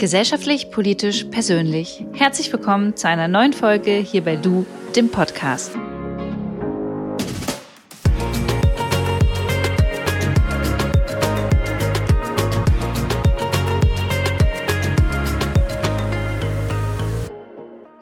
Gesellschaftlich, 0.00 0.70
politisch, 0.70 1.24
persönlich. 1.24 2.06
Herzlich 2.14 2.50
willkommen 2.50 2.96
zu 2.96 3.06
einer 3.06 3.28
neuen 3.28 3.52
Folge 3.52 3.96
hier 3.96 4.24
bei 4.24 4.34
Du, 4.34 4.64
dem 4.96 5.10
Podcast. 5.10 5.76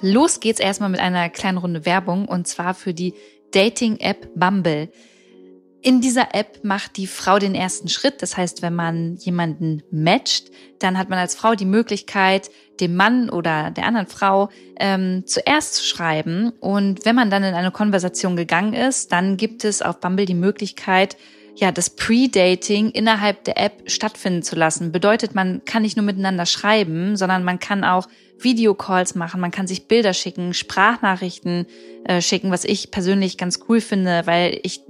Los 0.00 0.38
geht's 0.38 0.60
erstmal 0.60 0.90
mit 0.90 1.00
einer 1.00 1.28
kleinen 1.30 1.58
Runde 1.58 1.84
Werbung 1.84 2.28
und 2.28 2.46
zwar 2.46 2.74
für 2.74 2.94
die 2.94 3.14
Dating-App 3.50 4.28
Bumble. 4.36 4.92
In 5.88 6.02
dieser 6.02 6.34
App 6.34 6.64
macht 6.64 6.98
die 6.98 7.06
Frau 7.06 7.38
den 7.38 7.54
ersten 7.54 7.88
Schritt. 7.88 8.20
Das 8.20 8.36
heißt, 8.36 8.60
wenn 8.60 8.74
man 8.74 9.16
jemanden 9.16 9.82
matcht, 9.90 10.50
dann 10.80 10.98
hat 10.98 11.08
man 11.08 11.18
als 11.18 11.34
Frau 11.34 11.54
die 11.54 11.64
Möglichkeit, 11.64 12.50
dem 12.78 12.94
Mann 12.94 13.30
oder 13.30 13.70
der 13.70 13.86
anderen 13.86 14.06
Frau 14.06 14.50
ähm, 14.78 15.22
zuerst 15.24 15.76
zu 15.76 15.84
schreiben. 15.86 16.50
Und 16.60 17.06
wenn 17.06 17.16
man 17.16 17.30
dann 17.30 17.42
in 17.42 17.54
eine 17.54 17.70
Konversation 17.70 18.36
gegangen 18.36 18.74
ist, 18.74 19.12
dann 19.12 19.38
gibt 19.38 19.64
es 19.64 19.80
auf 19.80 19.98
Bumble 19.98 20.26
die 20.26 20.34
Möglichkeit, 20.34 21.16
ja, 21.56 21.72
das 21.72 21.88
Pre-Dating 21.88 22.90
innerhalb 22.90 23.44
der 23.44 23.56
App 23.56 23.90
stattfinden 23.90 24.42
zu 24.42 24.56
lassen. 24.56 24.92
Bedeutet, 24.92 25.34
man 25.34 25.64
kann 25.64 25.80
nicht 25.80 25.96
nur 25.96 26.04
miteinander 26.04 26.44
schreiben, 26.44 27.16
sondern 27.16 27.44
man 27.44 27.60
kann 27.60 27.84
auch 27.84 28.08
Videocalls 28.38 29.14
machen, 29.14 29.40
man 29.40 29.50
kann 29.50 29.66
sich 29.66 29.88
Bilder 29.88 30.12
schicken, 30.12 30.54
Sprachnachrichten 30.54 31.66
äh, 32.04 32.20
schicken, 32.20 32.50
was 32.50 32.64
ich 32.64 32.90
persönlich 32.90 33.38
ganz 33.38 33.60
cool 33.68 33.80
finde, 33.80 34.22
weil 34.26 34.60
ich 34.62 34.82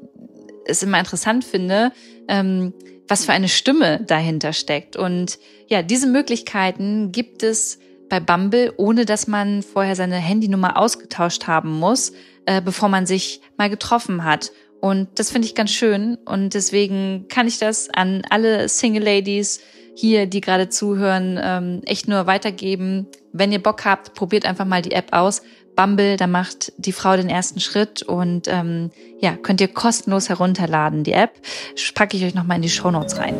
es 0.68 0.82
immer 0.82 0.98
interessant 0.98 1.44
finde, 1.44 1.92
ähm, 2.28 2.72
was 3.08 3.24
für 3.24 3.32
eine 3.32 3.48
Stimme 3.48 4.00
dahinter 4.06 4.52
steckt. 4.52 4.96
Und 4.96 5.38
ja, 5.66 5.82
diese 5.82 6.06
Möglichkeiten 6.06 7.10
gibt 7.10 7.42
es 7.42 7.78
bei 8.08 8.20
Bumble, 8.20 8.72
ohne 8.76 9.04
dass 9.04 9.26
man 9.26 9.62
vorher 9.62 9.96
seine 9.96 10.16
Handynummer 10.16 10.76
ausgetauscht 10.76 11.46
haben 11.46 11.78
muss, 11.78 12.12
äh, 12.46 12.62
bevor 12.62 12.88
man 12.88 13.06
sich 13.06 13.40
mal 13.56 13.70
getroffen 13.70 14.24
hat. 14.24 14.52
Und 14.80 15.08
das 15.18 15.30
finde 15.30 15.46
ich 15.46 15.54
ganz 15.54 15.70
schön. 15.70 16.16
Und 16.24 16.54
deswegen 16.54 17.26
kann 17.28 17.48
ich 17.48 17.58
das 17.58 17.90
an 17.90 18.22
alle 18.30 18.68
Single 18.68 19.02
Ladies 19.02 19.60
hier, 19.94 20.26
die 20.26 20.40
gerade 20.40 20.68
zuhören, 20.68 21.40
ähm, 21.42 21.82
echt 21.84 22.06
nur 22.06 22.26
weitergeben. 22.26 23.08
Wenn 23.32 23.50
ihr 23.50 23.62
Bock 23.62 23.84
habt, 23.84 24.14
probiert 24.14 24.44
einfach 24.46 24.64
mal 24.64 24.80
die 24.80 24.92
App 24.92 25.12
aus. 25.12 25.42
Bumble, 25.78 26.16
da 26.16 26.26
macht 26.26 26.72
die 26.76 26.90
Frau 26.90 27.16
den 27.16 27.28
ersten 27.28 27.60
Schritt 27.60 28.02
und 28.02 28.48
ähm, 28.48 28.90
ja, 29.20 29.36
könnt 29.36 29.60
ihr 29.60 29.68
kostenlos 29.68 30.28
herunterladen, 30.28 31.04
die 31.04 31.12
App. 31.12 31.40
Packe 31.94 32.16
ich 32.16 32.24
euch 32.24 32.34
nochmal 32.34 32.56
in 32.56 32.62
die 32.62 32.68
Show 32.68 32.90
Notes 32.90 33.16
rein. 33.18 33.36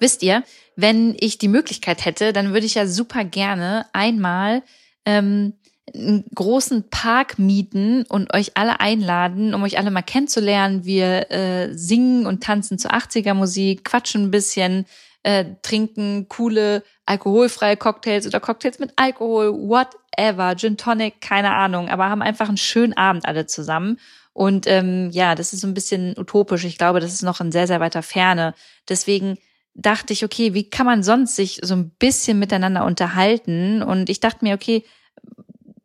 Wisst 0.00 0.24
ihr, 0.24 0.42
wenn 0.74 1.14
ich 1.20 1.38
die 1.38 1.46
Möglichkeit 1.46 2.04
hätte, 2.04 2.32
dann 2.32 2.52
würde 2.52 2.66
ich 2.66 2.74
ja 2.74 2.88
super 2.88 3.22
gerne 3.22 3.86
einmal 3.92 4.64
ähm, 5.06 5.52
einen 5.94 6.24
großen 6.34 6.90
Park 6.90 7.38
mieten 7.38 8.02
und 8.08 8.34
euch 8.34 8.56
alle 8.56 8.80
einladen, 8.80 9.54
um 9.54 9.62
euch 9.62 9.78
alle 9.78 9.92
mal 9.92 10.02
kennenzulernen. 10.02 10.84
Wir 10.84 11.30
äh, 11.30 11.72
singen 11.74 12.26
und 12.26 12.42
tanzen 12.42 12.76
zu 12.76 12.88
80er 12.90 13.34
Musik, 13.34 13.84
quatschen 13.84 14.24
ein 14.24 14.30
bisschen, 14.32 14.86
äh, 15.22 15.44
trinken 15.62 16.26
coole 16.28 16.82
alkoholfreie 17.10 17.76
Cocktails 17.76 18.24
oder 18.26 18.38
Cocktails 18.38 18.78
mit 18.78 18.92
Alkohol, 18.94 19.52
whatever, 19.52 20.54
Gin 20.56 20.76
Tonic, 20.76 21.20
keine 21.20 21.52
Ahnung, 21.52 21.88
aber 21.88 22.08
haben 22.08 22.22
einfach 22.22 22.46
einen 22.48 22.56
schönen 22.56 22.96
Abend 22.96 23.26
alle 23.26 23.46
zusammen. 23.46 23.98
Und 24.32 24.68
ähm, 24.68 25.10
ja, 25.10 25.34
das 25.34 25.52
ist 25.52 25.60
so 25.60 25.66
ein 25.66 25.74
bisschen 25.74 26.14
utopisch. 26.16 26.64
Ich 26.64 26.78
glaube, 26.78 27.00
das 27.00 27.12
ist 27.12 27.22
noch 27.22 27.40
in 27.40 27.50
sehr, 27.50 27.66
sehr 27.66 27.80
weiter 27.80 28.02
Ferne. 28.02 28.54
Deswegen 28.88 29.38
dachte 29.74 30.12
ich, 30.12 30.24
okay, 30.24 30.54
wie 30.54 30.70
kann 30.70 30.86
man 30.86 31.02
sonst 31.02 31.34
sich 31.34 31.58
so 31.62 31.74
ein 31.74 31.90
bisschen 31.90 32.38
miteinander 32.38 32.84
unterhalten? 32.84 33.82
Und 33.82 34.08
ich 34.08 34.20
dachte 34.20 34.44
mir, 34.44 34.54
okay, 34.54 34.84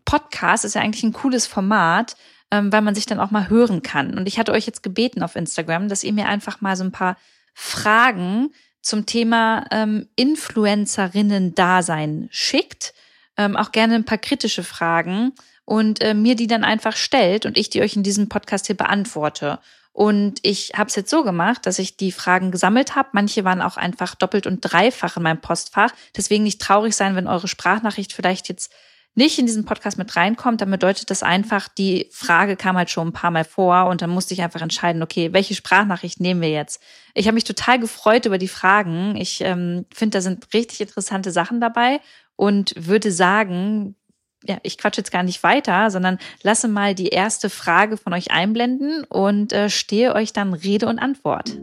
Podcast 0.05 0.63
ist 0.63 0.75
ja 0.75 0.81
eigentlich 0.81 1.03
ein 1.03 1.13
cooles 1.13 1.47
Format, 1.47 2.15
ähm, 2.51 2.71
weil 2.71 2.83
man 2.83 2.93
sich 2.93 3.07
dann 3.07 3.19
auch 3.19 3.31
mal 3.31 3.49
hören 3.49 3.81
kann. 3.81 4.15
Und 4.15 4.27
ich 4.27 4.37
hatte 4.37 4.51
euch 4.51 4.67
jetzt 4.67 4.83
gebeten 4.83 5.23
auf 5.23 5.35
Instagram, 5.35 5.89
dass 5.89 6.03
ihr 6.03 6.13
mir 6.13 6.27
einfach 6.27 6.61
mal 6.61 6.75
so 6.75 6.83
ein 6.83 6.91
paar 6.91 7.17
Fragen 7.55 8.51
zum 8.85 9.05
Thema 9.07 9.65
ähm, 9.71 10.07
Influencerinnen-Dasein 10.15 12.29
schickt. 12.31 12.93
Ähm, 13.35 13.57
auch 13.57 13.71
gerne 13.71 13.95
ein 13.95 14.05
paar 14.05 14.19
kritische 14.19 14.63
Fragen 14.63 15.33
und 15.65 16.01
äh, 16.01 16.13
mir 16.13 16.35
die 16.35 16.47
dann 16.47 16.63
einfach 16.63 16.95
stellt 16.95 17.47
und 17.47 17.57
ich 17.57 17.71
die 17.71 17.81
euch 17.81 17.95
in 17.95 18.03
diesem 18.03 18.29
Podcast 18.29 18.67
hier 18.67 18.77
beantworte. 18.77 19.57
Und 19.91 20.39
ich 20.43 20.73
habe 20.75 20.89
es 20.89 20.95
jetzt 20.95 21.09
so 21.09 21.23
gemacht, 21.23 21.65
dass 21.65 21.79
ich 21.79 21.97
die 21.97 22.11
Fragen 22.11 22.51
gesammelt 22.51 22.95
habe. 22.95 23.09
Manche 23.13 23.43
waren 23.43 23.61
auch 23.61 23.77
einfach 23.77 24.13
doppelt 24.13 24.45
und 24.45 24.61
dreifach 24.61 25.17
in 25.17 25.23
meinem 25.23 25.41
Postfach. 25.41 25.91
Deswegen 26.15 26.43
nicht 26.43 26.61
traurig 26.61 26.95
sein, 26.95 27.15
wenn 27.15 27.27
eure 27.27 27.47
Sprachnachricht 27.47 28.13
vielleicht 28.13 28.49
jetzt 28.49 28.71
nicht 29.15 29.39
in 29.39 29.45
diesen 29.45 29.65
Podcast 29.65 29.97
mit 29.97 30.15
reinkommt, 30.15 30.61
dann 30.61 30.69
bedeutet 30.69 31.09
das 31.09 31.23
einfach, 31.23 31.69
die 31.69 32.09
Frage 32.11 32.57
kam 32.57 32.77
halt 32.77 32.89
schon 32.89 33.07
ein 33.07 33.13
paar 33.13 33.31
Mal 33.31 33.45
vor 33.45 33.87
und 33.87 34.01
dann 34.01 34.09
musste 34.09 34.33
ich 34.33 34.41
einfach 34.41 34.61
entscheiden, 34.61 35.01
okay, 35.01 35.31
welche 35.31 35.55
Sprachnachricht 35.55 36.19
nehmen 36.19 36.41
wir 36.41 36.51
jetzt? 36.51 36.81
Ich 37.13 37.27
habe 37.27 37.35
mich 37.35 37.45
total 37.45 37.79
gefreut 37.79 38.25
über 38.25 38.37
die 38.37 38.49
Fragen. 38.49 39.15
Ich 39.15 39.41
ähm, 39.41 39.85
finde, 39.93 40.17
da 40.17 40.21
sind 40.21 40.53
richtig 40.53 40.81
interessante 40.81 41.31
Sachen 41.31 41.61
dabei 41.61 42.01
und 42.35 42.73
würde 42.77 43.11
sagen, 43.11 43.95
ja, 44.43 44.57
ich 44.63 44.77
quatsche 44.77 45.01
jetzt 45.01 45.11
gar 45.11 45.23
nicht 45.23 45.41
weiter, 45.43 45.89
sondern 45.89 46.19
lasse 46.43 46.67
mal 46.67 46.93
die 46.93 47.07
erste 47.07 47.49
Frage 47.49 47.97
von 47.97 48.13
euch 48.13 48.31
einblenden 48.31 49.03
und 49.05 49.53
äh, 49.53 49.69
stehe 49.69 50.13
euch 50.13 50.33
dann 50.33 50.53
Rede 50.53 50.87
und 50.87 50.99
Antwort. 50.99 51.57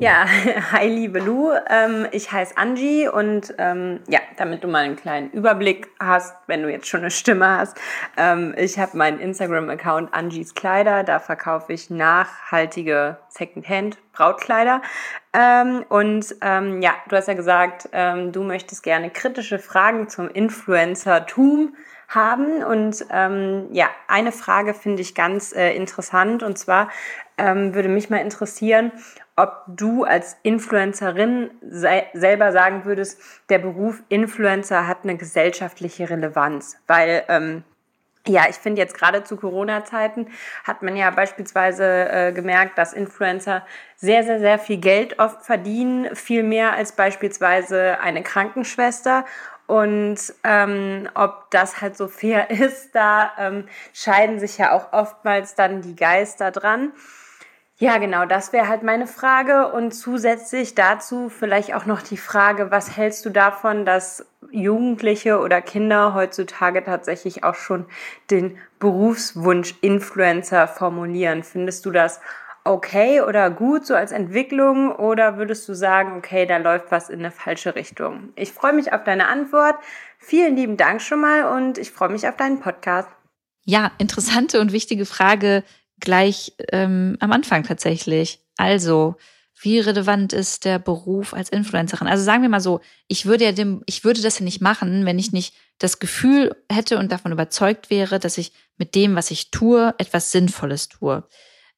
Ja, 0.00 0.26
hi 0.72 0.88
liebe 0.88 1.20
Lu, 1.20 1.52
ähm, 1.68 2.06
ich 2.10 2.32
heiße 2.32 2.56
Angie 2.56 3.06
und 3.06 3.54
ähm, 3.58 4.00
ja, 4.08 4.18
damit 4.36 4.64
du 4.64 4.68
mal 4.68 4.84
einen 4.84 4.96
kleinen 4.96 5.30
Überblick 5.30 5.88
hast, 6.00 6.34
wenn 6.48 6.62
du 6.62 6.70
jetzt 6.70 6.88
schon 6.88 7.00
eine 7.00 7.12
Stimme 7.12 7.48
hast, 7.48 7.78
ähm, 8.16 8.54
ich 8.58 8.78
habe 8.78 8.96
meinen 8.96 9.20
Instagram-Account 9.20 10.12
Angies 10.12 10.54
Kleider, 10.54 11.04
da 11.04 11.20
verkaufe 11.20 11.72
ich 11.72 11.90
nachhaltige 11.90 13.18
Secondhand 13.28 13.98
Brautkleider 14.12 14.82
ähm, 15.32 15.84
und 15.88 16.34
ähm, 16.42 16.82
ja, 16.82 16.94
du 17.08 17.16
hast 17.16 17.28
ja 17.28 17.34
gesagt, 17.34 17.88
ähm, 17.92 18.32
du 18.32 18.42
möchtest 18.42 18.82
gerne 18.82 19.10
kritische 19.10 19.60
Fragen 19.60 20.08
zum 20.08 20.28
Influencer-Tum 20.28 21.74
haben. 22.08 22.62
Und 22.62 23.04
ähm, 23.10 23.68
ja, 23.72 23.88
eine 24.08 24.32
Frage 24.32 24.74
finde 24.74 25.02
ich 25.02 25.14
ganz 25.14 25.52
äh, 25.52 25.74
interessant. 25.74 26.42
Und 26.42 26.58
zwar 26.58 26.88
ähm, 27.36 27.74
würde 27.74 27.88
mich 27.88 28.10
mal 28.10 28.18
interessieren, 28.18 28.92
ob 29.36 29.64
du 29.66 30.04
als 30.04 30.36
Influencerin 30.42 31.50
se 31.68 32.04
selber 32.12 32.52
sagen 32.52 32.84
würdest, 32.84 33.20
der 33.48 33.58
Beruf 33.58 34.02
Influencer 34.08 34.86
hat 34.86 34.98
eine 35.02 35.16
gesellschaftliche 35.16 36.08
Relevanz, 36.08 36.76
weil 36.86 37.24
ähm, 37.28 37.64
ja, 38.26 38.44
ich 38.48 38.56
finde 38.56 38.80
jetzt 38.80 38.96
gerade 38.96 39.22
zu 39.22 39.36
Corona-Zeiten 39.36 40.28
hat 40.64 40.82
man 40.82 40.96
ja 40.96 41.10
beispielsweise 41.10 42.08
äh, 42.08 42.32
gemerkt, 42.32 42.78
dass 42.78 42.94
Influencer 42.94 43.66
sehr, 43.96 44.24
sehr, 44.24 44.38
sehr 44.38 44.58
viel 44.58 44.78
Geld 44.78 45.18
oft 45.18 45.44
verdienen, 45.44 46.14
viel 46.16 46.42
mehr 46.42 46.72
als 46.72 46.92
beispielsweise 46.92 48.00
eine 48.00 48.22
Krankenschwester. 48.22 49.26
Und 49.66 50.18
ähm, 50.42 51.08
ob 51.14 51.50
das 51.50 51.82
halt 51.82 51.96
so 51.98 52.08
fair 52.08 52.50
ist, 52.50 52.94
da 52.94 53.32
ähm, 53.38 53.68
scheiden 53.92 54.40
sich 54.40 54.56
ja 54.56 54.72
auch 54.72 54.92
oftmals 54.92 55.54
dann 55.54 55.82
die 55.82 55.96
Geister 55.96 56.50
dran. 56.50 56.92
Ja, 57.78 57.98
genau, 57.98 58.24
das 58.24 58.52
wäre 58.52 58.68
halt 58.68 58.84
meine 58.84 59.08
Frage. 59.08 59.72
Und 59.72 59.92
zusätzlich 59.92 60.76
dazu 60.76 61.28
vielleicht 61.28 61.74
auch 61.74 61.86
noch 61.86 62.02
die 62.02 62.16
Frage, 62.16 62.70
was 62.70 62.96
hältst 62.96 63.24
du 63.24 63.30
davon, 63.30 63.84
dass 63.84 64.26
Jugendliche 64.52 65.40
oder 65.40 65.60
Kinder 65.60 66.14
heutzutage 66.14 66.84
tatsächlich 66.84 67.42
auch 67.42 67.56
schon 67.56 67.86
den 68.30 68.58
Berufswunsch 68.78 69.74
Influencer 69.80 70.68
formulieren? 70.68 71.42
Findest 71.42 71.84
du 71.84 71.90
das 71.90 72.20
okay 72.62 73.20
oder 73.20 73.50
gut 73.50 73.84
so 73.84 73.94
als 73.94 74.12
Entwicklung 74.12 74.92
oder 74.92 75.36
würdest 75.36 75.68
du 75.68 75.74
sagen, 75.74 76.16
okay, 76.16 76.46
da 76.46 76.58
läuft 76.58 76.92
was 76.92 77.10
in 77.10 77.18
eine 77.18 77.32
falsche 77.32 77.74
Richtung? 77.74 78.32
Ich 78.36 78.52
freue 78.52 78.72
mich 78.72 78.92
auf 78.92 79.02
deine 79.02 79.26
Antwort. 79.26 79.74
Vielen 80.18 80.54
lieben 80.56 80.76
Dank 80.76 81.02
schon 81.02 81.20
mal 81.20 81.56
und 81.56 81.76
ich 81.76 81.90
freue 81.90 82.08
mich 82.08 82.26
auf 82.28 82.36
deinen 82.36 82.60
Podcast. 82.60 83.08
Ja, 83.66 83.90
interessante 83.98 84.60
und 84.60 84.72
wichtige 84.72 85.06
Frage 85.06 85.64
gleich 86.04 86.52
ähm, 86.70 87.16
am 87.20 87.32
Anfang 87.32 87.64
tatsächlich. 87.64 88.40
Also, 88.56 89.16
wie 89.60 89.78
relevant 89.78 90.32
ist 90.32 90.64
der 90.64 90.78
Beruf 90.78 91.32
als 91.32 91.48
Influencerin? 91.48 92.06
Also 92.06 92.22
sagen 92.22 92.42
wir 92.42 92.48
mal 92.48 92.60
so, 92.60 92.80
ich 93.08 93.24
würde 93.24 93.44
ja 93.44 93.52
dem, 93.52 93.82
ich 93.86 94.04
würde 94.04 94.20
das 94.20 94.38
ja 94.38 94.44
nicht 94.44 94.60
machen, 94.60 95.06
wenn 95.06 95.18
ich 95.18 95.32
nicht 95.32 95.54
das 95.78 95.98
Gefühl 95.98 96.54
hätte 96.70 96.98
und 96.98 97.10
davon 97.10 97.32
überzeugt 97.32 97.88
wäre, 97.88 98.18
dass 98.18 98.36
ich 98.36 98.52
mit 98.76 98.94
dem, 98.94 99.16
was 99.16 99.30
ich 99.30 99.50
tue, 99.50 99.94
etwas 99.98 100.32
Sinnvolles 100.32 100.88
tue. 100.88 101.26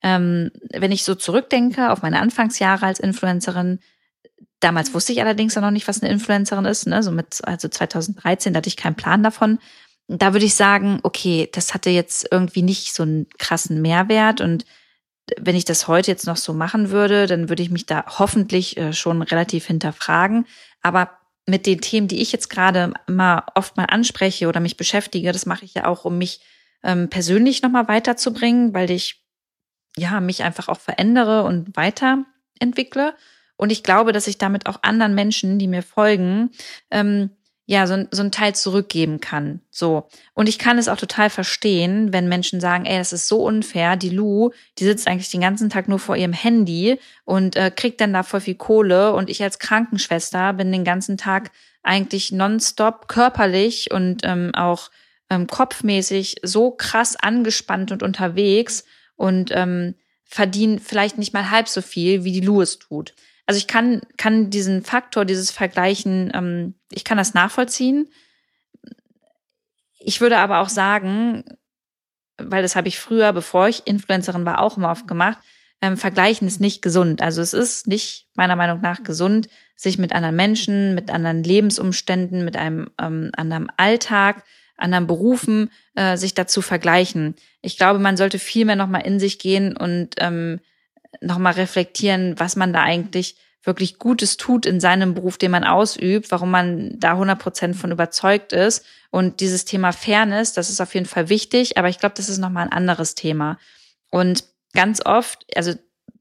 Ähm, 0.02 0.50
wenn 0.72 0.92
ich 0.92 1.04
so 1.04 1.14
zurückdenke 1.14 1.90
auf 1.90 2.02
meine 2.02 2.20
Anfangsjahre 2.20 2.86
als 2.86 2.98
Influencerin, 2.98 3.78
damals 4.60 4.92
wusste 4.92 5.12
ich 5.12 5.20
allerdings 5.20 5.54
noch 5.54 5.70
nicht, 5.70 5.86
was 5.86 6.02
eine 6.02 6.10
Influencerin 6.10 6.64
ist, 6.64 6.86
ne? 6.86 7.02
so 7.02 7.12
mit, 7.12 7.40
also 7.44 7.68
2013, 7.68 8.52
da 8.52 8.58
hatte 8.58 8.68
ich 8.68 8.76
keinen 8.76 8.96
Plan 8.96 9.22
davon 9.22 9.58
da 10.08 10.32
würde 10.32 10.46
ich 10.46 10.54
sagen, 10.54 11.00
okay, 11.02 11.48
das 11.52 11.74
hatte 11.74 11.90
jetzt 11.90 12.28
irgendwie 12.30 12.62
nicht 12.62 12.94
so 12.94 13.02
einen 13.02 13.26
krassen 13.38 13.82
Mehrwert 13.82 14.40
und 14.40 14.64
wenn 15.38 15.56
ich 15.56 15.64
das 15.64 15.88
heute 15.88 16.10
jetzt 16.10 16.26
noch 16.26 16.36
so 16.36 16.52
machen 16.52 16.90
würde, 16.90 17.26
dann 17.26 17.48
würde 17.48 17.62
ich 17.62 17.70
mich 17.70 17.86
da 17.86 18.04
hoffentlich 18.18 18.76
äh, 18.76 18.92
schon 18.92 19.22
relativ 19.22 19.66
hinterfragen. 19.66 20.46
Aber 20.82 21.10
mit 21.46 21.66
den 21.66 21.80
Themen, 21.80 22.08
die 22.08 22.20
ich 22.22 22.32
jetzt 22.32 22.48
gerade 22.48 22.92
immer 23.06 23.46
oft 23.54 23.76
mal 23.76 23.86
anspreche 23.86 24.48
oder 24.48 24.60
mich 24.60 24.76
beschäftige, 24.76 25.32
das 25.32 25.46
mache 25.46 25.64
ich 25.64 25.74
ja 25.74 25.86
auch, 25.86 26.04
um 26.04 26.18
mich 26.18 26.40
ähm, 26.82 27.08
persönlich 27.08 27.62
nochmal 27.62 27.88
weiterzubringen, 27.88 28.74
weil 28.74 28.90
ich 28.90 29.24
ja 29.96 30.20
mich 30.20 30.42
einfach 30.42 30.68
auch 30.68 30.78
verändere 30.78 31.44
und 31.44 31.76
weiterentwickle. 31.76 33.14
Und 33.56 33.72
ich 33.72 33.82
glaube, 33.82 34.12
dass 34.12 34.26
ich 34.26 34.38
damit 34.38 34.66
auch 34.66 34.82
anderen 34.82 35.14
Menschen, 35.14 35.58
die 35.58 35.68
mir 35.68 35.82
folgen, 35.82 36.50
ähm, 36.90 37.30
ja, 37.68 37.88
so, 37.88 38.04
so 38.12 38.22
ein 38.22 38.30
Teil 38.30 38.54
zurückgeben 38.54 39.20
kann. 39.20 39.60
So. 39.70 40.08
Und 40.34 40.48
ich 40.48 40.58
kann 40.58 40.78
es 40.78 40.86
auch 40.86 40.96
total 40.96 41.30
verstehen, 41.30 42.12
wenn 42.12 42.28
Menschen 42.28 42.60
sagen, 42.60 42.86
ey, 42.86 42.96
das 42.96 43.12
ist 43.12 43.26
so 43.26 43.42
unfair. 43.42 43.96
Die 43.96 44.10
Lu, 44.10 44.50
die 44.78 44.84
sitzt 44.84 45.08
eigentlich 45.08 45.32
den 45.32 45.40
ganzen 45.40 45.68
Tag 45.68 45.88
nur 45.88 45.98
vor 45.98 46.16
ihrem 46.16 46.32
Handy 46.32 47.00
und 47.24 47.56
äh, 47.56 47.72
kriegt 47.74 48.00
dann 48.00 48.12
da 48.12 48.22
voll 48.22 48.40
viel 48.40 48.54
Kohle. 48.54 49.12
Und 49.14 49.28
ich 49.28 49.42
als 49.42 49.58
Krankenschwester 49.58 50.52
bin 50.52 50.70
den 50.70 50.84
ganzen 50.84 51.18
Tag 51.18 51.50
eigentlich 51.82 52.30
nonstop 52.30 53.08
körperlich 53.08 53.90
und 53.90 54.20
ähm, 54.22 54.54
auch 54.54 54.90
ähm, 55.28 55.48
kopfmäßig 55.48 56.36
so 56.42 56.70
krass 56.70 57.16
angespannt 57.16 57.90
und 57.90 58.04
unterwegs 58.04 58.84
und 59.16 59.50
ähm, 59.52 59.96
verdiene 60.24 60.78
vielleicht 60.78 61.18
nicht 61.18 61.34
mal 61.34 61.50
halb 61.50 61.68
so 61.68 61.82
viel, 61.82 62.22
wie 62.22 62.32
die 62.32 62.46
Lu 62.46 62.60
es 62.60 62.78
tut. 62.78 63.12
Also 63.46 63.58
ich 63.58 63.66
kann, 63.66 64.02
kann 64.16 64.50
diesen 64.50 64.82
Faktor, 64.82 65.24
dieses 65.24 65.50
Vergleichen, 65.50 66.32
ähm, 66.34 66.74
ich 66.90 67.04
kann 67.04 67.16
das 67.16 67.34
nachvollziehen. 67.34 68.08
Ich 69.98 70.20
würde 70.20 70.38
aber 70.38 70.60
auch 70.60 70.68
sagen, 70.68 71.44
weil 72.38 72.62
das 72.62 72.76
habe 72.76 72.88
ich 72.88 72.98
früher, 72.98 73.32
bevor 73.32 73.68
ich 73.68 73.86
Influencerin 73.86 74.44
war, 74.44 74.60
auch 74.60 74.76
immer 74.76 74.90
oft 74.90 75.08
gemacht, 75.08 75.38
ähm, 75.82 75.96
Vergleichen 75.96 76.48
ist 76.48 76.60
nicht 76.60 76.82
gesund. 76.82 77.22
Also 77.22 77.42
es 77.42 77.52
ist 77.52 77.86
nicht 77.86 78.28
meiner 78.34 78.56
Meinung 78.56 78.80
nach 78.80 79.02
gesund, 79.02 79.48
sich 79.76 79.98
mit 79.98 80.12
anderen 80.12 80.36
Menschen, 80.36 80.94
mit 80.94 81.10
anderen 81.10 81.42
Lebensumständen, 81.42 82.44
mit 82.44 82.56
einem 82.56 82.90
ähm, 83.00 83.30
anderen 83.36 83.70
Alltag, 83.76 84.42
anderen 84.76 85.06
Berufen, 85.06 85.70
äh, 85.94 86.16
sich 86.16 86.34
dazu 86.34 86.62
vergleichen. 86.62 87.34
Ich 87.62 87.76
glaube, 87.76 87.98
man 87.98 88.16
sollte 88.16 88.38
viel 88.38 88.64
mehr 88.64 88.76
nochmal 88.76 89.06
in 89.06 89.20
sich 89.20 89.38
gehen 89.38 89.76
und 89.76 90.16
ähm, 90.18 90.60
nochmal 91.20 91.54
reflektieren, 91.54 92.38
was 92.38 92.56
man 92.56 92.72
da 92.72 92.82
eigentlich 92.82 93.36
wirklich 93.66 93.98
Gutes 93.98 94.36
tut 94.36 94.64
in 94.64 94.80
seinem 94.80 95.14
Beruf, 95.14 95.38
den 95.38 95.50
man 95.50 95.64
ausübt, 95.64 96.30
warum 96.30 96.50
man 96.50 96.98
da 96.98 97.12
100 97.12 97.38
Prozent 97.38 97.76
von 97.76 97.90
überzeugt 97.90 98.52
ist. 98.52 98.84
Und 99.10 99.40
dieses 99.40 99.64
Thema 99.64 99.92
Fairness, 99.92 100.52
das 100.52 100.70
ist 100.70 100.80
auf 100.80 100.94
jeden 100.94 101.06
Fall 101.06 101.28
wichtig, 101.28 101.76
aber 101.76 101.88
ich 101.88 101.98
glaube, 101.98 102.14
das 102.16 102.28
ist 102.28 102.38
nochmal 102.38 102.64
ein 102.64 102.72
anderes 102.72 103.14
Thema. 103.14 103.58
Und 104.10 104.44
ganz 104.72 105.04
oft, 105.04 105.44
also 105.56 105.74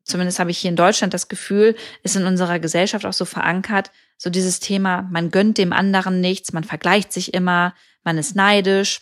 zumindest 0.03 0.39
habe 0.39 0.51
ich 0.51 0.57
hier 0.57 0.69
in 0.69 0.75
Deutschland 0.75 1.13
das 1.13 1.27
Gefühl, 1.27 1.75
ist 2.03 2.15
in 2.15 2.25
unserer 2.25 2.59
Gesellschaft 2.59 3.05
auch 3.05 3.13
so 3.13 3.25
verankert, 3.25 3.91
so 4.17 4.29
dieses 4.29 4.59
Thema, 4.59 5.03
man 5.03 5.29
gönnt 5.29 5.57
dem 5.57 5.73
anderen 5.73 6.21
nichts, 6.21 6.53
man 6.53 6.63
vergleicht 6.63 7.13
sich 7.13 7.33
immer, 7.33 7.75
man 8.03 8.17
ist 8.17 8.35
neidisch. 8.35 9.01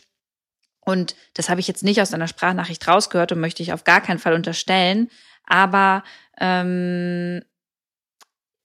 Und 0.81 1.15
das 1.33 1.49
habe 1.49 1.61
ich 1.61 1.67
jetzt 1.67 1.83
nicht 1.83 2.01
aus 2.01 2.13
einer 2.13 2.27
Sprachnachricht 2.27 2.85
rausgehört 2.87 3.31
und 3.31 3.39
möchte 3.39 3.63
ich 3.63 3.71
auf 3.71 3.83
gar 3.85 4.01
keinen 4.01 4.19
Fall 4.19 4.33
unterstellen. 4.33 5.09
Aber 5.45 6.03
ähm, 6.39 7.41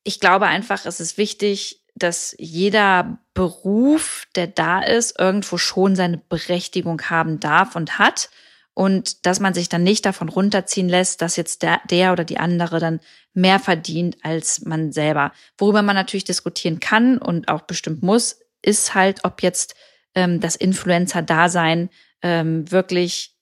ich 0.04 0.20
glaube 0.20 0.46
einfach, 0.46 0.86
es 0.86 1.00
ist 1.00 1.18
wichtig, 1.18 1.84
dass 1.94 2.34
jeder 2.38 3.18
Beruf, 3.34 4.26
der 4.34 4.46
da 4.46 4.80
ist, 4.80 5.18
irgendwo 5.18 5.58
schon 5.58 5.96
seine 5.96 6.18
Berechtigung 6.18 7.02
haben 7.02 7.40
darf 7.40 7.76
und 7.76 7.98
hat. 7.98 8.30
Und 8.74 9.26
dass 9.26 9.40
man 9.40 9.54
sich 9.54 9.68
dann 9.68 9.82
nicht 9.82 10.06
davon 10.06 10.28
runterziehen 10.28 10.88
lässt, 10.88 11.20
dass 11.20 11.36
jetzt 11.36 11.62
der, 11.62 11.80
der 11.90 12.12
oder 12.12 12.24
die 12.24 12.38
andere 12.38 12.78
dann 12.78 13.00
mehr 13.34 13.58
verdient 13.58 14.16
als 14.22 14.64
man 14.64 14.92
selber. 14.92 15.32
Worüber 15.58 15.82
man 15.82 15.96
natürlich 15.96 16.24
diskutieren 16.24 16.78
kann 16.78 17.18
und 17.18 17.48
auch 17.48 17.62
bestimmt 17.62 18.02
muss, 18.02 18.38
ist 18.62 18.94
halt, 18.94 19.24
ob 19.24 19.42
jetzt 19.42 19.74
ähm, 20.14 20.40
das 20.40 20.54
Influencer-Dasein 20.54 21.90
ähm, 22.22 22.70
wirklich 22.70 23.36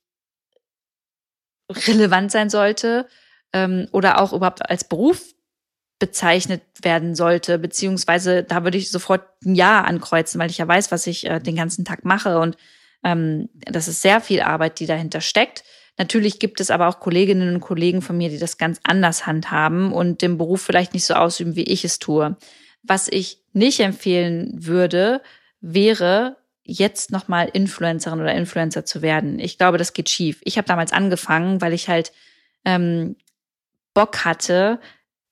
relevant 1.70 2.32
sein 2.32 2.48
sollte 2.48 3.06
ähm, 3.56 3.88
oder 3.92 4.20
auch 4.20 4.32
überhaupt 4.34 4.68
als 4.68 4.84
Beruf 4.84 5.22
bezeichnet 5.98 6.62
werden 6.82 7.14
sollte, 7.14 7.58
beziehungsweise 7.58 8.42
da 8.42 8.64
würde 8.64 8.76
ich 8.76 8.90
sofort 8.90 9.22
ein 9.44 9.54
Ja 9.54 9.80
ankreuzen, 9.80 10.38
weil 10.38 10.50
ich 10.50 10.58
ja 10.58 10.68
weiß, 10.68 10.92
was 10.92 11.06
ich 11.06 11.26
äh, 11.26 11.40
den 11.40 11.56
ganzen 11.56 11.86
Tag 11.86 12.04
mache 12.04 12.38
und 12.38 12.56
ähm, 13.02 13.48
das 13.54 13.88
ist 13.88 14.02
sehr 14.02 14.20
viel 14.20 14.42
Arbeit, 14.42 14.78
die 14.78 14.86
dahinter 14.86 15.22
steckt. 15.22 15.64
Natürlich 15.96 16.38
gibt 16.38 16.60
es 16.60 16.70
aber 16.70 16.88
auch 16.88 17.00
Kolleginnen 17.00 17.54
und 17.54 17.60
Kollegen 17.60 18.02
von 18.02 18.18
mir, 18.18 18.28
die 18.28 18.38
das 18.38 18.58
ganz 18.58 18.78
anders 18.82 19.26
handhaben 19.26 19.92
und 19.92 20.20
den 20.20 20.36
Beruf 20.36 20.60
vielleicht 20.60 20.92
nicht 20.92 21.06
so 21.06 21.14
ausüben, 21.14 21.56
wie 21.56 21.64
ich 21.64 21.84
es 21.84 21.98
tue. 21.98 22.36
Was 22.82 23.08
ich 23.08 23.40
nicht 23.54 23.80
empfehlen 23.80 24.52
würde, 24.54 25.22
wäre 25.62 26.36
jetzt 26.62 27.10
nochmal 27.10 27.48
Influencerin 27.50 28.20
oder 28.20 28.34
Influencer 28.34 28.84
zu 28.84 29.00
werden. 29.00 29.38
Ich 29.38 29.56
glaube, 29.56 29.78
das 29.78 29.94
geht 29.94 30.10
schief. 30.10 30.40
Ich 30.44 30.58
habe 30.58 30.68
damals 30.68 30.92
angefangen, 30.92 31.62
weil 31.62 31.72
ich 31.72 31.88
halt 31.88 32.12
ähm, 32.66 33.16
Bock 33.96 34.26
hatte, 34.26 34.78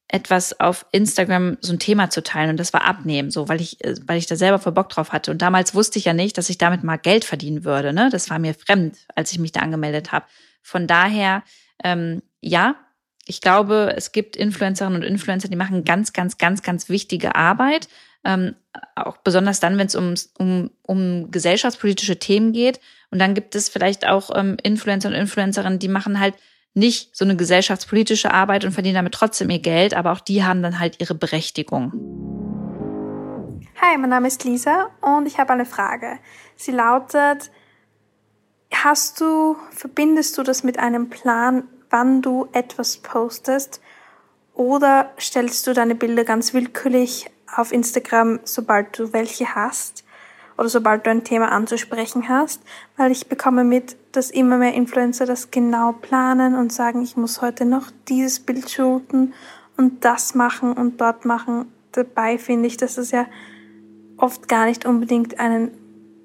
etwas 0.09 0.59
auf 0.59 0.87
Instagram 0.91 1.59
so 1.61 1.73
ein 1.73 1.79
Thema 1.79 2.09
zu 2.09 2.23
teilen 2.23 2.51
und 2.51 2.59
das 2.59 2.73
war 2.73 2.85
abnehmen, 2.85 3.31
so 3.31 3.49
weil 3.49 3.61
ich 3.61 3.85
äh, 3.85 3.95
weil 4.07 4.19
ich 4.19 4.27
da 4.27 4.37
selber 4.37 4.59
voll 4.59 4.73
Bock 4.73 4.89
drauf 4.89 5.13
hatte 5.13 5.31
und 5.31 5.43
damals 5.43 5.75
wusste 5.75 5.99
ich 5.99 6.07
ja 6.07 6.15
nicht, 6.15 6.39
dass 6.39 6.51
ich 6.51 6.59
damit 6.59 6.83
mal 6.83 6.97
Geld 6.97 7.25
verdienen 7.25 7.65
würde, 7.65 7.93
ne? 7.93 8.09
Das 8.11 8.31
war 8.31 8.39
mir 8.39 8.55
fremd, 8.55 8.97
als 9.15 9.33
ich 9.33 9.39
mich 9.39 9.53
da 9.53 9.61
angemeldet 9.61 10.13
habe. 10.13 10.27
Von 10.63 10.87
daher 10.87 11.43
ähm, 11.83 12.23
ja, 12.41 12.77
ich 13.27 13.41
glaube, 13.41 13.95
es 13.97 14.13
gibt 14.13 14.37
Influencerinnen 14.37 15.01
und 15.01 15.07
Influencer, 15.07 15.49
die 15.49 15.57
machen 15.57 15.85
ganz, 15.85 16.13
ganz, 16.13 16.39
ganz, 16.39 16.63
ganz 16.63 16.89
wichtige 16.89 17.35
Arbeit. 17.35 17.89
Ähm, 18.25 18.55
auch 18.95 19.19
besonders 19.19 19.61
dann, 19.61 19.79
wenn 19.79 19.87
es 19.87 19.95
um, 19.95 20.15
um, 20.39 20.71
um 20.83 21.31
gesellschaftspolitische 21.31 22.19
Themen 22.19 22.53
geht. 22.53 22.81
Und 23.11 23.19
dann 23.19 23.35
gibt 23.35 23.55
es 23.55 23.69
vielleicht 23.69 24.07
auch 24.07 24.31
ähm, 24.35 24.57
Influencer 24.63 25.09
und 25.09 25.15
Influencerinnen, 25.15 25.79
die 25.79 25.89
machen 25.89 26.21
halt 26.21 26.35
nicht 26.75 27.17
so 27.17 27.25
eine 27.25 27.37
gesellschaftspolitische 27.37 28.33
Arbeit 28.33 28.65
und 28.65 28.73
verdienen 28.73 28.97
damit 28.97 29.15
trotzdem 29.15 29.49
ihr 29.51 29.61
Geld, 29.61 29.95
aber 29.95 30.13
auch 30.13 30.21
die 30.21 30.45
haben 30.45 30.63
dann 30.63 30.81
halt 30.81 31.01
ihre 31.01 31.15
Berechtigung. 31.15 31.93
Hi, 33.81 33.97
mein 33.99 34.11
Name 34.11 34.29
ist 34.29 34.45
Lisa 34.45 34.91
und 35.01 35.27
ich 35.27 35.39
habe 35.39 35.53
eine 35.53 35.67
Frage. 35.67 36.19
Sie 36.57 36.73
lautet, 36.73 37.51
hast 38.73 39.21
du, 39.21 39.57
verbindest 39.71 40.37
du 40.37 40.43
das 40.43 40.65
mit 40.65 40.79
einem 40.79 41.11
Plan, 41.11 41.65
wann 41.91 42.23
du 42.23 42.49
etwas 42.53 42.97
postest 42.99 43.81
oder 44.53 45.13
stellst 45.19 45.67
du 45.67 45.75
deine 45.75 45.95
Bilder 45.95 46.25
ganz 46.25 46.55
willkürlich 46.55 47.27
auf 47.55 47.73
Instagram, 47.73 48.41
sobald 48.45 48.99
du 48.99 49.13
welche 49.13 49.55
hast? 49.55 50.04
Oder 50.57 50.69
sobald 50.69 51.07
du 51.07 51.11
ein 51.11 51.25
Thema 51.25 51.51
anzusprechen 51.53 52.29
hast, 52.29 52.63
weil 52.97 53.11
ich 53.11 53.27
bekomme 53.27 53.65
mit, 53.65 53.97
dass 54.13 54.31
immer 54.31 54.57
mehr 54.57 54.75
Influencer 54.75 55.27
das 55.27 55.51
genau 55.51 55.93
planen 55.93 56.55
und 56.55 56.73
sagen, 56.73 57.03
ich 57.03 57.17
muss 57.17 57.43
heute 57.43 57.65
noch 57.65 57.91
dieses 58.09 58.41
Bild 58.41 58.71
shooten 58.71 59.35
und 59.77 60.05
das 60.05 60.35
machen 60.35 60.73
und 60.73 61.01
dort 61.01 61.25
machen. 61.25 61.67
Dabei 61.93 62.39
finde 62.39 62.69
ich, 62.69 62.77
dass 62.77 62.99
es 62.99 63.11
ja 63.11 63.27
oft 64.17 64.49
gar 64.49 64.67
nicht 64.67 64.87
unbedingt 64.87 65.41
einen 65.41 65.71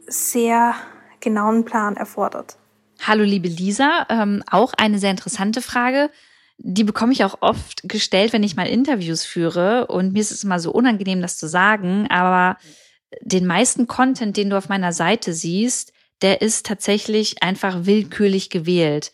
sehr 0.08 0.76
genauen 1.20 1.66
Plan 1.66 1.98
erfordert. 1.98 2.58
Hallo 3.02 3.24
liebe 3.24 3.48
Lisa, 3.48 4.06
ähm, 4.10 4.44
auch 4.50 4.74
eine 4.78 5.00
sehr 5.00 5.12
interessante 5.12 5.62
Frage. 5.62 6.10
Die 6.58 6.84
bekomme 6.84 7.14
ich 7.14 7.24
auch 7.24 7.38
oft 7.40 7.88
gestellt, 7.88 8.34
wenn 8.34 8.44
ich 8.44 8.58
mal 8.58 8.68
Interviews 8.68 9.24
führe. 9.24 9.88
Und 9.88 10.12
mir 10.12 10.20
ist 10.20 10.32
es 10.32 10.44
immer 10.44 10.60
so 10.60 10.72
unangenehm, 10.72 11.22
das 11.22 11.38
zu 11.38 11.48
sagen, 11.48 12.08
aber 12.10 12.58
den 13.22 13.46
meisten 13.46 13.88
Content, 13.88 14.38
den 14.38 14.50
du 14.50 14.58
auf 14.58 14.70
meiner 14.70 14.94
Seite 14.94 15.34
siehst, 15.34 15.94
der 16.22 16.42
ist 16.42 16.66
tatsächlich 16.66 17.42
einfach 17.42 17.86
willkürlich 17.86 18.50
gewählt. 18.50 19.12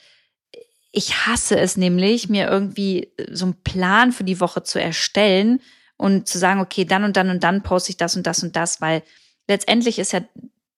Ich 0.91 1.27
hasse 1.27 1.59
es 1.59 1.77
nämlich, 1.77 2.29
mir 2.29 2.47
irgendwie 2.49 3.11
so 3.31 3.45
einen 3.45 3.63
Plan 3.63 4.11
für 4.11 4.23
die 4.23 4.39
Woche 4.39 4.63
zu 4.63 4.79
erstellen 4.79 5.61
und 5.97 6.27
zu 6.27 6.37
sagen, 6.37 6.61
okay, 6.61 6.85
dann 6.85 7.03
und 7.03 7.17
dann 7.17 7.29
und 7.29 7.43
dann 7.43 7.63
poste 7.63 7.91
ich 7.91 7.97
das 7.97 8.15
und 8.15 8.25
das 8.25 8.43
und 8.43 8.55
das, 8.55 8.81
weil 8.81 9.03
letztendlich 9.47 9.99
ist 9.99 10.13
ja 10.13 10.21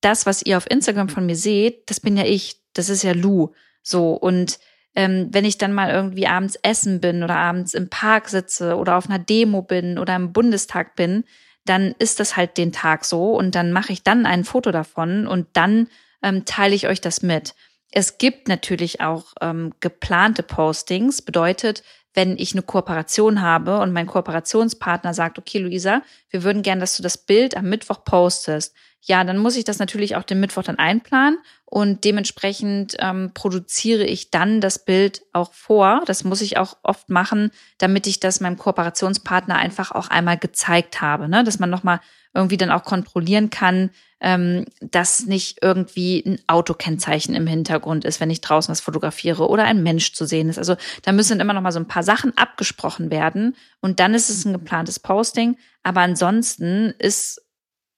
das, 0.02 0.26
was 0.26 0.44
ihr 0.44 0.58
auf 0.58 0.70
Instagram 0.70 1.10
von 1.10 1.26
mir 1.26 1.36
seht, 1.36 1.90
das 1.90 2.00
bin 2.00 2.18
ja 2.18 2.26
ich, 2.26 2.62
das 2.74 2.90
ist 2.90 3.04
ja 3.04 3.14
Lou. 3.14 3.54
So, 3.82 4.14
und 4.14 4.60
ähm, 4.96 5.30
wenn 5.32 5.46
ich 5.46 5.58
dann 5.58 5.74
mal 5.74 5.92
irgendwie 5.92 6.28
abends 6.28 6.58
essen 6.62 7.00
bin 7.00 7.24
oder 7.24 7.36
abends 7.36 7.74
im 7.74 7.90
Park 7.90 8.30
sitze 8.30 8.76
oder 8.76 8.98
auf 8.98 9.08
einer 9.08 9.20
Demo 9.20 9.62
bin 9.62 9.98
oder 9.98 10.16
im 10.16 10.34
Bundestag 10.34 10.96
bin, 10.96 11.24
dann 11.70 11.96
ist 12.00 12.20
das 12.20 12.36
halt 12.36 12.58
den 12.58 12.72
Tag 12.72 13.06
so 13.06 13.36
und 13.36 13.56
dann 13.56 13.72
mache 13.72 13.94
ich 13.94 14.04
dann 14.04 14.26
ein 14.26 14.44
Foto 14.44 14.72
davon 14.72 15.28
und 15.28 15.48
dann 15.54 15.88
ähm, 16.24 16.46
teile 16.46 16.76
ich 16.76 16.88
euch 16.88 17.02
das 17.02 17.22
mit. 17.22 17.54
Es 17.92 18.18
gibt 18.18 18.48
natürlich 18.48 19.02
auch 19.02 19.34
ähm, 19.42 19.74
geplante 19.80 20.44
Postings, 20.44 21.22
bedeutet, 21.22 21.84
wenn 22.14 22.38
ich 22.38 22.54
eine 22.54 22.64
Kooperation 22.64 23.42
habe 23.42 23.80
und 23.80 23.94
mein 23.94 24.08
Kooperationspartner 24.08 25.14
sagt, 25.14 25.38
okay, 25.38 25.60
Luisa, 25.60 26.02
wir 26.32 26.44
würden 26.44 26.64
gern, 26.64 26.80
dass 26.80 26.98
du 26.98 27.04
das 27.04 27.18
Bild 27.18 27.56
am 27.56 27.70
Mittwoch 27.70 28.04
postest, 28.04 28.76
ja, 29.02 29.24
dann 29.24 29.38
muss 29.38 29.56
ich 29.56 29.64
das 29.64 29.80
natürlich 29.80 30.16
auch 30.16 30.24
den 30.24 30.40
Mittwoch 30.40 30.64
dann 30.64 30.80
einplanen 30.80 31.40
und 31.66 32.04
dementsprechend 32.04 32.96
ähm, 33.00 33.32
produziere 33.34 34.04
ich 34.04 34.32
dann 34.32 34.60
das 34.60 34.84
Bild 34.84 35.22
auch 35.34 35.54
vor. 35.54 36.02
Das 36.06 36.24
muss 36.24 36.42
ich 36.42 36.58
auch 36.58 36.78
oft 36.84 37.10
machen, 37.10 37.52
damit 37.78 38.08
ich 38.08 38.20
das 38.20 38.42
meinem 38.42 38.58
Kooperationspartner 38.58 39.56
einfach 39.56 39.92
auch 39.92 40.10
einmal 40.10 40.38
gezeigt 40.38 41.02
habe, 41.02 41.30
ne? 41.30 41.44
dass 41.44 41.60
man 41.60 41.70
nochmal 41.70 42.00
irgendwie 42.34 42.58
dann 42.58 42.72
auch 42.72 42.84
kontrollieren 42.84 43.50
kann, 43.50 43.92
ähm, 44.20 44.66
dass 44.82 45.26
nicht 45.26 45.60
irgendwie 45.62 46.24
ein 46.26 46.40
Autokennzeichen 46.48 47.34
im 47.36 47.48
Hintergrund 47.48 48.04
ist, 48.06 48.20
wenn 48.20 48.30
ich 48.30 48.42
draußen 48.42 48.72
was 48.72 48.82
fotografiere 48.82 49.48
oder 49.48 49.64
ein 49.66 49.84
Mensch 49.84 50.14
zu 50.14 50.26
sehen 50.26 50.50
ist. 50.50 50.58
Also 50.58 50.76
da 51.04 51.12
müssen 51.12 51.40
immer 51.40 51.54
noch 51.54 51.62
mal 51.62 51.72
so 51.72 51.80
ein 51.80 51.88
paar 51.88 52.04
Sachen 52.04 52.36
abgesprochen 52.38 53.10
werden 53.12 53.56
und 53.80 54.00
dann 54.00 54.14
ist 54.14 54.30
es 54.30 54.46
ein 54.46 54.54
geplantes 54.54 55.00
Posting. 55.00 55.58
Aber 55.84 56.02
ansonsten 56.02 56.94
ist 57.00 57.42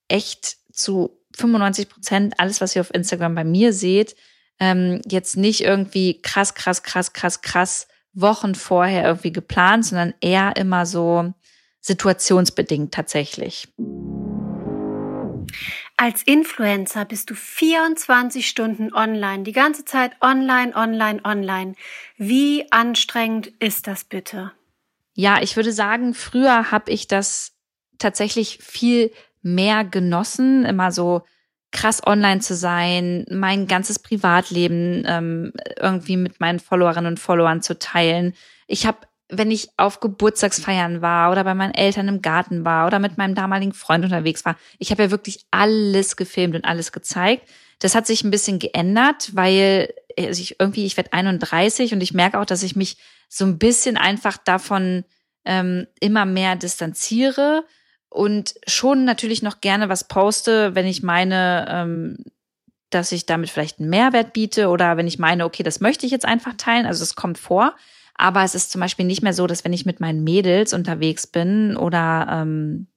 echt 0.08 0.59
zu 0.80 1.18
95 1.38 1.90
Prozent 1.90 2.34
alles, 2.40 2.62
was 2.62 2.76
ihr 2.76 2.82
auf 2.82 2.94
Instagram 2.94 3.36
bei 3.36 3.44
mir 3.44 3.74
seht, 3.74 4.16
ähm, 4.60 5.02
jetzt 5.08 5.38
nicht 5.38 5.62
irgendwie 5.62 6.22
krass, 6.22 6.54
krass, 6.54 6.84
krass, 6.84 7.14
krass, 7.14 7.42
krass 7.42 7.88
Wochen 8.14 8.56
vorher 8.56 9.06
irgendwie 9.06 9.32
geplant, 9.32 9.86
sondern 9.86 10.14
eher 10.20 10.56
immer 10.58 10.86
so 10.86 11.34
situationsbedingt 11.82 12.94
tatsächlich. 12.94 13.68
Als 15.98 16.24
Influencer 16.24 17.06
bist 17.06 17.30
du 17.30 17.36
24 17.36 18.48
Stunden 18.48 18.94
online, 18.94 19.44
die 19.44 19.52
ganze 19.52 19.86
Zeit 19.86 20.14
online, 20.22 20.76
online, 20.76 21.24
online. 21.24 21.76
Wie 22.18 22.72
anstrengend 22.72 23.48
ist 23.60 23.88
das 23.88 24.04
bitte? 24.04 24.52
Ja, 25.14 25.42
ich 25.42 25.56
würde 25.56 25.74
sagen, 25.74 26.14
früher 26.14 26.72
habe 26.72 26.92
ich 26.92 27.08
das 27.08 27.54
tatsächlich 27.98 28.60
viel 28.62 29.12
mehr 29.42 29.84
genossen, 29.84 30.66
immer 30.66 30.92
so 30.92 31.24
krass 31.72 32.06
online 32.06 32.42
zu 32.42 32.56
sein, 32.56 33.26
mein 33.30 33.68
ganzes 33.68 34.00
Privatleben 34.00 35.04
ähm, 35.08 35.54
irgendwie 35.80 36.18
mit 36.18 36.40
meinen 36.40 36.60
Followerinnen 36.60 37.14
und 37.14 37.20
Followern 37.20 37.62
zu 37.62 37.78
teilen. 37.78 38.34
Ich 38.68 38.86
habe 38.86 38.98
wenn 39.30 39.52
ich 39.52 39.70
auf 39.78 40.00
Geburtstagsfeiern 40.00 41.02
war 41.02 41.32
oder 41.32 41.44
bei 41.44 41.54
meinen 41.54 41.76
Eltern 41.76 42.08
im 42.08 42.22
Garten 42.22 42.66
war 42.66 42.88
oder 42.88 42.98
mit 42.98 43.18
meinem 43.18 43.36
damaligen 43.36 43.74
Freund 43.74 44.04
unterwegs 44.04 44.44
war. 44.44 44.58
Ich 44.80 44.90
habe 44.90 45.04
ja 45.04 45.12
wirklich 45.12 45.46
alles 45.52 46.16
gefilmt 46.18 46.56
und 46.56 46.66
alles 46.66 46.92
gezeigt. 46.92 47.48
Das 47.78 47.94
hat 47.96 48.08
sich 48.08 48.24
ein 48.24 48.32
bisschen 48.32 48.58
geändert, 48.58 49.36
weil 49.36 49.94
also 50.18 50.42
ich 50.42 50.60
irgendwie, 50.60 50.86
ich 50.86 50.98
werde 50.98 51.14
31 51.14 51.94
und 51.94 52.02
ich 52.02 52.14
merke 52.14 52.40
auch, 52.40 52.46
dass 52.46 52.64
ich 52.64 52.76
mich 52.76 52.98
so 53.30 53.46
ein 53.46 53.60
bisschen 53.60 53.98
einfach 53.98 54.38
davon 54.38 55.06
ähm, 55.46 55.86
immer 56.00 56.26
mehr 56.26 56.56
distanziere 56.56 57.64
und 58.10 58.56
schon 58.68 59.06
natürlich 59.06 59.42
noch 59.44 59.62
gerne 59.62 59.90
was 59.90 60.08
poste, 60.08 60.76
wenn 60.76 60.86
ich 60.86 61.04
meine, 61.04 61.66
ähm, 61.70 62.18
dass 62.90 63.12
ich 63.12 63.26
damit 63.26 63.50
vielleicht 63.50 63.80
einen 63.80 63.90
Mehrwert 63.90 64.34
biete 64.34 64.70
oder 64.70 64.98
wenn 64.98 65.08
ich 65.08 65.20
meine, 65.20 65.46
okay, 65.46 65.64
das 65.64 65.80
möchte 65.80 66.06
ich 66.06 66.12
jetzt 66.12 66.26
einfach 66.26 66.54
teilen. 66.58 66.88
Also 66.88 67.04
es 67.04 67.16
kommt 67.16 67.38
vor. 67.38 67.76
Aber 68.16 68.44
es 68.44 68.56
ist 68.56 68.72
zum 68.72 68.82
Beispiel 68.82 69.06
nicht 69.06 69.22
mehr 69.22 69.34
so, 69.34 69.48
dass 69.48 69.64
wenn 69.64 69.74
ich 69.74 69.86
mit 69.86 70.00
meinen 70.02 70.24
Mädels 70.24 70.74
unterwegs 70.74 71.28
bin 71.28 71.78
oder 71.78 72.28
ähm, 72.30 72.88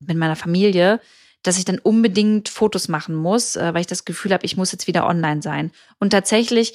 mit 0.00 0.16
meiner 0.16 0.34
Familie, 0.34 1.00
dass 1.42 1.58
ich 1.58 1.64
dann 1.64 1.78
unbedingt 1.78 2.48
Fotos 2.48 2.88
machen 2.88 3.14
muss, 3.14 3.54
äh, 3.54 3.72
weil 3.74 3.82
ich 3.82 3.86
das 3.86 4.04
Gefühl 4.04 4.32
habe, 4.32 4.44
ich 4.44 4.56
muss 4.56 4.72
jetzt 4.72 4.86
wieder 4.86 5.06
online 5.06 5.42
sein. 5.42 5.70
Und 6.00 6.10
tatsächlich 6.10 6.74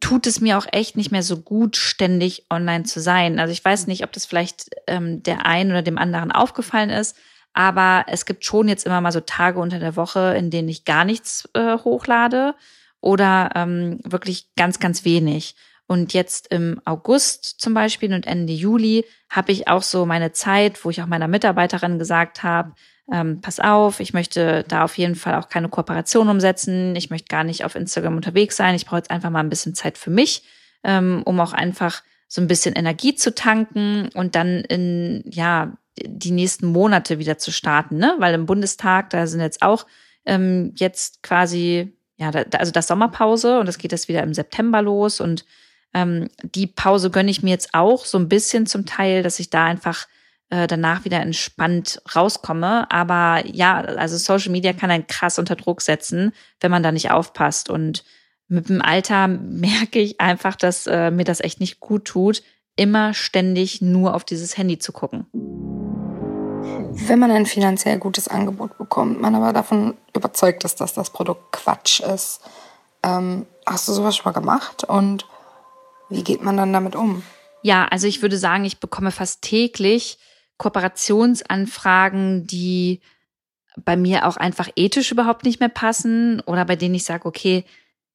tut 0.00 0.26
es 0.26 0.40
mir 0.40 0.58
auch 0.58 0.66
echt 0.72 0.96
nicht 0.96 1.12
mehr 1.12 1.22
so 1.22 1.38
gut, 1.38 1.76
ständig 1.76 2.46
online 2.50 2.84
zu 2.84 3.00
sein. 3.00 3.38
Also 3.38 3.52
ich 3.52 3.64
weiß 3.64 3.86
nicht, 3.86 4.04
ob 4.04 4.12
das 4.12 4.26
vielleicht 4.26 4.70
ähm, 4.86 5.22
der 5.22 5.46
einen 5.46 5.70
oder 5.70 5.82
dem 5.82 5.98
anderen 5.98 6.32
aufgefallen 6.32 6.90
ist, 6.90 7.16
aber 7.52 8.04
es 8.08 8.26
gibt 8.26 8.44
schon 8.44 8.68
jetzt 8.68 8.86
immer 8.86 9.00
mal 9.00 9.12
so 9.12 9.20
Tage 9.20 9.60
unter 9.60 9.78
der 9.78 9.96
Woche, 9.96 10.34
in 10.36 10.50
denen 10.50 10.68
ich 10.68 10.84
gar 10.84 11.04
nichts 11.04 11.48
äh, 11.54 11.78
hochlade 11.78 12.54
oder 13.00 13.50
ähm, 13.54 14.00
wirklich 14.04 14.48
ganz, 14.56 14.80
ganz 14.80 15.04
wenig. 15.04 15.54
Und 15.86 16.14
jetzt 16.14 16.48
im 16.48 16.80
August 16.86 17.60
zum 17.60 17.74
Beispiel 17.74 18.14
und 18.14 18.26
Ende 18.26 18.54
Juli 18.54 19.04
habe 19.28 19.52
ich 19.52 19.68
auch 19.68 19.82
so 19.82 20.06
meine 20.06 20.32
Zeit, 20.32 20.82
wo 20.84 20.90
ich 20.90 21.02
auch 21.02 21.06
meiner 21.06 21.28
Mitarbeiterin 21.28 21.98
gesagt 21.98 22.42
habe, 22.42 22.72
ähm, 23.12 23.40
pass 23.40 23.60
auf, 23.60 24.00
ich 24.00 24.14
möchte 24.14 24.64
da 24.66 24.84
auf 24.84 24.96
jeden 24.96 25.14
Fall 25.14 25.34
auch 25.34 25.48
keine 25.48 25.68
Kooperation 25.68 26.28
umsetzen. 26.28 26.96
Ich 26.96 27.10
möchte 27.10 27.28
gar 27.28 27.44
nicht 27.44 27.64
auf 27.64 27.74
Instagram 27.74 28.16
unterwegs 28.16 28.56
sein. 28.56 28.74
Ich 28.74 28.86
brauche 28.86 28.96
jetzt 28.96 29.10
einfach 29.10 29.30
mal 29.30 29.40
ein 29.40 29.50
bisschen 29.50 29.74
Zeit 29.74 29.98
für 29.98 30.10
mich, 30.10 30.42
ähm, 30.82 31.22
um 31.24 31.38
auch 31.40 31.52
einfach 31.52 32.02
so 32.28 32.40
ein 32.40 32.48
bisschen 32.48 32.74
Energie 32.74 33.14
zu 33.14 33.34
tanken 33.34 34.08
und 34.14 34.34
dann 34.34 34.60
in, 34.62 35.22
ja, 35.30 35.76
die 35.98 36.32
nächsten 36.32 36.66
Monate 36.66 37.18
wieder 37.18 37.38
zu 37.38 37.52
starten, 37.52 37.98
ne? 37.98 38.14
Weil 38.18 38.34
im 38.34 38.46
Bundestag, 38.46 39.10
da 39.10 39.26
sind 39.26 39.40
jetzt 39.40 39.62
auch 39.62 39.86
ähm, 40.24 40.72
jetzt 40.76 41.22
quasi, 41.22 41.96
ja, 42.16 42.30
da, 42.30 42.58
also 42.58 42.72
das 42.72 42.88
Sommerpause 42.88 43.60
und 43.60 43.66
das 43.66 43.78
geht 43.78 43.92
jetzt 43.92 44.08
wieder 44.08 44.22
im 44.22 44.34
September 44.34 44.82
los 44.82 45.20
und 45.20 45.44
ähm, 45.92 46.28
die 46.42 46.66
Pause 46.66 47.10
gönne 47.10 47.30
ich 47.30 47.42
mir 47.42 47.50
jetzt 47.50 47.74
auch 47.74 48.04
so 48.04 48.18
ein 48.18 48.28
bisschen 48.28 48.66
zum 48.66 48.86
Teil, 48.86 49.22
dass 49.22 49.38
ich 49.38 49.50
da 49.50 49.66
einfach 49.66 50.08
äh, 50.50 50.66
danach 50.66 51.04
wieder 51.04 51.20
entspannt 51.20 52.02
rauskomme. 52.14 52.90
Aber 52.90 53.44
ja, 53.46 53.80
also 53.80 54.16
Social 54.16 54.52
Media 54.52 54.72
kann 54.72 54.90
einen 54.90 55.06
krass 55.06 55.38
unter 55.38 55.56
Druck 55.56 55.82
setzen, 55.82 56.32
wenn 56.60 56.70
man 56.70 56.82
da 56.82 56.92
nicht 56.92 57.10
aufpasst. 57.10 57.70
Und 57.70 58.04
mit 58.48 58.68
dem 58.68 58.82
Alter 58.82 59.28
merke 59.28 59.98
ich 59.98 60.20
einfach, 60.20 60.56
dass 60.56 60.86
äh, 60.86 61.10
mir 61.10 61.24
das 61.24 61.40
echt 61.40 61.60
nicht 61.60 61.80
gut 61.80 62.04
tut, 62.04 62.42
immer 62.76 63.14
ständig 63.14 63.80
nur 63.80 64.14
auf 64.14 64.24
dieses 64.24 64.56
Handy 64.56 64.78
zu 64.78 64.92
gucken. 64.92 65.26
Wenn 66.96 67.18
man 67.18 67.30
ein 67.30 67.46
finanziell 67.46 67.98
gutes 67.98 68.28
Angebot 68.28 68.78
bekommt, 68.78 69.20
man 69.20 69.34
aber 69.34 69.52
davon 69.52 69.96
überzeugt 70.14 70.64
ist, 70.64 70.80
dass 70.80 70.94
das 70.94 71.10
Produkt 71.10 71.52
Quatsch 71.52 72.00
ist, 72.00 72.40
ähm, 73.02 73.46
hast 73.66 73.88
du 73.88 73.92
sowas 73.92 74.16
schon 74.16 74.32
mal 74.32 74.38
gemacht? 74.38 74.84
Und 74.84 75.26
wie 76.08 76.22
geht 76.22 76.42
man 76.42 76.56
dann 76.56 76.72
damit 76.72 76.96
um? 76.96 77.22
Ja, 77.62 77.86
also 77.86 78.06
ich 78.06 78.22
würde 78.22 78.38
sagen, 78.38 78.64
ich 78.64 78.78
bekomme 78.78 79.10
fast 79.10 79.42
täglich 79.42 80.18
Kooperationsanfragen, 80.58 82.46
die 82.46 83.00
bei 83.76 83.96
mir 83.96 84.26
auch 84.26 84.36
einfach 84.36 84.68
ethisch 84.76 85.10
überhaupt 85.10 85.44
nicht 85.44 85.60
mehr 85.60 85.68
passen 85.68 86.40
oder 86.40 86.64
bei 86.64 86.76
denen 86.76 86.94
ich 86.94 87.04
sage, 87.04 87.26
okay, 87.26 87.64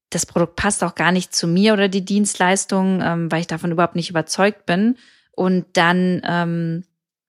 das 0.10 0.26
Produkt 0.26 0.56
passt 0.56 0.84
auch 0.84 0.96
gar 0.96 1.12
nicht 1.12 1.36
zu 1.36 1.48
mir 1.48 1.74
oder 1.74 1.88
die 1.88 2.06
Dienstleistung, 2.06 3.02
ähm, 3.02 3.32
weil 3.32 3.42
ich 3.42 3.48
davon 3.48 3.72
überhaupt 3.72 3.96
nicht 3.96 4.10
überzeugt 4.10 4.66
bin. 4.66 4.98
Und 5.32 5.66
dann 5.74 6.22
ähm, 6.26 6.84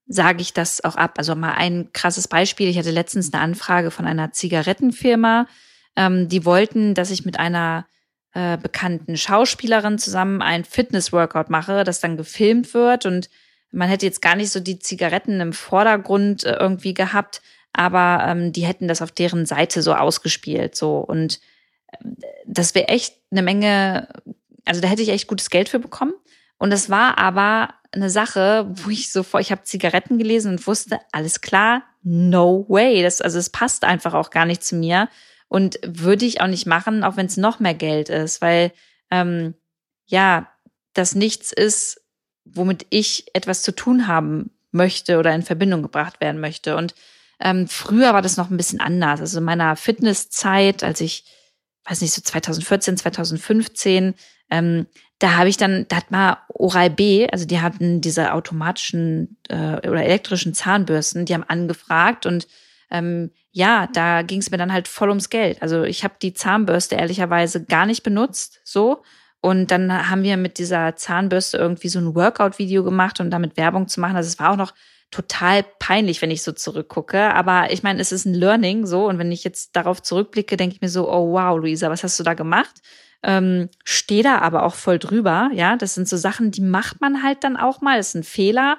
sage 0.07 0.41
ich 0.41 0.53
das 0.55 0.83
auch 0.83 0.97
ab. 0.97 1.15
Also 1.19 1.35
mal 1.35 1.53
ein 1.53 1.93
krasses 1.93 2.27
Beispiel. 2.27 2.69
Ich 2.69 2.79
hatte 2.79 2.91
letztens 2.91 3.33
eine 3.33 3.43
Anfrage 3.43 3.91
von 3.91 4.07
einer 4.07 4.33
Zigarettenfirma. 4.33 5.47
Ähm, 5.95 6.29
die 6.29 6.45
wollten, 6.45 6.95
dass 6.95 7.11
ich 7.11 7.25
mit 7.25 7.39
einer 7.39 7.87
äh, 8.33 8.57
bekannten 8.57 9.17
Schauspielerin 9.17 9.99
zusammen 9.99 10.41
ein 10.41 10.65
Fitness-Workout 10.65 11.51
mache, 11.51 11.85
das 11.85 12.01
dann 12.01 12.17
gefilmt 12.17 12.73
wird 12.75 13.05
und 13.05 13.29
man 13.73 13.89
hätte 13.89 14.07
jetzt 14.07 14.23
gar 14.23 14.37
nicht 14.37 14.51
so 14.51 14.61
die 14.61 14.79
Zigaretten 14.79 15.41
im 15.41 15.53
Vordergrund 15.53 16.45
äh, 16.45 16.57
irgendwie 16.59 16.95
gehabt, 16.95 17.43
aber 17.73 18.25
ähm, 18.27 18.53
die 18.53 18.67
hätten 18.67 18.89
das 18.89 19.03
auf 19.03 19.13
deren 19.13 19.47
Seite 19.47 19.83
so 19.83 19.95
ausgespielt 19.95 20.75
so. 20.75 20.99
Und 20.99 21.41
äh, 21.93 22.05
das 22.47 22.75
wäre 22.75 22.89
echt 22.89 23.15
eine 23.31 23.43
Menge, 23.43 24.09
also 24.65 24.81
da 24.81 24.89
hätte 24.89 25.03
ich 25.03 25.11
echt 25.11 25.29
gutes 25.29 25.51
Geld 25.51 25.69
für 25.69 25.79
bekommen. 25.79 26.15
Und 26.59 26.71
das 26.71 26.91
war 26.91 27.19
aber 27.19 27.75
eine 27.93 28.11
Sache, 28.11 28.69
wo 28.71 28.91
ich 28.91 29.13
so 29.13 29.23
vor, 29.23 29.41
ich 29.41 29.51
habe 29.51 29.63
Zigaretten 29.63 30.19
gelesen 30.19 30.53
und 30.53 30.67
wusste, 30.67 30.99
alles 31.13 31.41
klar, 31.41 31.83
no 32.03 32.67
way, 32.69 33.03
das 33.03 33.21
also 33.21 33.39
es 33.39 33.51
passt 33.51 33.85
einfach 33.85 34.15
auch 34.15 34.31
gar 34.31 34.47
nicht 34.47 34.63
zu 34.63 34.77
mir 34.77 35.09
und 35.49 35.79
würde 35.85 36.25
ich 36.25 36.41
auch 36.41 36.47
nicht 36.47 36.67
machen, 36.67 37.03
auch 37.03 37.17
wenn 37.17 37.27
es 37.27 37.37
noch 37.37 37.61
mehr 37.61 37.75
Geld 37.75 38.09
ist, 38.09 38.41
weil 38.41 38.73
ähm, 39.11 39.55
ja, 40.07 40.49
das 40.93 41.15
nichts 41.15 41.53
ist, 41.53 42.00
womit 42.55 42.87
ich 42.91 43.27
etwas 43.35 43.63
zu 43.63 43.75
tun 43.75 44.07
haben 44.07 44.51
möchte 44.73 45.19
oder 45.19 45.35
in 45.35 45.43
Verbindung 45.43 45.83
gebracht 45.83 46.21
werden 46.21 46.41
möchte. 46.41 46.77
Und 46.77 46.95
ähm, 47.41 47.69
früher 47.69 48.13
war 48.13 48.23
das 48.23 48.37
noch 48.37 48.51
ein 48.51 48.57
bisschen 48.57 48.81
anders. 48.81 49.21
Also 49.21 49.39
in 49.39 49.45
meiner 49.45 49.77
Fitnesszeit, 49.77 50.85
als 50.85 51.01
ich, 51.01 51.25
weiß 51.85 52.01
nicht, 52.03 52.13
so 52.13 52.23
2014, 52.23 52.97
2015, 52.97 54.15
ähm, 54.51 54.87
da 55.19 55.37
habe 55.37 55.49
ich 55.49 55.57
dann, 55.57 55.87
da 55.89 55.97
hat 55.97 56.11
mal 56.11 56.39
Oral 56.49 56.91
B, 56.91 57.29
also 57.29 57.45
die 57.45 57.61
hatten 57.61 58.01
diese 58.01 58.33
automatischen 58.33 59.37
äh, 59.49 59.77
oder 59.87 60.03
elektrischen 60.03 60.55
Zahnbürsten, 60.55 61.27
die 61.27 61.35
haben 61.35 61.45
angefragt 61.45 62.25
und 62.25 62.49
ähm, 62.91 63.31
ja, 63.53 63.87
da 63.89 64.23
ging 64.23 64.41
es 64.41 64.51
mir 64.51 64.57
dann 64.57 64.73
halt 64.73 64.89
voll 64.89 65.09
ums 65.09 65.29
Geld. 65.29 65.61
Also 65.63 65.83
ich 65.83 66.05
habe 66.05 66.15
die 66.23 66.35
Zahnbürste 66.35 66.95
ehrlicherweise 66.95 67.65
gar 67.65 67.87
nicht 67.87 68.03
benutzt, 68.03 68.61
so. 68.65 69.03
Und 69.41 69.71
dann 69.71 70.11
haben 70.11 70.23
wir 70.23 70.37
mit 70.37 70.59
dieser 70.59 70.97
Zahnbürste 70.97 71.57
irgendwie 71.57 71.89
so 71.89 71.99
ein 71.99 72.15
Workout-Video 72.15 72.85
gemacht 72.85 73.21
und 73.21 73.31
damit 73.31 73.57
Werbung 73.57 73.89
zu 73.89 74.01
machen. 74.01 74.17
Also 74.17 74.29
es 74.29 74.39
war 74.39 74.51
auch 74.51 74.57
noch 74.57 74.75
total 75.11 75.65
peinlich, 75.79 76.23
wenn 76.23 76.31
ich 76.31 76.43
so 76.43 76.53
zurückgucke. 76.53 77.35
Aber 77.35 77.73
ich 77.73 77.83
meine, 77.83 78.01
es 78.01 78.13
ist 78.13 78.27
ein 78.27 78.35
Learning 78.35 78.87
so. 78.87 79.09
Und 79.09 79.19
wenn 79.19 79.33
ich 79.33 79.43
jetzt 79.43 79.75
darauf 79.77 80.03
zurückblicke, 80.03 80.57
denke 80.57 80.77
ich 80.77 80.83
mir 80.83 80.89
so, 80.89 81.11
oh 81.11 81.33
wow, 81.33 81.59
Luisa, 81.59 81.91
was 81.91 82.05
hast 82.05 82.19
du 82.21 82.23
da 82.23 82.35
gemacht? 82.35 82.81
Ähm, 83.23 83.69
Stehe 83.85 84.23
da 84.23 84.39
aber 84.39 84.63
auch 84.63 84.75
voll 84.75 84.99
drüber. 84.99 85.51
Ja, 85.53 85.77
das 85.77 85.95
sind 85.95 86.09
so 86.09 86.17
Sachen, 86.17 86.51
die 86.51 86.63
macht 86.63 87.01
man 87.01 87.23
halt 87.23 87.43
dann 87.43 87.57
auch 87.57 87.81
mal. 87.81 87.97
Das 87.97 88.09
ist 88.09 88.15
ein 88.17 88.25
Fehler. 88.25 88.79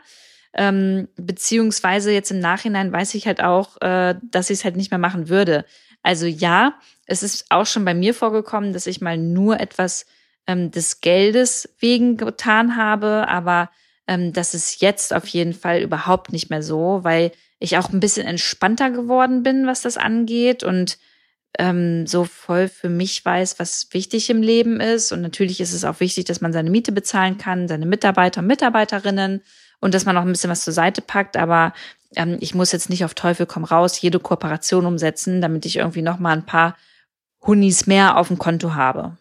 Ähm, 0.54 1.08
beziehungsweise 1.16 2.12
jetzt 2.12 2.32
im 2.32 2.40
Nachhinein 2.40 2.92
weiß 2.92 3.16
ich 3.16 3.26
halt 3.26 3.42
auch, 3.42 3.80
äh, 3.82 4.16
dass 4.22 4.50
ich 4.50 4.60
es 4.60 4.64
halt 4.66 4.76
nicht 4.76 4.92
mehr 4.92 5.00
machen 5.00 5.30
würde. 5.30 5.66
Also 6.04 6.26
ja, 6.26 6.76
es 7.06 7.24
ist 7.24 7.46
auch 7.50 7.66
schon 7.66 7.86
bei 7.86 7.94
mir 7.94 8.14
vorgekommen, 8.14 8.74
dass 8.74 8.88
ich 8.88 9.02
mal 9.02 9.18
nur 9.18 9.60
etwas 9.60 10.06
ähm, 10.52 10.72
des 10.72 11.00
Geldes 11.02 11.70
wegen 11.80 12.18
getan 12.18 12.76
habe, 12.76 13.28
aber 13.28 13.70
ähm, 14.08 14.34
das 14.34 14.54
ist 14.54 14.82
jetzt 14.82 15.14
auf 15.14 15.28
jeden 15.28 15.54
Fall 15.54 15.82
überhaupt 15.82 16.34
nicht 16.34 16.50
mehr 16.50 16.62
so, 16.62 17.00
weil 17.04 17.32
ich 17.60 17.78
auch 17.78 17.90
ein 17.90 18.00
bisschen 18.00 18.28
entspannter 18.28 18.90
geworden 18.90 19.44
bin, 19.44 19.66
was 19.66 19.82
das 19.82 19.98
angeht 19.98 20.64
und 20.64 20.98
ähm, 21.58 22.08
so 22.08 22.26
voll 22.26 22.68
für 22.68 22.90
mich 22.90 23.24
weiß, 23.24 23.60
was 23.60 23.88
wichtig 23.92 24.30
im 24.30 24.42
Leben 24.42 24.80
ist. 24.80 25.12
Und 25.12 25.22
natürlich 25.22 25.62
ist 25.62 25.74
es 25.74 25.86
auch 25.86 26.00
wichtig, 26.00 26.26
dass 26.26 26.42
man 26.42 26.54
seine 26.54 26.70
Miete 26.70 26.92
bezahlen 26.92 27.38
kann, 27.38 27.68
seine 27.68 27.86
Mitarbeiter 27.86 28.42
und 28.42 28.48
Mitarbeiterinnen 28.48 29.42
und 29.80 29.94
dass 29.94 30.06
man 30.06 30.18
auch 30.18 30.22
ein 30.22 30.32
bisschen 30.32 30.50
was 30.50 30.64
zur 30.64 30.74
Seite 30.74 31.02
packt. 31.02 31.38
Aber 31.38 31.74
ähm, 32.16 32.38
ich 32.40 32.56
muss 32.56 32.72
jetzt 32.72 32.90
nicht 32.90 33.06
auf 33.06 33.14
Teufel 33.14 33.46
komm 33.46 33.64
raus 33.64 34.02
jede 34.02 34.20
Kooperation 34.20 34.86
umsetzen, 34.86 35.42
damit 35.42 35.66
ich 35.66 35.78
irgendwie 35.78 36.02
noch 36.02 36.20
mal 36.20 36.34
ein 36.34 36.46
paar 36.46 36.76
Hunis 37.46 37.86
mehr 37.86 38.18
auf 38.18 38.30
dem 38.30 38.38
Konto 38.38 38.74
habe. 38.74 39.18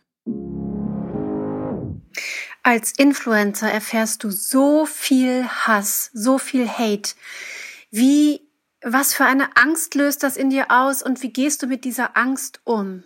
Als 2.63 2.93
Influencer 2.93 3.71
erfährst 3.71 4.25
du 4.25 4.31
so 4.31 4.85
viel 4.87 5.47
Hass, 5.47 6.11
so 6.13 6.39
viel 6.39 6.69
Hate. 6.69 7.15
Wie, 7.91 8.41
was 8.83 9.15
für 9.15 9.25
eine 9.25 9.57
Angst 9.57 9.95
löst 9.95 10.23
das 10.23 10.37
in 10.37 10.51
dir 10.51 10.67
aus 10.71 11.03
und 11.03 11.23
wie 11.23 11.33
gehst 11.33 11.63
du 11.63 11.67
mit 11.67 11.85
dieser 11.85 12.17
Angst 12.17 12.61
um? 12.65 13.03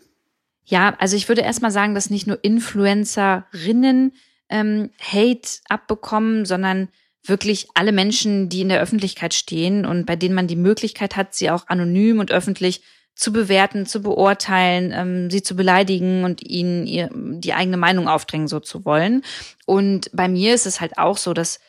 Ja, 0.65 0.95
also 0.99 1.17
ich 1.17 1.29
würde 1.29 1.43
erstmal 1.43 1.71
sagen, 1.71 1.95
dass 1.95 2.11
nicht 2.11 2.27
nur 2.27 2.43
Influencerinnen 2.43 4.13
ähm, 4.49 4.91
Hate 5.01 5.61
abbekommen, 5.69 6.47
sondern 6.47 6.89
wirklich 7.23 7.69
alle 7.75 7.93
Menschen, 7.93 8.49
die 8.49 8.61
in 8.61 8.69
der 8.69 8.81
Öffentlichkeit 8.81 9.35
stehen 9.35 9.87
und 9.87 10.05
bei 10.05 10.17
denen 10.17 10.35
man 10.35 10.47
die 10.47 10.57
Möglichkeit 10.57 11.17
hat, 11.17 11.35
sie 11.35 11.51
auch 11.51 11.69
anonym 11.69 12.19
und 12.19 12.33
öffentlich 12.33 12.83
zu 13.15 13.33
bewerten, 13.33 13.87
zu 13.87 14.03
beurteilen, 14.03 14.93
ähm, 14.93 15.31
sie 15.31 15.43
zu 15.43 15.55
beleidigen 15.55 16.25
und 16.25 16.43
ihnen 16.43 16.87
ihr, 16.87 17.11
die 17.13 17.55
eigene 17.55 17.77
Meinung 17.77 18.09
aufdrängen, 18.09 18.49
so 18.49 18.61
zu 18.61 18.85
wollen. 18.85 19.23
Und 19.67 20.11
bei 20.13 20.29
mir 20.29 20.55
ist 20.55 20.67
es 20.67 20.81
halt 20.81 20.99
auch 20.99 21.17
so, 21.17 21.33
dass 21.33 21.61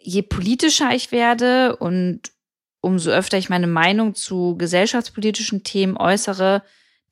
je 0.00 0.22
politischer 0.22 0.90
ich 0.92 1.12
werde 1.12 1.76
und 1.76 2.20
umso 2.80 3.10
öfter 3.10 3.38
ich 3.38 3.48
meine 3.48 3.66
Meinung 3.66 4.14
zu 4.14 4.56
gesellschaftspolitischen 4.56 5.64
Themen 5.64 5.96
äußere, 5.96 6.62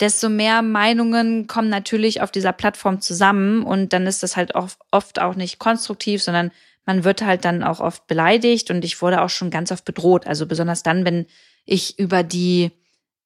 desto 0.00 0.28
mehr 0.28 0.62
Meinungen 0.62 1.46
kommen 1.46 1.68
natürlich 1.68 2.20
auf 2.20 2.30
dieser 2.30 2.52
Plattform 2.52 3.00
zusammen 3.00 3.62
und 3.62 3.92
dann 3.92 4.06
ist 4.06 4.22
das 4.22 4.36
halt 4.36 4.52
oft 4.54 5.20
auch 5.20 5.34
nicht 5.34 5.58
konstruktiv, 5.58 6.22
sondern 6.22 6.50
man 6.84 7.04
wird 7.04 7.22
halt 7.22 7.44
dann 7.44 7.64
auch 7.64 7.80
oft 7.80 8.06
beleidigt 8.06 8.70
und 8.70 8.84
ich 8.84 9.02
wurde 9.02 9.22
auch 9.22 9.30
schon 9.30 9.50
ganz 9.50 9.72
oft 9.72 9.84
bedroht. 9.84 10.26
Also 10.26 10.46
besonders 10.46 10.82
dann, 10.82 11.04
wenn 11.04 11.26
ich 11.64 11.98
über 11.98 12.22
die 12.22 12.70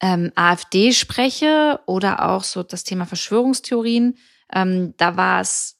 ähm, 0.00 0.32
AfD 0.34 0.92
spreche 0.92 1.80
oder 1.86 2.28
auch 2.30 2.44
so 2.44 2.62
das 2.62 2.84
Thema 2.84 3.06
Verschwörungstheorien, 3.06 4.18
ähm, 4.52 4.94
da 4.96 5.16
war 5.16 5.40
es, 5.40 5.78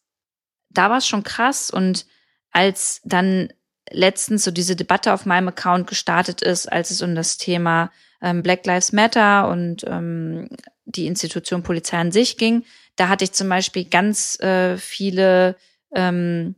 da 0.69 0.91
war 0.91 0.99
es 0.99 1.07
schon 1.07 1.23
krass. 1.23 1.71
Und 1.71 2.07
als 2.50 3.00
dann 3.05 3.53
letztens 3.91 4.45
so 4.45 4.50
diese 4.50 4.77
Debatte 4.77 5.12
auf 5.12 5.27
meinem 5.27 5.49
Account 5.49 5.87
gestartet 5.87 6.43
ist, 6.43 6.71
als 6.71 6.91
es 6.91 7.03
um 7.03 7.15
das 7.15 7.39
Thema 7.39 7.91
ähm, 8.23 8.43
Black 8.43 8.67
Lives 8.67 8.93
Matter 8.93 9.49
und 9.49 9.85
ähm, 9.87 10.49
die 10.85 11.07
Institution 11.07 11.62
Polizei 11.62 11.99
an 11.99 12.12
sich 12.12 12.37
ging, 12.37 12.65
da 12.97 13.09
hatte 13.09 13.25
ich 13.25 13.33
zum 13.33 13.49
Beispiel 13.49 13.85
ganz 13.87 14.39
äh, 14.41 14.77
viele 14.77 15.57
ähm, 15.95 16.55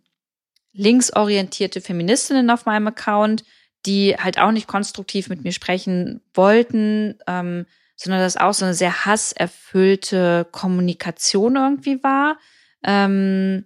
linksorientierte 0.72 1.80
Feministinnen 1.80 2.50
auf 2.50 2.66
meinem 2.66 2.88
Account, 2.88 3.44
die 3.86 4.16
halt 4.16 4.38
auch 4.38 4.52
nicht 4.52 4.66
konstruktiv 4.66 5.28
mit 5.28 5.44
mir 5.44 5.52
sprechen 5.52 6.20
wollten, 6.34 7.18
ähm, 7.26 7.66
sondern 7.96 8.20
das 8.20 8.36
auch 8.36 8.54
so 8.54 8.64
eine 8.64 8.74
sehr 8.74 9.04
hasserfüllte 9.04 10.46
Kommunikation 10.50 11.56
irgendwie 11.56 12.02
war. 12.02 12.38
Ähm, 12.84 13.64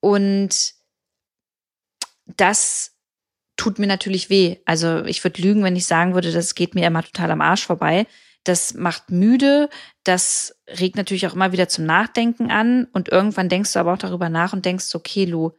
und 0.00 0.74
das 2.36 2.96
tut 3.56 3.78
mir 3.78 3.86
natürlich 3.86 4.30
weh. 4.30 4.56
Also 4.64 5.04
ich 5.04 5.22
würde 5.22 5.42
lügen, 5.42 5.62
wenn 5.62 5.76
ich 5.76 5.86
sagen 5.86 6.14
würde, 6.14 6.32
das 6.32 6.54
geht 6.54 6.74
mir 6.74 6.86
immer 6.86 7.02
total 7.02 7.30
am 7.30 7.42
Arsch 7.42 7.66
vorbei. 7.66 8.06
Das 8.44 8.72
macht 8.72 9.10
müde, 9.10 9.68
das 10.02 10.56
regt 10.66 10.96
natürlich 10.96 11.26
auch 11.26 11.34
immer 11.34 11.52
wieder 11.52 11.68
zum 11.68 11.84
Nachdenken 11.84 12.50
an 12.50 12.86
und 12.92 13.10
irgendwann 13.10 13.50
denkst 13.50 13.74
du 13.74 13.78
aber 13.78 13.92
auch 13.92 13.98
darüber 13.98 14.30
nach 14.30 14.54
und 14.54 14.64
denkst, 14.64 14.94
okay, 14.94 15.26
Lu, 15.26 15.50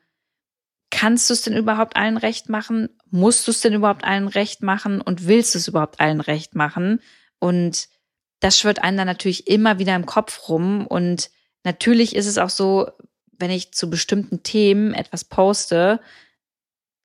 kannst 0.90 1.30
du 1.30 1.36
es 1.36 1.44
denn 1.44 1.56
überhaupt 1.56 1.96
allen 1.96 2.18
recht 2.18 2.50
machen? 2.50 2.90
Musst 3.12 3.46
du 3.46 3.52
es 3.52 3.62
denn 3.62 3.74
überhaupt 3.74 4.04
allen 4.04 4.28
recht 4.28 4.64
machen? 4.64 5.02
Und 5.02 5.28
willst 5.28 5.54
du 5.54 5.60
es 5.60 5.68
überhaupt 5.68 6.00
allen 6.00 6.22
recht 6.22 6.56
machen? 6.56 7.02
Und 7.40 7.90
das 8.40 8.60
schwirrt 8.60 8.84
einem 8.84 8.98
dann 8.98 9.08
natürlich 9.08 9.48
immer 9.48 9.80
wieder 9.80 9.96
im 9.96 10.06
Kopf 10.06 10.50
rum. 10.50 10.88
Und 10.88 11.30
natürlich 11.64 12.16
ist 12.16 12.26
es 12.26 12.38
auch 12.38 12.50
so, 12.50 12.90
wenn 13.32 13.52
ich 13.52 13.74
zu 13.74 13.90
bestimmten 13.90 14.44
Themen 14.44 14.94
etwas 14.94 15.26
poste, 15.26 16.00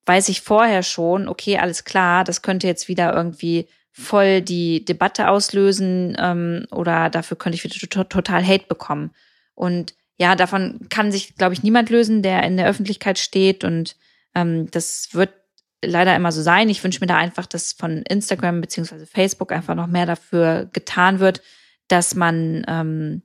weiß 0.05 0.29
ich 0.29 0.41
vorher 0.41 0.83
schon, 0.83 1.27
okay, 1.27 1.57
alles 1.57 1.83
klar, 1.83 2.23
das 2.23 2.41
könnte 2.41 2.67
jetzt 2.67 2.87
wieder 2.87 3.13
irgendwie 3.13 3.67
voll 3.91 4.41
die 4.41 4.85
Debatte 4.85 5.27
auslösen 5.27 6.15
ähm, 6.19 6.67
oder 6.71 7.09
dafür 7.09 7.35
könnte 7.37 7.55
ich 7.55 7.63
wieder 7.63 8.07
total 8.07 8.45
Hate 8.45 8.67
bekommen. 8.67 9.11
Und 9.55 9.95
ja, 10.17 10.35
davon 10.35 10.87
kann 10.89 11.11
sich, 11.11 11.35
glaube 11.35 11.53
ich, 11.53 11.63
niemand 11.63 11.89
lösen, 11.89 12.21
der 12.21 12.43
in 12.43 12.57
der 12.57 12.67
Öffentlichkeit 12.67 13.19
steht. 13.19 13.63
Und 13.63 13.95
ähm, 14.35 14.69
das 14.71 15.09
wird 15.13 15.31
leider 15.87 16.15
immer 16.15 16.31
so 16.31 16.41
sein. 16.41 16.69
Ich 16.69 16.83
wünsche 16.83 16.99
mir 16.99 17.07
da 17.07 17.17
einfach, 17.17 17.45
dass 17.45 17.73
von 17.73 18.03
Instagram 18.03 18.61
beziehungsweise 18.61 19.05
Facebook 19.05 19.51
einfach 19.51 19.75
noch 19.75 19.87
mehr 19.87 20.05
dafür 20.05 20.69
getan 20.71 21.19
wird, 21.19 21.41
dass 21.87 22.15
man, 22.15 22.63
ähm, 22.67 23.21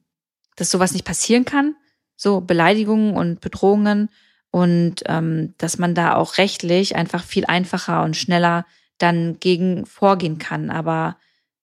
dass 0.57 0.70
sowas 0.70 0.92
nicht 0.92 1.05
passieren 1.05 1.44
kann. 1.44 1.75
So 2.16 2.40
Beleidigungen 2.40 3.14
und 3.14 3.40
Bedrohungen. 3.40 4.09
Und 4.51 4.96
ähm, 5.07 5.55
dass 5.59 5.79
man 5.79 5.94
da 5.94 6.14
auch 6.14 6.37
rechtlich 6.37 6.94
einfach 6.94 7.25
viel 7.25 7.46
einfacher 7.46 8.03
und 8.03 8.16
schneller 8.16 8.66
dann 8.98 9.40
gegen 9.40 9.87
vorgehen 9.87 10.38
kann. 10.38 10.70
Aber 10.70 11.16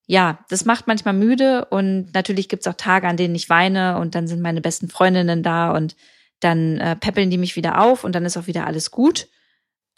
ja, 0.08 0.40
das 0.50 0.66
macht 0.66 0.88
manchmal 0.88 1.14
müde 1.14 1.66
und 1.66 2.12
natürlich 2.16 2.50
gibt's 2.50 2.66
auch 2.66 2.74
Tage, 2.74 3.08
an 3.08 3.16
denen 3.16 3.36
ich 3.36 3.48
weine 3.48 4.00
und 4.00 4.16
dann 4.16 4.28
sind 4.28 4.42
meine 4.42 4.60
besten 4.60 4.90
Freundinnen 4.90 5.44
da 5.44 5.72
und 5.72 5.96
dann 6.40 6.80
äh, 6.80 6.96
peppeln 6.96 7.30
die 7.30 7.38
mich 7.38 7.56
wieder 7.56 7.80
auf 7.80 8.04
und 8.04 8.14
dann 8.16 8.26
ist 8.26 8.36
auch 8.36 8.48
wieder 8.48 8.66
alles 8.66 8.90
gut. 8.90 9.28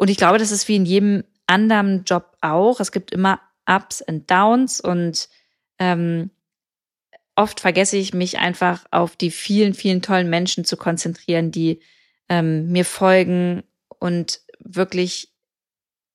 Und 0.01 0.09
ich 0.09 0.17
glaube, 0.17 0.39
das 0.39 0.51
ist 0.51 0.67
wie 0.67 0.77
in 0.77 0.85
jedem 0.87 1.23
anderen 1.45 2.05
Job 2.05 2.35
auch. 2.41 2.79
Es 2.79 2.91
gibt 2.91 3.11
immer 3.11 3.39
Ups 3.67 4.01
und 4.01 4.31
Downs 4.31 4.81
und 4.81 5.29
ähm, 5.77 6.31
oft 7.35 7.59
vergesse 7.59 7.97
ich 7.97 8.11
mich 8.11 8.39
einfach 8.39 8.83
auf 8.89 9.15
die 9.15 9.29
vielen, 9.29 9.75
vielen 9.75 10.01
tollen 10.01 10.27
Menschen 10.27 10.65
zu 10.65 10.75
konzentrieren, 10.75 11.51
die 11.51 11.81
ähm, 12.29 12.71
mir 12.71 12.83
folgen 12.83 13.61
und 13.99 14.39
wirklich 14.57 15.35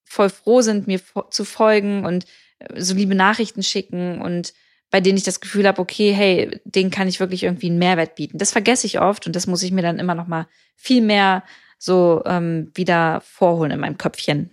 voll 0.05 0.31
froh 0.31 0.63
sind, 0.63 0.89
mir 0.89 1.01
zu 1.31 1.45
folgen 1.45 2.05
und 2.05 2.27
so 2.75 2.93
liebe 2.93 3.15
Nachrichten 3.15 3.63
schicken 3.63 4.21
und 4.21 4.53
bei 4.91 5.01
denen 5.01 5.17
ich 5.17 5.23
das 5.23 5.41
Gefühl 5.41 5.69
habe, 5.69 5.81
okay, 5.81 6.13
hey, 6.13 6.61
denen 6.65 6.91
kann 6.91 7.07
ich 7.07 7.21
wirklich 7.21 7.45
irgendwie 7.45 7.67
einen 7.67 7.79
Mehrwert 7.79 8.17
bieten. 8.17 8.39
Das 8.39 8.51
vergesse 8.51 8.89
ich 8.89 8.99
oft 9.01 9.29
und 9.29 9.37
das 9.37 9.47
muss 9.47 9.63
ich 9.63 9.71
mir 9.71 9.83
dann 9.83 10.01
immer 10.01 10.17
noch 10.17 10.27
mal 10.27 10.49
viel 10.75 11.03
mehr 11.03 11.45
so 11.79 12.23
ähm, 12.25 12.71
wieder 12.75 13.21
vorholen 13.25 13.73
in 13.73 13.81
meinem 13.81 13.99
Köpfchen. 13.99 14.51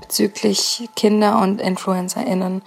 Bezüglich 0.00 0.88
Kinder 0.94 1.40
und 1.40 1.60
InfluencerInnen, 1.60 2.62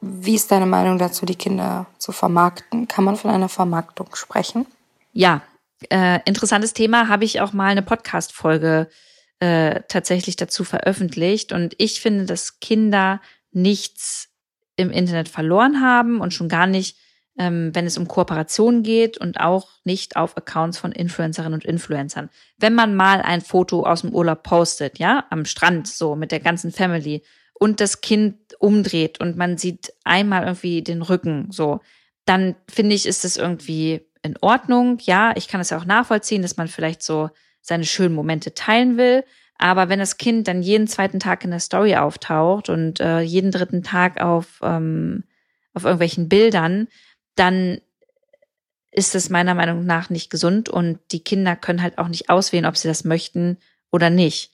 wie 0.00 0.34
ist 0.34 0.50
deine 0.50 0.66
Meinung 0.66 0.98
dazu, 0.98 1.24
die 1.24 1.34
Kinder 1.34 1.86
zu 1.98 2.12
vermarkten? 2.12 2.88
Kann 2.88 3.04
man 3.04 3.16
von 3.16 3.30
einer 3.30 3.48
Vermarktung 3.48 4.14
sprechen? 4.14 4.66
Ja, 5.12 5.42
äh, 5.90 6.20
interessantes 6.26 6.74
Thema. 6.74 7.08
Habe 7.08 7.24
ich 7.24 7.40
auch 7.40 7.52
mal 7.52 7.70
eine 7.70 7.82
Podcast-Folge 7.82 8.88
äh, 9.40 9.80
tatsächlich 9.88 10.36
dazu 10.36 10.64
veröffentlicht. 10.64 11.52
Und 11.52 11.74
ich 11.78 12.00
finde, 12.00 12.26
dass 12.26 12.60
Kinder 12.60 13.20
nichts 13.52 14.28
im 14.76 14.90
Internet 14.90 15.28
verloren 15.28 15.80
haben 15.80 16.20
und 16.20 16.34
schon 16.34 16.48
gar 16.48 16.66
nicht, 16.66 16.98
ähm, 17.38 17.74
wenn 17.74 17.86
es 17.86 17.98
um 17.98 18.06
Kooperationen 18.06 18.82
geht 18.82 19.18
und 19.18 19.40
auch 19.40 19.68
nicht 19.84 20.16
auf 20.16 20.36
Accounts 20.36 20.78
von 20.78 20.92
Influencerinnen 20.92 21.54
und 21.54 21.64
Influencern. 21.64 22.30
Wenn 22.58 22.74
man 22.74 22.94
mal 22.94 23.20
ein 23.22 23.40
Foto 23.40 23.84
aus 23.84 24.02
dem 24.02 24.14
Urlaub 24.14 24.42
postet, 24.42 24.98
ja, 24.98 25.24
am 25.30 25.44
Strand, 25.44 25.88
so 25.88 26.14
mit 26.14 26.30
der 26.30 26.40
ganzen 26.40 26.70
Family 26.70 27.22
und 27.54 27.80
das 27.80 28.00
Kind 28.00 28.36
umdreht 28.58 29.20
und 29.20 29.36
man 29.36 29.58
sieht 29.58 29.92
einmal 30.04 30.44
irgendwie 30.44 30.82
den 30.82 31.02
Rücken, 31.02 31.48
so, 31.50 31.80
dann 32.24 32.54
finde 32.68 32.94
ich, 32.94 33.06
ist 33.06 33.24
es 33.24 33.36
irgendwie 33.36 34.06
in 34.22 34.36
Ordnung. 34.40 34.98
Ja, 35.02 35.32
ich 35.36 35.48
kann 35.48 35.60
es 35.60 35.70
ja 35.70 35.78
auch 35.78 35.84
nachvollziehen, 35.84 36.42
dass 36.42 36.56
man 36.56 36.68
vielleicht 36.68 37.02
so 37.02 37.30
seine 37.60 37.84
schönen 37.84 38.14
Momente 38.14 38.54
teilen 38.54 38.96
will. 38.96 39.24
Aber 39.58 39.88
wenn 39.88 39.98
das 39.98 40.16
Kind 40.16 40.48
dann 40.48 40.62
jeden 40.62 40.88
zweiten 40.88 41.20
Tag 41.20 41.44
in 41.44 41.50
der 41.50 41.60
Story 41.60 41.96
auftaucht 41.96 42.68
und 42.68 43.00
äh, 43.00 43.20
jeden 43.20 43.50
dritten 43.50 43.82
Tag 43.82 44.20
auf, 44.20 44.60
ähm, 44.62 45.24
auf 45.74 45.84
irgendwelchen 45.84 46.28
Bildern, 46.28 46.88
dann 47.36 47.80
ist 48.90 49.14
es 49.14 49.28
meiner 49.28 49.54
Meinung 49.54 49.84
nach 49.84 50.08
nicht 50.08 50.30
gesund 50.30 50.68
und 50.68 51.00
die 51.10 51.24
Kinder 51.24 51.56
können 51.56 51.82
halt 51.82 51.98
auch 51.98 52.08
nicht 52.08 52.30
auswählen, 52.30 52.66
ob 52.66 52.76
sie 52.76 52.88
das 52.88 53.04
möchten 53.04 53.58
oder 53.90 54.08
nicht. 54.08 54.52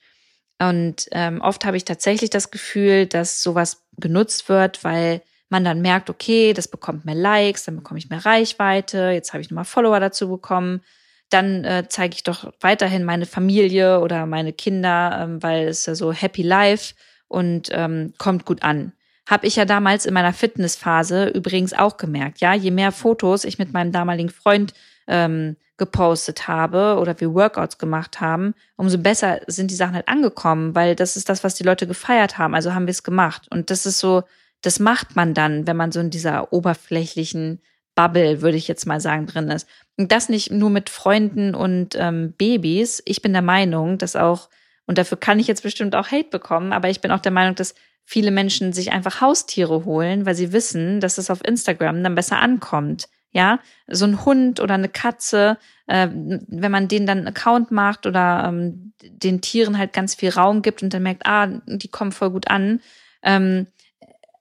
Und 0.58 1.08
ähm, 1.12 1.40
oft 1.40 1.64
habe 1.64 1.76
ich 1.76 1.84
tatsächlich 1.84 2.30
das 2.30 2.50
Gefühl, 2.50 3.06
dass 3.06 3.42
sowas 3.42 3.86
genutzt 3.96 4.48
wird, 4.48 4.84
weil 4.84 5.22
man 5.48 5.64
dann 5.64 5.82
merkt, 5.82 6.08
okay, 6.10 6.52
das 6.52 6.68
bekommt 6.68 7.04
mehr 7.04 7.14
Likes, 7.14 7.64
dann 7.64 7.76
bekomme 7.76 7.98
ich 7.98 8.08
mehr 8.08 8.24
Reichweite, 8.24 9.10
jetzt 9.10 9.32
habe 9.32 9.42
ich 9.42 9.50
nochmal 9.50 9.64
Follower 9.64 10.00
dazu 10.00 10.28
bekommen. 10.28 10.82
Dann 11.28 11.64
äh, 11.64 11.84
zeige 11.88 12.14
ich 12.14 12.24
doch 12.24 12.52
weiterhin 12.60 13.04
meine 13.04 13.26
Familie 13.26 14.00
oder 14.00 14.26
meine 14.26 14.52
Kinder, 14.52 15.18
ähm, 15.22 15.42
weil 15.42 15.68
es 15.68 15.86
ja 15.86 15.94
so 15.94 16.12
Happy 16.12 16.42
Life 16.42 16.94
und 17.28 17.68
ähm, 17.72 18.14
kommt 18.18 18.44
gut 18.44 18.62
an. 18.62 18.92
Habe 19.30 19.46
ich 19.46 19.54
ja 19.54 19.64
damals 19.64 20.06
in 20.06 20.14
meiner 20.14 20.32
Fitnessphase 20.32 21.28
übrigens 21.28 21.72
auch 21.72 21.96
gemerkt. 21.96 22.40
Ja, 22.40 22.52
je 22.52 22.72
mehr 22.72 22.90
Fotos 22.90 23.44
ich 23.44 23.60
mit 23.60 23.72
meinem 23.72 23.92
damaligen 23.92 24.28
Freund 24.28 24.74
ähm, 25.06 25.56
gepostet 25.76 26.48
habe 26.48 26.98
oder 27.00 27.18
wir 27.20 27.32
Workouts 27.32 27.78
gemacht 27.78 28.20
haben, 28.20 28.54
umso 28.76 28.98
besser 28.98 29.40
sind 29.46 29.70
die 29.70 29.76
Sachen 29.76 29.94
halt 29.94 30.08
angekommen, 30.08 30.74
weil 30.74 30.96
das 30.96 31.16
ist 31.16 31.28
das, 31.28 31.44
was 31.44 31.54
die 31.54 31.62
Leute 31.62 31.86
gefeiert 31.86 32.38
haben. 32.38 32.56
Also 32.56 32.74
haben 32.74 32.86
wir 32.88 32.90
es 32.90 33.04
gemacht. 33.04 33.46
Und 33.50 33.70
das 33.70 33.86
ist 33.86 34.00
so, 34.00 34.24
das 34.62 34.80
macht 34.80 35.14
man 35.14 35.32
dann, 35.32 35.64
wenn 35.64 35.76
man 35.76 35.92
so 35.92 36.00
in 36.00 36.10
dieser 36.10 36.52
oberflächlichen 36.52 37.60
Bubble, 37.94 38.42
würde 38.42 38.56
ich 38.56 38.66
jetzt 38.66 38.86
mal 38.86 39.00
sagen, 39.00 39.26
drin 39.26 39.48
ist. 39.48 39.68
Und 39.96 40.10
das 40.10 40.28
nicht 40.28 40.50
nur 40.50 40.70
mit 40.70 40.90
Freunden 40.90 41.54
und 41.54 41.94
ähm, 41.96 42.34
Babys. 42.36 43.00
Ich 43.06 43.22
bin 43.22 43.32
der 43.32 43.42
Meinung, 43.42 43.96
dass 43.96 44.16
auch, 44.16 44.48
und 44.86 44.98
dafür 44.98 45.18
kann 45.18 45.38
ich 45.38 45.46
jetzt 45.46 45.62
bestimmt 45.62 45.94
auch 45.94 46.10
Hate 46.10 46.30
bekommen, 46.30 46.72
aber 46.72 46.90
ich 46.90 47.00
bin 47.00 47.12
auch 47.12 47.20
der 47.20 47.32
Meinung, 47.32 47.54
dass 47.54 47.76
viele 48.10 48.32
Menschen 48.32 48.72
sich 48.72 48.90
einfach 48.90 49.20
Haustiere 49.20 49.84
holen, 49.84 50.26
weil 50.26 50.34
sie 50.34 50.52
wissen, 50.52 50.98
dass 50.98 51.16
es 51.16 51.30
auf 51.30 51.44
Instagram 51.46 52.02
dann 52.02 52.16
besser 52.16 52.40
ankommt. 52.40 53.08
Ja, 53.30 53.60
so 53.86 54.04
ein 54.04 54.24
Hund 54.24 54.58
oder 54.58 54.74
eine 54.74 54.88
Katze, 54.88 55.58
äh, 55.86 56.08
wenn 56.10 56.72
man 56.72 56.88
denen 56.88 57.06
dann 57.06 57.18
einen 57.18 57.28
Account 57.28 57.70
macht 57.70 58.06
oder 58.06 58.46
ähm, 58.48 58.94
den 59.00 59.40
Tieren 59.40 59.78
halt 59.78 59.92
ganz 59.92 60.16
viel 60.16 60.30
Raum 60.30 60.62
gibt 60.62 60.82
und 60.82 60.92
dann 60.92 61.04
merkt, 61.04 61.24
ah, 61.24 61.46
die 61.66 61.86
kommen 61.86 62.10
voll 62.10 62.30
gut 62.30 62.50
an, 62.50 62.80
ähm, 63.22 63.68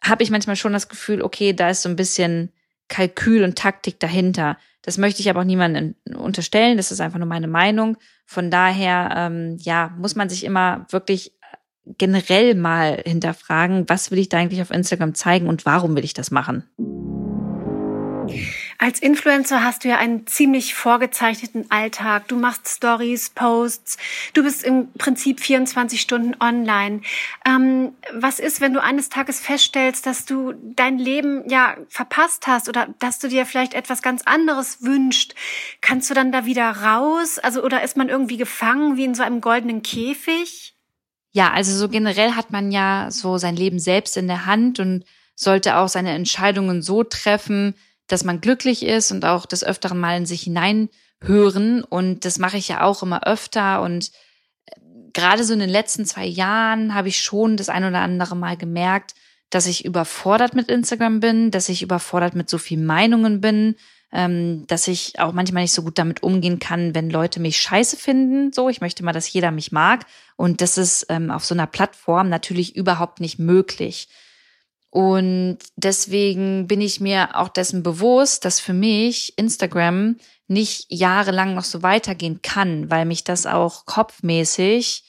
habe 0.03 0.23
ich 0.23 0.32
manchmal 0.32 0.55
schon 0.55 0.73
das 0.73 0.89
Gefühl, 0.89 1.21
okay, 1.21 1.53
da 1.53 1.69
ist 1.69 1.84
so 1.84 1.89
ein 1.89 1.95
bisschen 1.95 2.51
Kalkül 2.88 3.43
und 3.43 3.55
Taktik 3.55 3.99
dahinter. 3.99 4.58
Das 4.82 4.97
möchte 4.97 5.21
ich 5.21 5.29
aber 5.29 5.41
auch 5.41 5.45
niemandem 5.45 5.93
unterstellen. 6.15 6.77
Das 6.77 6.91
ist 6.91 7.01
einfach 7.01 7.19
nur 7.19 7.27
meine 7.27 7.47
Meinung. 7.47 7.97
Von 8.25 8.49
daher, 8.49 9.13
ähm, 9.15 9.58
ja, 9.62 9.93
muss 9.95 10.15
man 10.15 10.27
sich 10.27 10.43
immer 10.43 10.88
wirklich 10.89 11.34
generell 11.97 12.56
mal 12.56 13.02
hinterfragen, 13.06 13.88
was 13.88 14.12
will 14.12 14.19
ich 14.19 14.30
da 14.30 14.38
eigentlich 14.38 14.62
auf 14.62 14.71
Instagram 14.71 15.15
zeigen 15.15 15.47
und 15.47 15.65
warum 15.65 15.95
will 15.95 16.06
ich 16.06 16.13
das 16.13 16.32
machen? 16.32 16.63
Als 18.78 18.99
Influencer 18.99 19.63
hast 19.63 19.84
du 19.84 19.89
ja 19.89 19.97
einen 19.97 20.25
ziemlich 20.28 20.73
vorgezeichneten 20.73 21.69
Alltag. 21.69 22.28
Du 22.28 22.38
machst 22.38 22.67
Stories, 22.67 23.30
Posts. 23.32 23.97
Du 24.34 24.43
bist 24.43 24.63
im 24.63 24.91
Prinzip 24.93 25.39
24 25.39 25.99
Stunden 25.99 26.36
online. 26.39 27.02
Ähm, 27.45 27.93
was 28.13 28.39
ist, 28.39 28.62
wenn 28.62 28.73
du 28.73 28.82
eines 28.82 29.10
Tages 29.10 29.39
feststellst, 29.39 30.06
dass 30.06 30.25
du 30.25 30.54
dein 30.75 30.97
Leben 30.97 31.43
ja 31.49 31.75
verpasst 31.89 32.47
hast 32.47 32.69
oder 32.69 32.88
dass 32.99 33.19
du 33.19 33.28
dir 33.28 33.45
vielleicht 33.45 33.73
etwas 33.73 34.02
ganz 34.02 34.21
anderes 34.23 34.84
wünscht? 34.84 35.34
Kannst 35.82 36.10
du 36.10 36.13
dann 36.13 36.32
da 36.32 36.45
wieder 36.45 36.69
raus? 36.69 37.39
Also, 37.39 37.63
oder 37.63 37.84
ist 37.84 37.97
man 37.97 38.10
irgendwie 38.10 38.38
gefangen 38.38 38.95
wie 38.97 39.06
in 39.06 39.15
so 39.15 39.23
einem 39.23 39.41
goldenen 39.41 39.82
Käfig? 39.82 40.79
Ja, 41.32 41.52
also 41.52 41.76
so 41.78 41.89
generell 41.89 42.32
hat 42.32 42.52
man 42.52 42.72
ja 42.72 43.10
so 43.12 43.38
sein 43.38 43.56
Leben 43.56 43.80
selbst 43.80 44.18
in 44.18 44.28
der 44.28 44.46
Hand 44.46 44.80
und 44.80 45.06
sollte 45.36 45.78
auch 45.78 45.88
seine 45.88 46.12
Entscheidungen 46.12 46.82
so 46.82 47.04
treffen, 47.04 47.76
dass 48.08 48.24
man 48.24 48.42
glücklich 48.42 48.84
ist 48.84 49.12
und 49.12 49.24
auch 49.24 49.46
des 49.46 49.63
Öfteren 49.63 50.00
mal 50.00 50.18
in 50.18 50.26
sich 50.26 50.42
hineinhören. 50.42 51.84
Und 51.84 52.26
das 52.26 52.39
mache 52.39 52.58
ich 52.58 52.68
ja 52.68 52.82
auch 52.82 53.04
immer 53.04 53.26
öfter. 53.26 53.82
Und 53.82 54.12
äh, 54.65 54.80
gerade 55.13 55.44
so 55.44 55.54
in 55.54 55.60
den 55.60 55.70
letzten 55.70 56.06
zwei 56.06 56.26
Jahren 56.26 56.96
habe 56.96 57.08
ich 57.08 57.22
schon 57.22 57.56
das 57.56 57.70
ein 57.70 57.86
oder 57.86 58.00
andere 58.00 58.36
Mal 58.36 58.58
gemerkt, 58.58 59.13
dass 59.52 59.68
ich 59.68 59.86
überfordert 59.86 60.56
mit 60.56 60.70
Instagram 60.70 61.20
bin, 61.20 61.52
dass 61.52 61.70
ich 61.70 61.82
überfordert 61.82 62.36
mit 62.36 62.50
so 62.50 62.58
viel 62.58 62.80
Meinungen 62.80 63.39
bin, 63.39 63.76
ähm, 64.12 64.65
dass 64.67 64.88
ich 64.88 65.19
auch 65.19 65.34
manchmal 65.34 65.63
nicht 65.63 65.74
so 65.74 65.84
gut 65.84 65.98
damit 65.98 66.24
umgehen 66.24 66.60
kann, 66.60 66.95
wenn 66.95 67.10
Leute 67.10 67.39
mich 67.39 67.58
scheiße 67.58 67.98
finden. 67.98 68.52
So, 68.52 68.69
ich 68.69 68.82
möchte 68.82 69.04
mal, 69.04 69.12
dass 69.12 69.32
jeder 69.32 69.52
mich 69.52 69.72
mag. 69.72 70.06
Und 70.36 70.62
das 70.62 70.78
ist 70.78 71.06
ähm, 71.10 71.30
auf 71.32 71.45
so 71.45 71.54
einer 71.54 71.67
Plattform 71.67 72.30
natürlich 72.30 72.76
überhaupt 72.76 73.19
nicht 73.19 73.39
möglich. 73.39 74.08
Und 74.91 75.60
deswegen 75.76 76.67
bin 76.67 76.82
ich 76.82 77.00
mir 77.00 77.36
auch 77.36 77.50
dessen 77.50 77.84
bewusst, 77.84 78.45
dass 78.45 78.60
für 78.60 78.74
mich 78.74 79.38
Instagram 79.38 80.15
nicht 80.48 80.88
jahrelang 80.89 81.54
noch 81.54 81.63
so 81.63 81.84
weitergehen 81.84 82.41
kann, 82.41 82.89
weil 82.89 83.06
mich 83.06 83.24
das 83.24 83.45
auch 83.45 83.86
kopfmäßig, 83.86 85.04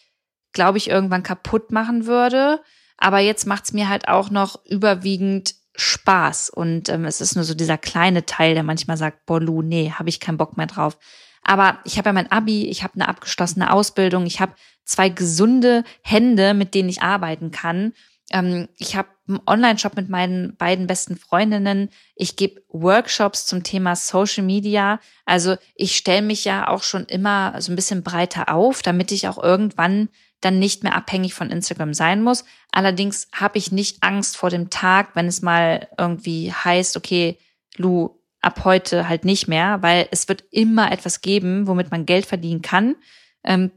glaube 0.53 0.77
ich, 0.77 0.91
irgendwann 0.91 1.23
kaputt 1.23 1.73
machen 1.73 2.05
würde. 2.05 2.61
Aber 2.99 3.21
jetzt 3.21 3.47
macht's 3.47 3.73
mir 3.73 3.89
halt 3.89 4.09
auch 4.09 4.29
noch 4.29 4.63
überwiegend 4.67 5.55
Spaß. 5.81 6.51
Und 6.51 6.89
ähm, 6.89 7.05
es 7.05 7.21
ist 7.21 7.35
nur 7.35 7.45
so 7.45 7.55
dieser 7.55 7.79
kleine 7.79 8.27
Teil, 8.27 8.55
der 8.55 8.63
manchmal 8.63 8.97
sagt, 8.97 9.27
boah, 9.27 9.41
Lu, 9.41 9.63
nee, 9.63 9.93
habe 9.93 10.09
ich 10.09 10.21
keinen 10.21 10.37
Bock 10.37 10.57
mehr 10.57 10.67
drauf. 10.67 10.99
Aber 11.43 11.79
ich 11.85 11.97
habe 11.97 12.11
ja 12.11 12.13
mein 12.13 12.31
Abi, 12.31 12.69
ich 12.69 12.83
habe 12.83 12.95
eine 12.95 13.09
abgeschlossene 13.09 13.73
Ausbildung, 13.73 14.27
ich 14.27 14.41
habe 14.41 14.53
zwei 14.85 15.09
gesunde 15.09 15.85
Hände, 16.03 16.53
mit 16.53 16.75
denen 16.75 16.91
ich 16.91 17.03
arbeiten 17.03 17.51
kann. 17.51 17.95
Ähm, 18.31 18.69
ich 18.77 18.95
habe 18.95 19.09
einen 19.27 19.41
Online-Shop 19.47 19.97
mit 19.97 20.11
meinen 20.11 20.57
beiden 20.57 20.87
besten 20.87 21.17
Freundinnen. 21.17 21.89
Ich 22.15 22.37
gebe 22.37 22.63
Workshops 22.69 23.47
zum 23.47 23.63
Thema 23.63 23.97
Social 23.97 24.45
Media. 24.45 25.01
Also 25.25 25.57
ich 25.75 25.97
stelle 25.97 26.23
mich 26.23 26.45
ja 26.45 26.69
auch 26.69 26.83
schon 26.83 27.07
immer 27.07 27.61
so 27.61 27.73
ein 27.73 27.77
bisschen 27.77 28.03
breiter 28.03 28.53
auf, 28.53 28.83
damit 28.83 29.13
ich 29.13 29.29
auch 29.29 29.43
irgendwann 29.43 30.11
dann 30.41 30.59
nicht 30.59 30.83
mehr 30.83 30.95
abhängig 30.95 31.35
von 31.35 31.51
Instagram 31.51 31.95
sein 31.95 32.23
muss. 32.23 32.45
Allerdings 32.73 33.29
habe 33.33 33.59
ich 33.59 33.73
nicht 33.73 34.03
Angst 34.03 34.37
vor 34.37 34.51
dem 34.51 34.71
Tag, 34.71 35.11
wenn 35.15 35.27
es 35.27 35.43
mal 35.43 35.89
irgendwie 35.99 36.53
heißt, 36.53 36.97
okay, 36.97 37.39
Lu, 37.77 38.11
ab 38.41 38.65
heute 38.65 39.09
halt 39.09 39.25
nicht 39.25 39.49
mehr, 39.49 39.83
weil 39.83 40.09
es 40.11 40.29
wird 40.29 40.45
immer 40.51 40.93
etwas 40.93 41.21
geben, 41.21 41.67
womit 41.67 41.91
man 41.91 42.07
Geld 42.07 42.27
verdienen 42.27 42.63
kann. 42.63 42.97
Ähm, 43.45 43.71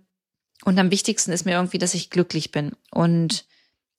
und 0.64 0.80
am 0.80 0.92
wichtigsten 0.92 1.32
ist 1.32 1.46
mir 1.46 1.54
irgendwie, 1.54 1.78
dass 1.78 1.94
ich 1.94 2.10
glücklich 2.10 2.52
bin. 2.52 2.72
Und 2.92 3.46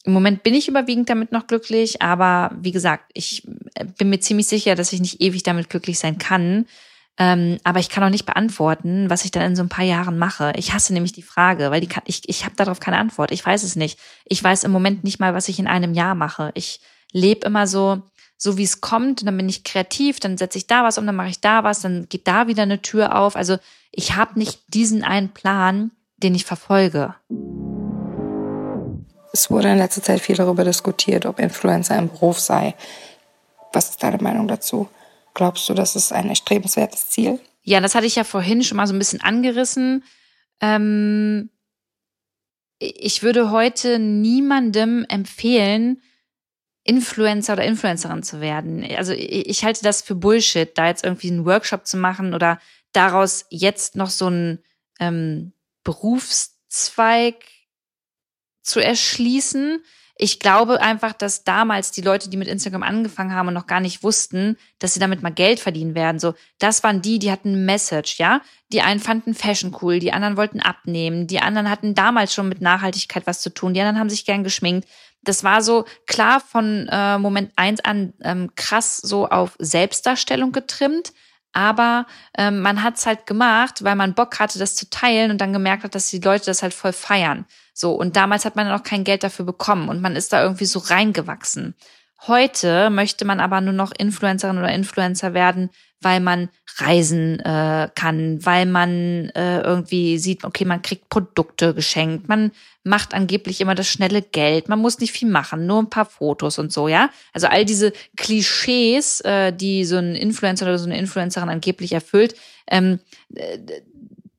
im 0.04 0.12
Moment 0.12 0.42
bin 0.42 0.54
ich 0.54 0.68
überwiegend 0.68 1.09
damit 1.09 1.33
noch 1.33 1.46
glücklich, 1.46 2.02
aber 2.02 2.54
wie 2.61 2.72
gesagt, 2.72 3.11
ich 3.14 3.46
bin 3.98 4.11
mir 4.11 4.20
ziemlich 4.20 4.46
sicher, 4.46 4.74
dass 4.74 4.92
ich 4.92 5.00
nicht 5.00 5.20
ewig 5.20 5.42
damit 5.42 5.70
glücklich 5.70 5.98
sein 5.98 6.18
kann. 6.18 6.66
Ähm, 7.16 7.59
aber 7.62 7.79
ich 7.79 7.88
kann 7.88 8.03
auch 8.03 8.11
nicht 8.11 8.27
beantworten, 8.27 9.09
was 9.09 9.24
ich 9.24 9.31
dann 9.31 9.44
in 9.44 9.57
so 9.57 9.62
ein 9.62 9.68
paar 9.68 9.85
Jahren 9.85 10.18
mache. 10.18 10.53
Ich 10.57 10.72
hasse 10.72 10.92
nämlich 10.92 11.12
die 11.12 11.22
Frage, 11.22 11.70
weil 11.70 11.81
die 11.81 11.87
kann, 11.87 12.03
ich, 12.07 12.29
ich 12.29 12.44
habe 12.44 12.57
darauf 12.57 12.81
keine 12.81 12.98
Antwort. 12.98 13.31
Ich 13.31 13.44
weiß 13.44 13.62
es 13.62 13.77
nicht. 13.77 14.00
Ich 14.24 14.42
weiß 14.42 14.64
im 14.64 14.72
Moment 14.72 15.05
nicht 15.05 15.20
mal, 15.20 15.35
was 15.35 15.48
ich 15.48 15.61
in 15.61 15.68
einem 15.68 15.94
Jahr 15.94 16.16
mache. 16.16 16.50
Ich 16.55 16.81
lebe 17.12 17.46
immer 17.46 17.68
so, 17.68 18.03
so 18.37 18.59
wie 18.59 18.64
es 18.64 18.81
kommt, 18.81 19.22
und 19.22 19.27
dann 19.27 19.37
bin 19.37 19.48
ich 19.48 19.62
kreativ, 19.62 20.18
dann 20.18 20.37
setze 20.37 20.59
ich 20.59 20.66
da 20.66 20.83
was 20.83 20.98
um, 20.98 21.07
dann 21.07 21.14
mache 21.14 21.29
ich 21.29 21.40
da 21.40 21.62
was, 21.62 21.81
dann 21.81 22.09
geht 22.09 22.27
da 22.27 22.48
wieder 22.48 22.64
eine 22.64 22.83
Tür 22.83 23.16
auf. 23.16 23.37
Also 23.37 23.59
ich 23.92 24.16
habe 24.16 24.38
nicht 24.38 24.74
diesen 24.74 25.05
einen 25.05 25.29
Plan, 25.29 25.92
den 26.16 26.35
ich 26.35 26.44
verfolge. 26.44 27.14
Es 29.33 29.50
wurde 29.50 29.70
in 29.70 29.79
letzter 29.79 30.03
Zeit 30.03 30.20
viel 30.20 30.37
darüber 30.37 30.64
diskutiert, 30.64 31.27
ob 31.27 31.38
Influencer 31.38 31.94
ein 31.94 32.09
Beruf 32.09 32.40
sei. 32.40 32.74
Was 33.72 33.90
ist 33.90 34.03
deine 34.03 34.18
Meinung 34.18 34.48
dazu? 34.48 34.88
Glaubst 35.34 35.68
du, 35.68 35.74
das 35.74 35.96
ist 35.96 36.12
ein 36.12 36.28
erstrebenswertes 36.28 37.10
Ziel? 37.10 37.40
Ja, 37.62 37.80
das 37.80 37.94
hatte 37.94 38.06
ich 38.06 38.14
ja 38.14 38.24
vorhin 38.24 38.62
schon 38.62 38.76
mal 38.76 38.86
so 38.86 38.94
ein 38.94 38.98
bisschen 38.98 39.20
angerissen. 39.20 40.04
Ähm, 40.60 41.50
ich 42.78 43.22
würde 43.22 43.50
heute 43.50 43.98
niemandem 43.98 45.04
empfehlen, 45.08 46.02
Influencer 46.84 47.54
oder 47.54 47.64
Influencerin 47.64 48.22
zu 48.22 48.40
werden. 48.40 48.84
Also 48.96 49.12
ich 49.12 49.64
halte 49.64 49.82
das 49.82 50.02
für 50.02 50.14
Bullshit, 50.14 50.76
da 50.76 50.88
jetzt 50.88 51.02
irgendwie 51.02 51.30
einen 51.30 51.46
Workshop 51.46 51.86
zu 51.86 51.96
machen 51.96 52.34
oder 52.34 52.60
daraus 52.92 53.46
jetzt 53.48 53.96
noch 53.96 54.10
so 54.10 54.26
einen 54.26 54.62
ähm, 55.00 55.52
Berufszweig 55.82 57.36
zu 58.62 58.80
erschließen. 58.80 59.82
Ich 60.16 60.38
glaube 60.38 60.81
einfach, 60.81 61.12
dass 61.12 61.42
damals 61.42 61.90
die 61.90 62.00
Leute, 62.00 62.31
die 62.31 62.37
mit 62.37 62.46
Instagram 62.46 62.85
angefangen 62.85 63.35
haben 63.35 63.48
und 63.48 63.55
noch 63.55 63.66
gar 63.66 63.81
nicht 63.81 64.05
wussten, 64.05 64.57
dass 64.79 64.94
sie 64.94 65.00
damit 65.00 65.22
mal 65.22 65.33
Geld 65.33 65.59
verdienen 65.59 65.96
werden, 65.96 66.20
so, 66.20 66.35
das 66.59 66.85
waren 66.85 67.03
die, 67.03 67.18
die 67.18 67.33
hatten 67.33 67.64
Message, 67.64 68.18
ja. 68.18 68.40
Die 68.72 68.81
einen 68.81 69.00
fanden 69.00 69.35
Fashion 69.35 69.77
cool, 69.83 69.98
die 69.98 70.12
anderen 70.12 70.37
wollten 70.37 70.61
abnehmen, 70.61 71.27
die 71.27 71.40
anderen 71.40 71.68
hatten 71.68 71.94
damals 71.94 72.33
schon 72.33 72.48
mit 72.48 72.61
Nachhaltigkeit 72.61 73.27
was 73.27 73.40
zu 73.40 73.50
tun, 73.50 73.74
die 73.74 73.81
anderen 73.81 73.98
haben 73.98 74.11
sich 74.11 74.24
gern 74.24 74.44
geschminkt. 74.44 74.88
Das 75.22 75.42
war 75.42 75.62
so 75.62 75.85
klar 76.07 76.40
von 76.40 76.87
äh, 76.90 77.18
Moment 77.18 77.53
eins 77.57 77.81
an 77.81 78.12
ähm, 78.22 78.50
krass 78.55 78.98
so 78.98 79.29
auf 79.29 79.57
Selbstdarstellung 79.59 80.53
getrimmt. 80.53 81.12
Aber 81.55 82.07
ähm, 82.37 82.61
man 82.61 82.83
hat's 82.83 83.07
halt 83.07 83.27
gemacht, 83.27 83.85
weil 83.85 83.94
man 83.94 84.14
Bock 84.14 84.40
hatte, 84.40 84.59
das 84.59 84.74
zu 84.74 84.90
teilen 84.90 85.31
und 85.31 85.40
dann 85.40 85.53
gemerkt 85.53 85.85
hat, 85.85 85.94
dass 85.94 86.11
die 86.11 86.18
Leute 86.18 86.46
das 86.46 86.62
halt 86.62 86.74
voll 86.74 86.92
feiern. 86.92 87.46
So, 87.74 87.92
und 87.92 88.16
damals 88.16 88.44
hat 88.44 88.56
man 88.56 88.68
noch 88.68 88.84
kein 88.84 89.04
Geld 89.04 89.24
dafür 89.24 89.44
bekommen 89.44 89.88
und 89.88 90.00
man 90.00 90.16
ist 90.16 90.32
da 90.32 90.42
irgendwie 90.42 90.64
so 90.64 90.78
reingewachsen. 90.78 91.74
Heute 92.26 92.88
möchte 92.88 93.26
man 93.26 93.40
aber 93.40 93.60
nur 93.60 93.74
noch 93.74 93.92
Influencerin 93.92 94.56
oder 94.56 94.72
Influencer 94.72 95.34
werden, 95.34 95.68
weil 96.00 96.20
man 96.20 96.48
reisen 96.78 97.40
äh, 97.40 97.88
kann, 97.94 98.44
weil 98.44 98.66
man 98.66 99.30
äh, 99.34 99.60
irgendwie 99.60 100.18
sieht, 100.18 100.44
okay, 100.44 100.64
man 100.64 100.82
kriegt 100.82 101.08
Produkte 101.08 101.74
geschenkt, 101.74 102.28
man 102.28 102.52
macht 102.84 103.12
angeblich 103.12 103.60
immer 103.60 103.74
das 103.74 103.88
schnelle 103.88 104.22
Geld, 104.22 104.68
man 104.68 104.78
muss 104.78 105.00
nicht 105.00 105.12
viel 105.12 105.28
machen, 105.28 105.66
nur 105.66 105.82
ein 105.82 105.90
paar 105.90 106.04
Fotos 106.06 106.58
und 106.58 106.72
so, 106.72 106.88
ja. 106.88 107.10
Also 107.32 107.48
all 107.48 107.64
diese 107.64 107.92
Klischees, 108.16 109.20
äh, 109.22 109.52
die 109.52 109.84
so 109.84 109.96
ein 109.96 110.14
Influencer 110.14 110.66
oder 110.66 110.78
so 110.78 110.87
eine 110.87 110.98
Influencerin 110.98 111.48
angeblich 111.48 111.92
erfüllt, 111.92 112.37
ähm, 112.68 113.00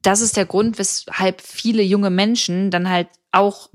das 0.05 0.21
ist 0.21 0.37
der 0.37 0.45
Grund, 0.45 0.77
weshalb 0.77 1.41
viele 1.41 1.83
junge 1.83 2.09
Menschen 2.09 2.71
dann 2.71 2.89
halt 2.89 3.07
auch 3.31 3.69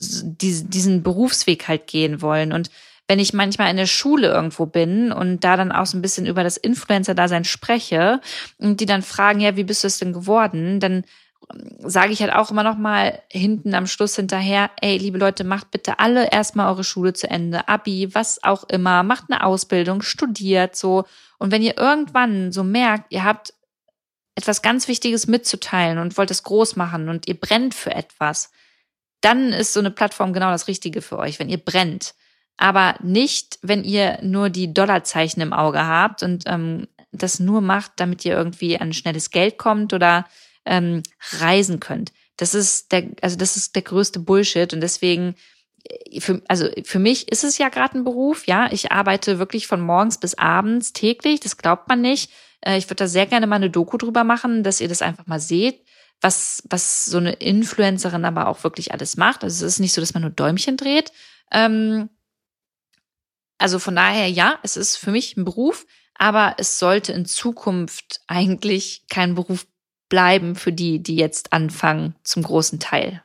diesen 0.00 1.02
Berufsweg 1.02 1.66
halt 1.66 1.86
gehen 1.86 2.22
wollen. 2.22 2.52
Und 2.52 2.70
wenn 3.08 3.18
ich 3.18 3.32
manchmal 3.32 3.70
in 3.70 3.78
der 3.78 3.86
Schule 3.86 4.28
irgendwo 4.28 4.66
bin 4.66 5.12
und 5.12 5.42
da 5.42 5.56
dann 5.56 5.72
auch 5.72 5.86
so 5.86 5.96
ein 5.96 6.02
bisschen 6.02 6.26
über 6.26 6.44
das 6.44 6.58
Influencer-Dasein 6.58 7.44
spreche 7.44 8.20
und 8.58 8.80
die 8.80 8.86
dann 8.86 9.02
fragen, 9.02 9.40
ja, 9.40 9.56
wie 9.56 9.64
bist 9.64 9.82
du 9.82 9.86
es 9.86 9.98
denn 9.98 10.12
geworden? 10.12 10.78
Dann 10.78 11.04
sage 11.78 12.12
ich 12.12 12.20
halt 12.20 12.34
auch 12.34 12.50
immer 12.50 12.62
noch 12.62 12.76
mal 12.76 13.22
hinten 13.30 13.74
am 13.74 13.86
Schluss 13.86 14.16
hinterher, 14.16 14.70
ey, 14.82 14.98
liebe 14.98 15.18
Leute, 15.18 15.44
macht 15.44 15.70
bitte 15.70 15.98
alle 15.98 16.30
erstmal 16.30 16.68
eure 16.68 16.84
Schule 16.84 17.14
zu 17.14 17.30
Ende, 17.30 17.68
Abi, 17.68 18.14
was 18.14 18.42
auch 18.44 18.64
immer, 18.64 19.02
macht 19.02 19.24
eine 19.30 19.44
Ausbildung, 19.44 20.02
studiert 20.02 20.76
so. 20.76 21.04
Und 21.38 21.50
wenn 21.50 21.62
ihr 21.62 21.78
irgendwann 21.78 22.52
so 22.52 22.64
merkt, 22.64 23.12
ihr 23.12 23.24
habt 23.24 23.54
etwas 24.38 24.62
ganz 24.62 24.88
Wichtiges 24.88 25.26
mitzuteilen 25.26 25.98
und 25.98 26.16
wollt 26.16 26.30
es 26.30 26.42
groß 26.42 26.76
machen 26.76 27.08
und 27.08 27.28
ihr 27.28 27.38
brennt 27.38 27.74
für 27.74 27.94
etwas, 27.94 28.50
dann 29.20 29.52
ist 29.52 29.72
so 29.72 29.80
eine 29.80 29.90
Plattform 29.90 30.32
genau 30.32 30.50
das 30.50 30.68
Richtige 30.68 31.02
für 31.02 31.18
euch, 31.18 31.38
wenn 31.38 31.48
ihr 31.48 31.58
brennt 31.58 32.14
aber 32.58 32.96
nicht, 33.02 33.58
wenn 33.62 33.84
ihr 33.84 34.18
nur 34.20 34.50
die 34.50 34.74
Dollarzeichen 34.74 35.40
im 35.40 35.52
Auge 35.52 35.86
habt 35.86 36.22
und 36.22 36.42
ähm, 36.46 36.88
das 37.12 37.40
nur 37.40 37.62
macht, 37.62 37.92
damit 37.96 38.24
ihr 38.24 38.34
irgendwie 38.34 38.78
an 38.78 38.92
schnelles 38.92 39.30
Geld 39.30 39.56
kommt 39.56 39.94
oder 39.94 40.26
ähm, 40.66 41.02
reisen 41.38 41.80
könnt. 41.80 42.12
Das 42.36 42.54
ist 42.54 42.92
der, 42.92 43.08
also 43.22 43.36
das 43.36 43.56
ist 43.56 43.76
der 43.76 43.82
größte 43.82 44.18
Bullshit 44.18 44.74
und 44.74 44.80
deswegen 44.80 45.36
äh, 45.84 46.20
für, 46.20 46.42
also 46.48 46.68
für 46.84 46.98
mich 46.98 47.30
ist 47.30 47.44
es 47.44 47.58
ja 47.58 47.68
gerade 47.68 47.96
ein 47.96 48.04
Beruf, 48.04 48.46
ja. 48.48 48.70
Ich 48.72 48.90
arbeite 48.90 49.38
wirklich 49.38 49.68
von 49.68 49.80
morgens 49.80 50.18
bis 50.18 50.34
abends 50.34 50.92
täglich, 50.92 51.38
das 51.40 51.56
glaubt 51.56 51.88
man 51.88 52.00
nicht. 52.00 52.30
Äh, 52.60 52.78
ich 52.78 52.86
würde 52.86 52.96
da 52.96 53.08
sehr 53.08 53.26
gerne 53.26 53.46
mal 53.46 53.56
eine 53.56 53.70
Doku 53.70 53.96
drüber 53.96 54.24
machen, 54.24 54.62
dass 54.62 54.80
ihr 54.80 54.88
das 54.88 55.02
einfach 55.02 55.26
mal 55.26 55.40
seht, 55.40 55.84
was, 56.20 56.62
was 56.68 57.04
so 57.04 57.18
eine 57.18 57.32
Influencerin 57.34 58.24
aber 58.24 58.48
auch 58.48 58.64
wirklich 58.64 58.92
alles 58.92 59.16
macht. 59.16 59.44
Also 59.44 59.64
es 59.64 59.74
ist 59.74 59.80
nicht 59.80 59.92
so, 59.92 60.00
dass 60.00 60.14
man 60.14 60.22
nur 60.22 60.30
Däumchen 60.30 60.76
dreht. 60.76 61.12
Ähm, 61.52 62.10
also 63.58 63.78
von 63.78 63.96
daher, 63.96 64.28
ja, 64.28 64.58
es 64.62 64.76
ist 64.76 64.96
für 64.96 65.10
mich 65.10 65.36
ein 65.36 65.44
Beruf, 65.44 65.86
aber 66.14 66.56
es 66.58 66.78
sollte 66.78 67.12
in 67.12 67.26
Zukunft 67.26 68.20
eigentlich 68.26 69.04
kein 69.08 69.34
Beruf 69.34 69.66
bleiben 70.08 70.54
für 70.54 70.72
die, 70.72 71.02
die 71.02 71.16
jetzt 71.16 71.52
anfangen, 71.52 72.14
zum 72.22 72.42
großen 72.42 72.80
Teil. 72.80 73.22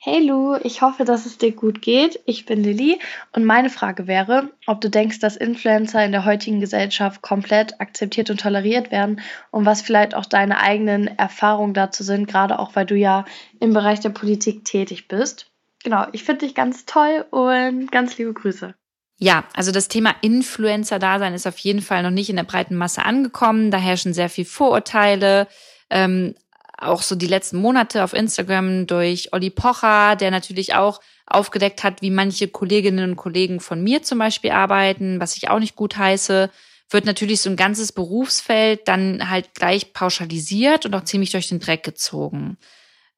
Hey 0.00 0.24
Lu, 0.24 0.56
ich 0.62 0.80
hoffe, 0.80 1.04
dass 1.04 1.26
es 1.26 1.38
dir 1.38 1.52
gut 1.52 1.82
geht. 1.82 2.20
Ich 2.24 2.46
bin 2.46 2.62
Lilly 2.62 3.00
und 3.32 3.44
meine 3.44 3.68
Frage 3.68 4.06
wäre, 4.06 4.50
ob 4.66 4.80
du 4.80 4.88
denkst, 4.88 5.18
dass 5.18 5.36
Influencer 5.36 6.04
in 6.04 6.12
der 6.12 6.24
heutigen 6.24 6.60
Gesellschaft 6.60 7.20
komplett 7.20 7.80
akzeptiert 7.80 8.30
und 8.30 8.40
toleriert 8.40 8.90
werden 8.90 9.20
und 9.50 9.66
was 9.66 9.82
vielleicht 9.82 10.14
auch 10.14 10.26
deine 10.26 10.60
eigenen 10.60 11.06
Erfahrungen 11.18 11.74
dazu 11.74 12.04
sind, 12.04 12.28
gerade 12.28 12.58
auch 12.58 12.76
weil 12.76 12.86
du 12.86 12.94
ja 12.94 13.24
im 13.60 13.72
Bereich 13.72 14.00
der 14.00 14.10
Politik 14.10 14.64
tätig 14.64 15.08
bist 15.08 15.50
genau, 15.82 16.06
ich 16.12 16.24
finde 16.24 16.46
dich 16.46 16.54
ganz 16.54 16.84
toll 16.84 17.24
und 17.30 17.90
ganz 17.90 18.18
liebe 18.18 18.32
Grüße. 18.32 18.74
Ja, 19.20 19.44
also 19.54 19.72
das 19.72 19.88
Thema 19.88 20.14
Influencer-Dasein 20.20 21.34
ist 21.34 21.46
auf 21.46 21.58
jeden 21.58 21.82
Fall 21.82 22.02
noch 22.02 22.10
nicht 22.10 22.30
in 22.30 22.36
der 22.36 22.44
breiten 22.44 22.76
Masse 22.76 23.04
angekommen. 23.04 23.70
Da 23.70 23.78
herrschen 23.78 24.14
sehr 24.14 24.28
viel 24.28 24.44
Vorurteile. 24.44 25.48
Ähm, 25.90 26.34
auch 26.80 27.02
so 27.02 27.14
die 27.14 27.26
letzten 27.26 27.58
Monate 27.58 28.04
auf 28.04 28.12
Instagram 28.12 28.86
durch 28.86 29.32
Olli 29.32 29.50
Pocher, 29.50 30.16
der 30.16 30.30
natürlich 30.30 30.74
auch 30.74 31.00
aufgedeckt 31.26 31.84
hat, 31.84 32.02
wie 32.02 32.10
manche 32.10 32.48
Kolleginnen 32.48 33.10
und 33.10 33.16
Kollegen 33.16 33.60
von 33.60 33.82
mir 33.82 34.02
zum 34.02 34.18
Beispiel 34.18 34.50
arbeiten, 34.50 35.20
was 35.20 35.36
ich 35.36 35.50
auch 35.50 35.58
nicht 35.58 35.76
gut 35.76 35.96
heiße, 35.96 36.50
wird 36.90 37.04
natürlich 37.04 37.42
so 37.42 37.50
ein 37.50 37.56
ganzes 37.56 37.92
Berufsfeld 37.92 38.88
dann 38.88 39.28
halt 39.28 39.54
gleich 39.54 39.92
pauschalisiert 39.92 40.86
und 40.86 40.94
auch 40.94 41.04
ziemlich 41.04 41.30
durch 41.30 41.48
den 41.48 41.60
Dreck 41.60 41.82
gezogen. 41.82 42.56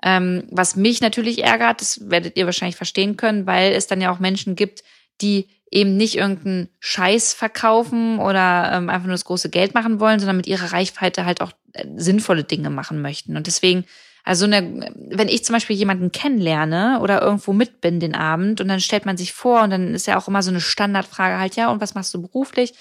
Ähm, 0.02 0.44
was 0.50 0.76
mich 0.76 1.00
natürlich 1.00 1.44
ärgert, 1.44 1.80
das 1.80 2.10
werdet 2.10 2.36
ihr 2.36 2.46
wahrscheinlich 2.46 2.76
verstehen 2.76 3.16
können, 3.16 3.46
weil 3.46 3.72
es 3.72 3.86
dann 3.86 4.00
ja 4.00 4.10
auch 4.10 4.18
Menschen 4.18 4.56
gibt, 4.56 4.82
die 5.20 5.48
eben 5.70 5.96
nicht 5.96 6.16
irgendeinen 6.16 6.68
Scheiß 6.80 7.32
verkaufen 7.32 8.18
oder 8.18 8.72
ähm, 8.72 8.88
einfach 8.88 9.06
nur 9.06 9.14
das 9.14 9.24
große 9.24 9.50
Geld 9.50 9.74
machen 9.74 10.00
wollen, 10.00 10.18
sondern 10.18 10.38
mit 10.38 10.48
ihrer 10.48 10.72
Reichweite 10.72 11.24
halt 11.24 11.40
auch 11.40 11.52
sinnvolle 11.96 12.44
Dinge 12.44 12.70
machen 12.70 13.02
möchten. 13.02 13.36
Und 13.36 13.46
deswegen, 13.46 13.84
also 14.24 14.44
eine, 14.44 14.92
wenn 14.96 15.28
ich 15.28 15.44
zum 15.44 15.54
Beispiel 15.54 15.76
jemanden 15.76 16.12
kennenlerne 16.12 17.00
oder 17.00 17.22
irgendwo 17.22 17.52
mit 17.52 17.80
bin 17.80 18.00
den 18.00 18.14
Abend 18.14 18.60
und 18.60 18.68
dann 18.68 18.80
stellt 18.80 19.06
man 19.06 19.16
sich 19.16 19.32
vor 19.32 19.62
und 19.62 19.70
dann 19.70 19.94
ist 19.94 20.06
ja 20.06 20.18
auch 20.18 20.28
immer 20.28 20.42
so 20.42 20.50
eine 20.50 20.60
Standardfrage 20.60 21.38
halt, 21.38 21.56
ja, 21.56 21.70
und 21.70 21.80
was 21.80 21.94
machst 21.94 22.12
du 22.14 22.20
beruflich? 22.20 22.74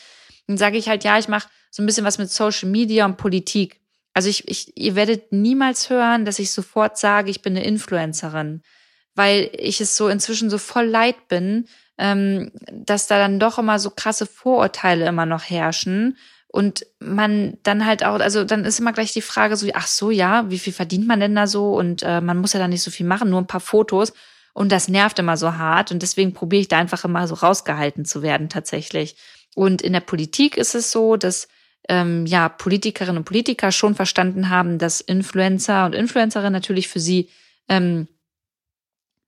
Dann 0.47 0.57
sage 0.57 0.77
ich 0.77 0.89
halt, 0.89 1.03
ja, 1.03 1.17
ich 1.17 1.27
mache 1.27 1.47
so 1.71 1.81
ein 1.81 1.85
bisschen 1.85 2.05
was 2.05 2.17
mit 2.17 2.29
Social 2.29 2.69
Media 2.69 3.05
und 3.05 3.17
Politik. 3.17 3.79
Also 4.13 4.29
ich, 4.29 4.47
ich, 4.47 4.75
ihr 4.75 4.95
werdet 4.95 5.31
niemals 5.31 5.89
hören, 5.89 6.25
dass 6.25 6.39
ich 6.39 6.51
sofort 6.51 6.97
sage, 6.97 7.29
ich 7.29 7.41
bin 7.41 7.55
eine 7.55 7.65
Influencerin, 7.65 8.63
weil 9.15 9.49
ich 9.53 9.79
es 9.79 9.95
so 9.95 10.09
inzwischen 10.09 10.49
so 10.49 10.57
voll 10.57 10.85
leid 10.85 11.27
bin, 11.27 11.67
ähm, 11.97 12.51
dass 12.71 13.07
da 13.07 13.17
dann 13.17 13.39
doch 13.39 13.59
immer 13.59 13.77
so 13.79 13.91
krasse 13.91 14.25
Vorurteile 14.25 15.05
immer 15.07 15.25
noch 15.25 15.43
herrschen 15.43 16.17
und 16.51 16.85
man 16.99 17.57
dann 17.63 17.85
halt 17.85 18.03
auch, 18.03 18.19
also 18.19 18.43
dann 18.43 18.65
ist 18.65 18.79
immer 18.79 18.91
gleich 18.91 19.13
die 19.13 19.21
Frage 19.21 19.55
so, 19.55 19.67
ach 19.73 19.87
so, 19.87 20.09
ja, 20.09 20.49
wie 20.49 20.59
viel 20.59 20.73
verdient 20.73 21.07
man 21.07 21.19
denn 21.19 21.35
da 21.35 21.47
so 21.47 21.77
und 21.77 22.03
äh, 22.03 22.21
man 22.21 22.37
muss 22.37 22.53
ja 22.53 22.59
da 22.59 22.67
nicht 22.67 22.81
so 22.81 22.91
viel 22.91 23.05
machen, 23.05 23.29
nur 23.29 23.39
ein 23.39 23.47
paar 23.47 23.59
Fotos 23.59 24.13
und 24.53 24.71
das 24.71 24.87
nervt 24.87 25.19
immer 25.19 25.37
so 25.37 25.55
hart 25.55 25.91
und 25.91 26.01
deswegen 26.01 26.33
probiere 26.33 26.61
ich 26.61 26.67
da 26.67 26.79
einfach 26.79 27.05
immer 27.05 27.27
so 27.27 27.35
rausgehalten 27.35 28.03
zu 28.03 28.23
werden 28.23 28.49
tatsächlich. 28.49 29.15
Und 29.55 29.81
in 29.81 29.93
der 29.93 29.99
Politik 29.99 30.57
ist 30.57 30.75
es 30.75 30.91
so, 30.91 31.17
dass 31.17 31.47
ähm, 31.87 32.25
ja, 32.25 32.49
Politikerinnen 32.49 33.17
und 33.17 33.25
Politiker 33.25 33.71
schon 33.71 33.95
verstanden 33.95 34.49
haben, 34.49 34.79
dass 34.79 35.01
Influencer 35.01 35.85
und 35.85 35.93
Influencerinnen 35.93 36.53
natürlich 36.53 36.87
für 36.87 36.99
sie 36.99 37.29
ähm, 37.67 38.07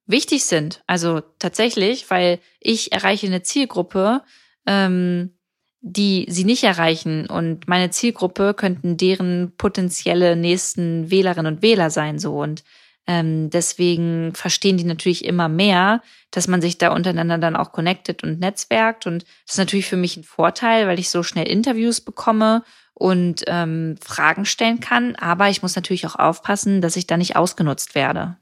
wichtig 0.05 0.45
sind. 0.45 0.83
Also 0.87 1.21
tatsächlich, 1.39 2.09
weil 2.09 2.39
ich 2.59 2.91
erreiche 2.91 3.27
eine 3.27 3.43
Zielgruppe, 3.43 4.21
ähm, 4.65 5.37
die 5.81 6.27
sie 6.29 6.45
nicht 6.45 6.63
erreichen. 6.63 7.25
Und 7.27 7.67
meine 7.67 7.89
Zielgruppe 7.89 8.53
könnten 8.53 8.97
deren 8.97 9.53
potenzielle 9.57 10.35
nächsten 10.35 11.09
Wählerinnen 11.09 11.55
und 11.55 11.61
Wähler 11.61 11.89
sein. 11.89 12.19
So. 12.19 12.39
Und 12.39 12.63
ähm, 13.07 13.49
deswegen 13.49 14.33
verstehen 14.35 14.77
die 14.77 14.83
natürlich 14.83 15.25
immer 15.25 15.49
mehr, 15.49 16.01
dass 16.29 16.47
man 16.47 16.61
sich 16.61 16.77
da 16.77 16.93
untereinander 16.93 17.39
dann 17.39 17.55
auch 17.55 17.71
connectet 17.71 18.23
und 18.23 18.39
netzwerkt. 18.39 19.07
Und 19.07 19.23
das 19.45 19.55
ist 19.55 19.57
natürlich 19.57 19.87
für 19.87 19.97
mich 19.97 20.17
ein 20.17 20.23
Vorteil, 20.23 20.87
weil 20.87 20.99
ich 20.99 21.09
so 21.09 21.23
schnell 21.23 21.47
Interviews 21.47 21.99
bekomme 21.99 22.63
und 22.93 23.43
ähm, 23.47 23.95
Fragen 24.01 24.45
stellen 24.45 24.79
kann. 24.79 25.15
Aber 25.15 25.49
ich 25.49 25.63
muss 25.63 25.75
natürlich 25.75 26.05
auch 26.05 26.15
aufpassen, 26.15 26.81
dass 26.81 26.95
ich 26.95 27.07
da 27.07 27.17
nicht 27.17 27.35
ausgenutzt 27.35 27.95
werde. 27.95 28.37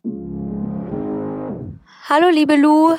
Hallo 2.12 2.30
liebe 2.30 2.56
Lu, 2.56 2.98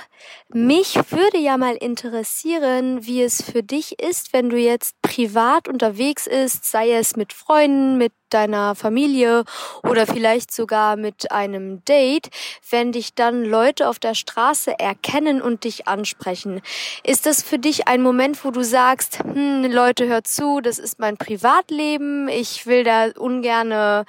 mich 0.50 0.94
würde 1.10 1.38
ja 1.38 1.56
mal 1.56 1.74
interessieren, 1.74 3.04
wie 3.04 3.22
es 3.22 3.42
für 3.42 3.64
dich 3.64 3.98
ist, 3.98 4.32
wenn 4.32 4.50
du 4.50 4.56
jetzt 4.56 4.94
privat 5.10 5.68
unterwegs 5.68 6.28
bist, 6.50 6.64
sei 6.64 6.92
es 6.92 7.16
mit 7.16 7.32
Freunden, 7.32 7.98
mit 7.98 8.12
deiner 8.30 8.74
Familie 8.74 9.44
oder 9.82 10.06
vielleicht 10.06 10.52
sogar 10.52 10.96
mit 10.96 11.32
einem 11.32 11.84
Date, 11.84 12.30
wenn 12.70 12.92
dich 12.92 13.14
dann 13.14 13.44
Leute 13.44 13.88
auf 13.88 13.98
der 13.98 14.14
Straße 14.14 14.78
erkennen 14.78 15.42
und 15.42 15.64
dich 15.64 15.88
ansprechen. 15.88 16.62
Ist 17.02 17.26
das 17.26 17.42
für 17.42 17.58
dich 17.58 17.88
ein 17.88 18.02
Moment, 18.02 18.44
wo 18.44 18.50
du 18.50 18.62
sagst, 18.62 19.18
hm, 19.18 19.64
Leute, 19.64 20.06
hört 20.06 20.28
zu, 20.28 20.60
das 20.60 20.78
ist 20.78 20.98
mein 20.98 21.16
Privatleben, 21.16 22.28
ich 22.28 22.66
will 22.66 22.84
da 22.84 23.08
ungerne, 23.18 24.04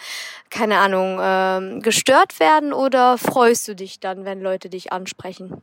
keine 0.49 0.77
Ahnung, 0.77 1.19
äh, 1.19 1.79
gestört 1.81 2.39
werden 2.39 2.73
oder 2.73 3.17
freust 3.17 3.67
du 3.67 3.75
dich 3.75 3.99
dann, 3.99 4.25
wenn 4.25 4.41
Leute 4.41 4.69
dich 4.69 4.93
ansprechen? 4.93 5.61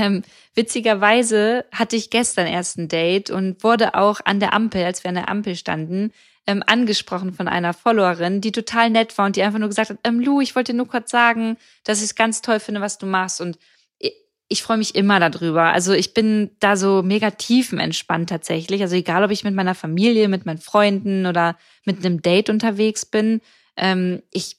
Ähm, 0.00 0.22
witzigerweise 0.54 1.64
hatte 1.72 1.96
ich 1.96 2.10
gestern 2.10 2.46
erst 2.46 2.78
ein 2.78 2.88
Date 2.88 3.30
und 3.30 3.62
wurde 3.62 3.94
auch 3.94 4.20
an 4.24 4.40
der 4.40 4.52
Ampel, 4.52 4.84
als 4.84 5.04
wir 5.04 5.08
an 5.08 5.14
der 5.14 5.28
Ampel 5.28 5.56
standen, 5.56 6.12
ähm, 6.46 6.62
angesprochen 6.66 7.32
von 7.32 7.46
einer 7.46 7.74
Followerin, 7.74 8.40
die 8.40 8.52
total 8.52 8.90
nett 8.90 9.16
war 9.18 9.26
und 9.26 9.36
die 9.36 9.42
einfach 9.42 9.58
nur 9.58 9.68
gesagt 9.68 9.90
hat, 9.90 9.98
ähm, 10.04 10.18
Lu, 10.20 10.40
ich 10.40 10.56
wollte 10.56 10.72
nur 10.72 10.88
kurz 10.88 11.10
sagen, 11.10 11.58
dass 11.84 11.98
ich 11.98 12.04
es 12.04 12.14
ganz 12.14 12.40
toll 12.40 12.58
finde, 12.58 12.80
was 12.80 12.96
du 12.96 13.06
machst 13.06 13.40
und 13.40 13.58
ich, 13.98 14.14
ich 14.48 14.62
freue 14.62 14.78
mich 14.78 14.94
immer 14.94 15.20
darüber. 15.20 15.64
Also 15.64 15.92
ich 15.92 16.14
bin 16.14 16.50
da 16.58 16.76
so 16.76 17.02
mega 17.02 17.30
tiefenentspannt 17.30 18.30
tatsächlich. 18.30 18.80
Also 18.80 18.96
egal, 18.96 19.22
ob 19.24 19.30
ich 19.30 19.44
mit 19.44 19.54
meiner 19.54 19.74
Familie, 19.74 20.28
mit 20.28 20.46
meinen 20.46 20.58
Freunden 20.58 21.26
oder 21.26 21.56
mit 21.84 21.98
einem 21.98 22.22
Date 22.22 22.48
unterwegs 22.48 23.04
bin. 23.04 23.42
Ähm, 23.76 24.22
ich, 24.32 24.56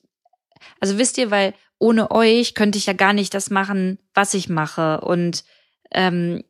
also 0.79 0.99
wisst 0.99 1.17
ihr, 1.17 1.31
weil 1.31 1.55
ohne 1.79 2.11
euch 2.11 2.53
könnte 2.53 2.77
ich 2.77 2.85
ja 2.85 2.93
gar 2.93 3.13
nicht 3.13 3.33
das 3.33 3.49
machen, 3.49 3.97
was 4.13 4.33
ich 4.33 4.49
mache. 4.49 5.01
Und 5.01 5.43
ähm, 5.91 6.43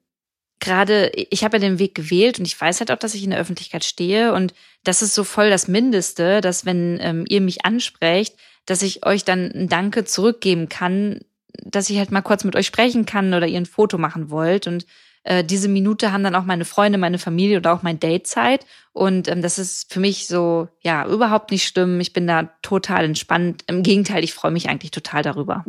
gerade, 0.59 1.11
ich 1.15 1.43
habe 1.43 1.57
ja 1.57 1.61
den 1.61 1.79
Weg 1.79 1.95
gewählt 1.95 2.39
und 2.39 2.45
ich 2.45 2.59
weiß 2.59 2.79
halt 2.79 2.91
auch, 2.91 2.97
dass 2.97 3.15
ich 3.15 3.23
in 3.23 3.29
der 3.29 3.39
Öffentlichkeit 3.39 3.85
stehe 3.85 4.33
und 4.33 4.53
das 4.83 5.01
ist 5.01 5.15
so 5.15 5.23
voll 5.23 5.49
das 5.49 5.67
Mindeste, 5.67 6.41
dass 6.41 6.65
wenn 6.65 6.99
ähm, 7.01 7.25
ihr 7.27 7.41
mich 7.41 7.65
ansprecht, 7.65 8.35
dass 8.65 8.81
ich 8.81 9.05
euch 9.05 9.23
dann 9.23 9.51
ein 9.51 9.69
Danke 9.69 10.05
zurückgeben 10.05 10.69
kann, 10.69 11.21
dass 11.63 11.89
ich 11.89 11.97
halt 11.97 12.11
mal 12.11 12.21
kurz 12.21 12.43
mit 12.43 12.55
euch 12.55 12.67
sprechen 12.67 13.05
kann 13.05 13.33
oder 13.33 13.47
ihr 13.47 13.57
ein 13.57 13.65
Foto 13.65 13.97
machen 13.97 14.29
wollt 14.29 14.67
und 14.67 14.85
äh, 15.29 15.43
diese 15.43 15.69
Minute 15.69 16.11
haben 16.11 16.23
dann 16.23 16.35
auch 16.35 16.43
meine 16.43 16.65
Freunde, 16.65 16.97
meine 16.97 17.19
Familie 17.19 17.57
oder 17.57 17.71
auch 17.73 17.83
mein 17.83 17.99
Date 17.99 18.25
Zeit. 18.25 18.65
Und 18.93 19.27
ähm, 19.27 19.43
das 19.43 19.59
ist 19.59 19.93
für 19.93 19.99
mich 19.99 20.27
so, 20.27 20.67
ja, 20.81 21.05
überhaupt 21.05 21.51
nicht 21.51 21.67
schlimm. 21.67 21.99
Ich 21.99 22.13
bin 22.13 22.25
da 22.25 22.49
total 22.63 23.05
entspannt. 23.05 23.63
Im 23.67 23.83
Gegenteil, 23.83 24.23
ich 24.23 24.33
freue 24.33 24.51
mich 24.51 24.69
eigentlich 24.69 24.89
total 24.89 25.21
darüber. 25.21 25.63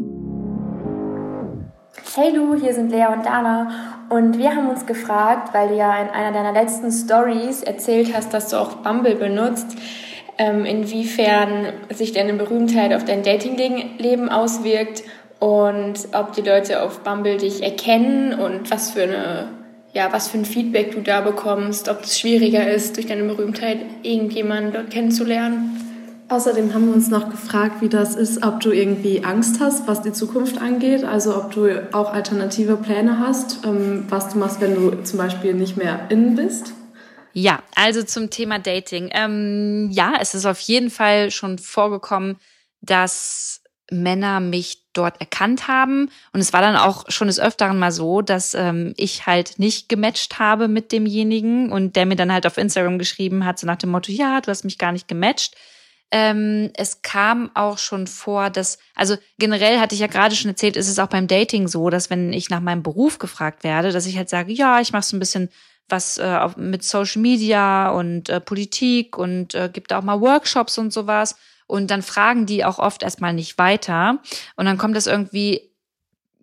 Hey 2.15 2.35
Lu, 2.35 2.59
hier 2.59 2.73
sind 2.73 2.91
Lea 2.91 3.07
und 3.15 3.27
Dana 3.27 4.07
und 4.09 4.39
wir 4.39 4.57
haben 4.57 4.69
uns 4.69 4.87
gefragt, 4.87 5.53
weil 5.53 5.69
du 5.69 5.77
ja 5.77 6.01
in 6.01 6.09
einer 6.09 6.33
deiner 6.33 6.53
letzten 6.53 6.91
Stories 6.91 7.63
erzählt 7.63 8.15
hast, 8.15 8.33
dass 8.33 8.49
du 8.49 8.57
auch 8.57 8.77
Bumble 8.77 9.15
benutzt, 9.15 9.77
ähm, 10.39 10.65
inwiefern 10.65 11.67
sich 11.91 12.13
deine 12.13 12.33
Berühmtheit 12.33 12.95
auf 12.95 13.05
dein 13.05 13.23
Datingleben 13.23 14.31
auswirkt 14.31 15.03
und 15.41 15.95
ob 16.13 16.33
die 16.35 16.43
Leute 16.43 16.83
auf 16.83 17.01
Bumble 17.01 17.39
dich 17.39 17.63
erkennen 17.63 18.35
und 18.39 18.71
was 18.71 18.93
für 18.93 19.03
eine 19.03 19.49
ja, 19.93 20.13
was 20.13 20.29
für 20.29 20.39
ein 20.39 20.45
Feedback 20.45 20.93
du 20.93 21.01
da 21.01 21.21
bekommst, 21.21 21.89
ob 21.89 22.05
es 22.05 22.17
schwieriger 22.17 22.71
ist, 22.71 22.97
durch 22.97 23.07
deine 23.07 23.25
Berühmtheit 23.25 23.79
irgendjemanden 24.05 24.73
dort 24.73 24.91
kennenzulernen. 24.91 25.81
Außerdem 26.29 26.73
haben 26.73 26.87
wir 26.87 26.95
uns 26.95 27.09
noch 27.09 27.29
gefragt, 27.29 27.81
wie 27.81 27.89
das 27.89 28.15
ist, 28.15 28.45
ob 28.45 28.61
du 28.61 28.71
irgendwie 28.71 29.25
Angst 29.25 29.57
hast, 29.59 29.89
was 29.89 30.01
die 30.03 30.13
Zukunft 30.13 30.59
angeht, 30.59 31.03
also 31.03 31.37
ob 31.37 31.51
du 31.51 31.89
auch 31.93 32.13
alternative 32.13 32.77
Pläne 32.77 33.19
hast, 33.19 33.65
ähm, 33.65 34.05
was 34.09 34.29
du 34.29 34.39
machst, 34.39 34.61
wenn 34.61 34.77
du 34.77 35.03
zum 35.03 35.19
Beispiel 35.19 35.55
nicht 35.55 35.77
mehr 35.77 36.07
innen 36.09 36.37
bist. 36.37 36.73
Ja, 37.33 37.61
also 37.75 38.05
zum 38.05 38.31
Thema 38.31 38.61
Dating. 38.61 39.11
Ähm, 39.13 39.89
ja, 39.91 40.15
es 40.21 40.35
ist 40.35 40.47
auf 40.47 40.61
jeden 40.61 40.91
Fall 40.91 41.33
schon 41.33 41.59
vorgekommen, 41.59 42.37
dass 42.81 43.63
Männer 43.91 44.39
mich 44.39 44.80
dort 44.93 45.21
erkannt 45.21 45.69
haben. 45.69 46.11
Und 46.33 46.41
es 46.41 46.53
war 46.53 46.61
dann 46.61 46.77
auch 46.77 47.05
schon 47.09 47.29
des 47.29 47.41
Öfteren 47.41 47.79
mal 47.79 47.93
so, 47.93 48.23
dass 48.23 48.55
ähm, 48.55 48.95
ich 48.97 49.27
halt 49.27 49.59
nicht 49.59 49.89
gematcht 49.89 50.39
habe 50.39 50.69
mit 50.69 50.93
demjenigen 50.93 51.71
und 51.71 51.97
der 51.97 52.07
mir 52.07 52.17
dann 52.17 52.33
halt 52.33 52.47
auf 52.47 52.59
Instagram 52.59 52.99
geschrieben 52.99 53.45
hat, 53.45 53.59
so 53.59 53.67
nach 53.67 53.77
dem 53.77 53.91
Motto, 53.91 54.13
ja, 54.13 54.41
du 54.41 54.51
hast 54.51 54.65
mich 54.65 54.79
gar 54.79 54.93
nicht 54.93 55.09
gematcht. 55.09 55.55
Ähm, 56.13 56.71
es 56.75 57.03
kam 57.03 57.53
auch 57.55 57.79
schon 57.79 58.09
vor, 58.09 58.51
dass, 58.51 58.79
also 58.97 59.17
generell 59.39 59.79
hatte 59.79 59.95
ich 59.95 60.01
ja 60.01 60.09
gerade 60.09 60.35
schon 60.35 60.51
erzählt, 60.51 60.77
ist 60.77 60.89
es 60.89 60.99
auch 60.99 61.07
beim 61.07 61.29
Dating 61.29 61.69
so, 61.69 61.89
dass 61.89 62.11
wenn 62.11 62.33
ich 62.33 62.51
nach 62.51 62.61
meinem 62.61 62.83
Beruf 62.83 63.19
gefragt 63.19 63.63
werde, 63.63 63.93
dass 63.93 64.07
ich 64.07 64.17
halt 64.17 64.29
sage, 64.29 64.53
ja, 64.53 64.81
ich 64.81 64.93
mache 64.93 65.05
so 65.05 65.17
ein 65.17 65.21
bisschen 65.21 65.51
was 65.89 66.19
äh, 66.19 66.49
mit 66.57 66.83
Social 66.83 67.23
Media 67.23 67.91
und 67.91 68.29
äh, 68.29 68.41
Politik 68.41 69.19
und 69.19 69.55
äh, 69.55 69.71
gibt 69.73 69.93
auch 69.93 70.03
mal 70.03 70.21
Workshops 70.21 70.79
und 70.79 70.93
sowas. 70.93 71.37
Und 71.71 71.91
dann 71.91 72.03
fragen 72.03 72.47
die 72.47 72.65
auch 72.65 72.79
oft 72.79 73.03
erstmal 73.03 73.33
nicht 73.33 73.57
weiter. 73.57 74.21
Und 74.57 74.65
dann 74.67 74.77
kommt 74.77 74.97
das 74.97 75.07
irgendwie 75.07 75.71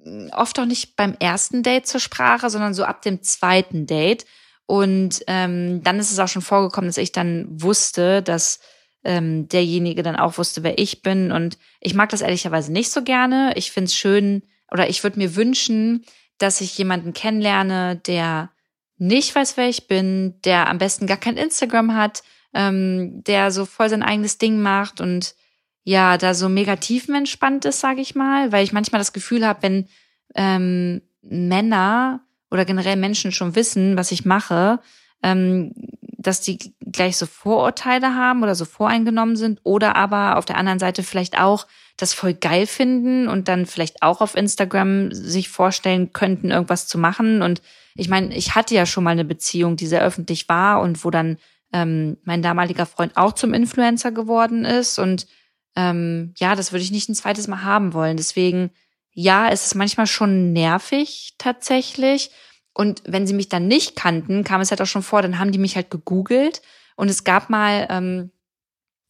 hm, 0.01 0.31
oft 0.33 0.57
auch 0.59 0.65
nicht 0.65 0.95
beim 0.95 1.15
ersten 1.19 1.63
Date 1.63 1.85
zur 1.85 1.99
Sprache, 1.99 2.49
sondern 2.49 2.73
so 2.73 2.85
ab 2.85 3.01
dem 3.01 3.21
zweiten 3.21 3.85
Date. 3.85 4.25
Und 4.65 5.23
ähm, 5.27 5.83
dann 5.83 5.99
ist 5.99 6.11
es 6.11 6.19
auch 6.19 6.27
schon 6.27 6.41
vorgekommen, 6.41 6.89
dass 6.89 6.97
ich 6.97 7.11
dann 7.11 7.45
wusste, 7.49 8.21
dass 8.21 8.59
ähm, 9.03 9.47
derjenige 9.49 10.03
dann 10.03 10.15
auch 10.15 10.37
wusste, 10.37 10.63
wer 10.63 10.77
ich 10.77 11.01
bin. 11.01 11.31
Und 11.31 11.57
ich 11.81 11.93
mag 11.93 12.09
das 12.09 12.21
ehrlicherweise 12.21 12.71
nicht 12.71 12.91
so 12.91 13.03
gerne. 13.03 13.51
Ich 13.55 13.71
finde 13.71 13.85
es 13.85 13.95
schön 13.95 14.43
oder 14.71 14.89
ich 14.89 15.03
würde 15.03 15.19
mir 15.19 15.35
wünschen, 15.35 16.05
dass 16.37 16.61
ich 16.61 16.77
jemanden 16.77 17.13
kennenlerne, 17.13 17.95
der 17.95 18.51
nicht 18.97 19.35
weiß, 19.35 19.57
wer 19.57 19.69
ich 19.69 19.87
bin, 19.87 20.39
der 20.43 20.69
am 20.69 20.77
besten 20.77 21.07
gar 21.07 21.17
kein 21.17 21.37
Instagram 21.37 21.95
hat, 21.95 22.23
ähm, 22.57 23.23
der 23.23 23.51
so 23.51 23.65
voll 23.65 23.87
sein 23.87 24.01
eigenes 24.01 24.39
Ding 24.39 24.59
macht 24.59 24.99
und 24.99 25.35
ja, 25.83 26.17
da 26.17 26.33
so 26.33 26.49
mega 26.49 26.75
tiefenentspannt 26.75 27.63
ist, 27.65 27.79
sage 27.79 28.01
ich 28.01 28.15
mal, 28.15 28.51
weil 28.51 28.63
ich 28.63 28.73
manchmal 28.73 28.99
das 28.99 29.13
Gefühl 29.13 29.45
habe, 29.45 29.61
wenn 29.61 29.87
ähm, 30.35 31.01
Männer 31.21 32.21
oder 32.49 32.65
generell 32.65 32.95
Menschen 32.95 33.31
schon 33.31 33.55
wissen, 33.55 33.95
was 33.95 34.11
ich 34.11 34.25
mache, 34.25 34.79
ähm, 35.21 35.71
dass 36.01 36.41
die 36.41 36.73
gleich 36.81 37.15
so 37.15 37.27
Vorurteile 37.27 38.15
haben 38.15 38.41
oder 38.41 38.55
so 38.55 38.65
voreingenommen 38.65 39.35
sind 39.35 39.59
oder 39.63 39.95
aber 39.95 40.37
auf 40.37 40.45
der 40.45 40.57
anderen 40.57 40.79
Seite 40.79 41.03
vielleicht 41.03 41.39
auch 41.39 41.67
das 41.95 42.13
voll 42.13 42.33
geil 42.33 42.65
finden 42.65 43.27
und 43.27 43.47
dann 43.47 43.65
vielleicht 43.65 44.01
auch 44.01 44.19
auf 44.19 44.35
Instagram 44.35 45.11
sich 45.11 45.47
vorstellen 45.47 46.11
könnten, 46.11 46.51
irgendwas 46.51 46.87
zu 46.87 46.97
machen. 46.97 47.41
Und 47.43 47.61
ich 47.95 48.09
meine, 48.09 48.35
ich 48.35 48.55
hatte 48.55 48.75
ja 48.75 48.85
schon 48.85 49.03
mal 49.03 49.11
eine 49.11 49.25
Beziehung, 49.25 49.75
die 49.75 49.87
sehr 49.87 50.03
öffentlich 50.03 50.49
war 50.49 50.81
und 50.81 51.05
wo 51.05 51.11
dann 51.11 51.37
ähm, 51.73 52.17
mein 52.23 52.41
damaliger 52.41 52.85
Freund 52.85 53.17
auch 53.17 53.33
zum 53.33 53.53
Influencer 53.53 54.11
geworden 54.11 54.65
ist. 54.65 54.99
Und 54.99 55.27
ähm, 55.75 56.33
ja, 56.37 56.55
das 56.55 56.71
würde 56.71 56.83
ich 56.83 56.91
nicht 56.91 57.09
ein 57.09 57.15
zweites 57.15 57.47
Mal 57.47 57.63
haben 57.63 57.93
wollen. 57.93 58.17
Deswegen, 58.17 58.71
ja, 59.11 59.49
es 59.49 59.65
ist 59.65 59.75
manchmal 59.75 60.07
schon 60.07 60.53
nervig 60.53 61.35
tatsächlich. 61.37 62.31
Und 62.73 63.01
wenn 63.05 63.25
sie 63.25 63.33
mich 63.33 63.49
dann 63.49 63.67
nicht 63.67 63.95
kannten, 63.95 64.43
kam 64.43 64.61
es 64.61 64.69
halt 64.69 64.81
auch 64.81 64.87
schon 64.87 65.03
vor, 65.03 65.21
dann 65.21 65.39
haben 65.39 65.51
die 65.51 65.59
mich 65.59 65.75
halt 65.75 65.89
gegoogelt. 65.89 66.61
Und 66.95 67.09
es 67.09 67.23
gab 67.23 67.49
mal, 67.49 67.87
ähm, 67.89 68.31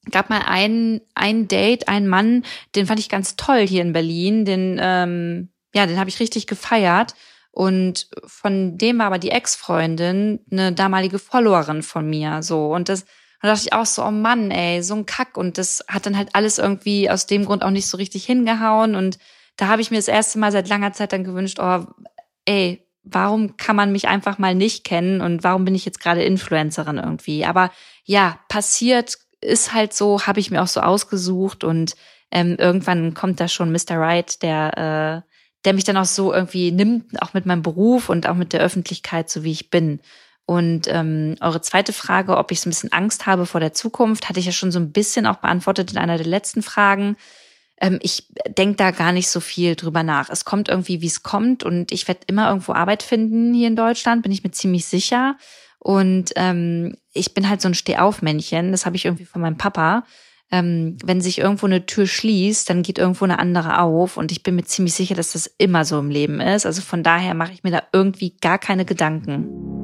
gab 0.09 0.29
mal 0.29 0.43
ein, 0.45 1.01
ein 1.15 1.47
Date, 1.47 1.87
einen 1.87 2.07
Mann, 2.07 2.43
den 2.75 2.87
fand 2.87 2.99
ich 2.99 3.09
ganz 3.09 3.35
toll 3.35 3.67
hier 3.67 3.81
in 3.81 3.93
Berlin. 3.93 4.45
Den, 4.45 4.77
ähm, 4.81 5.49
ja, 5.73 5.85
den 5.85 5.99
habe 5.99 6.09
ich 6.09 6.19
richtig 6.19 6.47
gefeiert. 6.47 7.13
Und 7.57 8.07
von 8.27 8.77
dem 8.77 8.99
war 8.99 9.07
aber 9.07 9.17
die 9.17 9.31
Ex-Freundin 9.31 10.41
eine 10.51 10.73
damalige 10.73 11.17
Followerin 11.17 11.81
von 11.81 12.07
mir. 12.07 12.43
So. 12.43 12.71
Und 12.71 12.87
das, 12.87 13.05
da 13.41 13.47
dachte 13.47 13.63
ich 13.65 13.73
auch 13.73 13.87
so, 13.87 14.05
oh 14.05 14.11
Mann, 14.11 14.51
ey, 14.51 14.83
so 14.83 14.93
ein 14.93 15.07
Kack. 15.07 15.37
Und 15.37 15.57
das 15.57 15.83
hat 15.87 16.05
dann 16.05 16.15
halt 16.15 16.29
alles 16.33 16.59
irgendwie 16.59 17.09
aus 17.09 17.25
dem 17.25 17.45
Grund 17.45 17.63
auch 17.63 17.71
nicht 17.71 17.87
so 17.87 17.97
richtig 17.97 18.25
hingehauen. 18.25 18.93
Und 18.93 19.17
da 19.55 19.69
habe 19.69 19.81
ich 19.81 19.89
mir 19.89 19.97
das 19.97 20.07
erste 20.07 20.37
Mal 20.37 20.51
seit 20.51 20.69
langer 20.69 20.93
Zeit 20.93 21.13
dann 21.13 21.23
gewünscht, 21.23 21.57
oh, 21.59 21.83
ey, 22.45 22.87
warum 23.01 23.57
kann 23.57 23.75
man 23.75 23.91
mich 23.91 24.07
einfach 24.07 24.37
mal 24.37 24.53
nicht 24.53 24.83
kennen 24.83 25.21
und 25.21 25.43
warum 25.43 25.65
bin 25.65 25.73
ich 25.73 25.83
jetzt 25.83 25.99
gerade 25.99 26.21
Influencerin 26.21 26.99
irgendwie? 26.99 27.43
Aber 27.43 27.71
ja, 28.03 28.37
passiert 28.49 29.17
ist 29.41 29.73
halt 29.73 29.93
so, 29.93 30.27
habe 30.27 30.39
ich 30.39 30.51
mir 30.51 30.61
auch 30.61 30.67
so 30.67 30.81
ausgesucht 30.81 31.63
und 31.63 31.95
ähm, 32.29 32.55
irgendwann 32.59 33.15
kommt 33.15 33.39
da 33.39 33.47
schon 33.47 33.71
Mr. 33.71 33.97
Right, 33.97 34.43
der, 34.43 35.23
äh, 35.25 35.26
der 35.65 35.73
mich 35.73 35.83
dann 35.83 35.97
auch 35.97 36.05
so 36.05 36.33
irgendwie 36.33 36.71
nimmt, 36.71 37.21
auch 37.21 37.33
mit 37.33 37.45
meinem 37.45 37.63
Beruf 37.63 38.09
und 38.09 38.27
auch 38.27 38.35
mit 38.35 38.53
der 38.53 38.61
Öffentlichkeit, 38.61 39.29
so 39.29 39.43
wie 39.43 39.51
ich 39.51 39.69
bin. 39.69 39.99
Und 40.45 40.87
ähm, 40.87 41.35
eure 41.41 41.61
zweite 41.61 41.91
Frage, 41.91 42.37
ob 42.37 42.51
ich 42.51 42.61
so 42.61 42.69
ein 42.69 42.71
bisschen 42.71 42.93
Angst 42.93 43.25
habe 43.25 43.45
vor 43.45 43.59
der 43.59 43.73
Zukunft, 43.73 44.29
hatte 44.29 44.39
ich 44.39 44.45
ja 44.45 44.53
schon 44.53 44.71
so 44.71 44.79
ein 44.79 44.91
bisschen 44.91 45.27
auch 45.27 45.37
beantwortet 45.37 45.91
in 45.91 45.97
einer 45.97 46.17
der 46.17 46.27
letzten 46.27 46.61
Fragen 46.61 47.17
ähm, 47.79 47.99
ich 48.01 48.27
denke 48.47 48.75
da 48.75 48.91
gar 48.91 49.11
nicht 49.11 49.29
so 49.29 49.39
viel 49.39 49.75
drüber 49.75 50.03
nach. 50.03 50.29
Es 50.29 50.45
kommt 50.45 50.69
irgendwie, 50.69 51.01
wie 51.01 51.07
es 51.07 51.23
kommt 51.23 51.63
und 51.63 51.91
ich 51.91 52.07
werde 52.07 52.21
immer 52.27 52.49
irgendwo 52.49 52.73
Arbeit 52.73 53.03
finden 53.03 53.53
hier 53.53 53.67
in 53.67 53.75
Deutschland, 53.75 54.23
bin 54.23 54.31
ich 54.31 54.43
mir 54.43 54.51
ziemlich 54.51 54.85
sicher. 54.85 55.37
Und 55.79 56.31
ähm, 56.35 56.97
ich 57.13 57.33
bin 57.33 57.47
halt 57.47 57.61
so 57.61 57.67
ein 57.67 57.75
Stehaufmännchen, 57.75 58.71
das 58.71 58.85
habe 58.85 58.95
ich 58.95 59.05
irgendwie 59.05 59.25
von 59.25 59.41
meinem 59.41 59.57
Papa. 59.57 60.03
Ähm, 60.51 60.97
wenn 61.03 61.19
sich 61.19 61.39
irgendwo 61.39 61.65
eine 61.65 61.85
Tür 61.85 62.07
schließt, 62.07 62.69
dann 62.69 62.81
geht 62.81 62.97
irgendwo 62.97 63.25
eine 63.25 63.39
andere 63.39 63.81
auf. 63.81 64.17
Und 64.17 64.31
ich 64.31 64.43
bin 64.43 64.55
mir 64.55 64.63
ziemlich 64.63 64.93
sicher, 64.93 65.15
dass 65.15 65.33
das 65.33 65.53
immer 65.57 65.83
so 65.83 65.99
im 65.99 66.09
Leben 66.09 66.39
ist. 66.39 66.65
Also 66.65 66.81
von 66.81 67.03
daher 67.03 67.33
mache 67.33 67.51
ich 67.53 67.63
mir 67.63 67.71
da 67.71 67.83
irgendwie 67.91 68.33
gar 68.41 68.57
keine 68.57 68.85
Gedanken. 68.85 69.77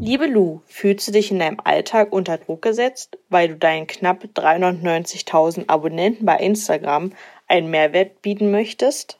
Liebe 0.00 0.26
Lou, 0.26 0.60
fühlst 0.66 1.08
du 1.08 1.12
dich 1.12 1.30
in 1.30 1.40
deinem 1.40 1.58
Alltag 1.64 2.12
unter 2.12 2.38
Druck 2.38 2.62
gesetzt, 2.62 3.18
weil 3.30 3.48
du 3.48 3.56
deinen 3.56 3.86
knapp 3.88 4.22
390.000 4.22 5.68
Abonnenten 5.68 6.24
bei 6.24 6.36
Instagram 6.36 7.12
einen 7.48 7.70
Mehrwert 7.70 8.22
bieten 8.22 8.50
möchtest? 8.50 9.18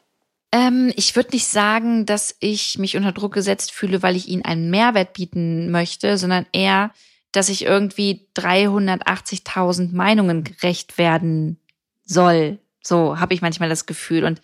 Ähm, 0.51 0.91
ich 0.95 1.15
würde 1.15 1.31
nicht 1.33 1.47
sagen, 1.47 2.05
dass 2.05 2.35
ich 2.39 2.77
mich 2.77 2.95
unter 2.95 3.11
Druck 3.11 3.33
gesetzt 3.33 3.71
fühle, 3.71 4.01
weil 4.01 4.15
ich 4.15 4.29
ihnen 4.29 4.45
einen 4.45 4.69
Mehrwert 4.69 5.13
bieten 5.13 5.69
möchte, 5.69 6.17
sondern 6.17 6.45
eher, 6.53 6.91
dass 7.31 7.49
ich 7.49 7.65
irgendwie 7.65 8.27
380.000 8.35 9.93
Meinungen 9.93 10.43
gerecht 10.43 10.97
werden 10.97 11.59
soll. 12.03 12.59
So 12.81 13.19
habe 13.19 13.33
ich 13.33 13.41
manchmal 13.41 13.69
das 13.69 13.85
Gefühl. 13.85 14.23
Und 14.23 14.41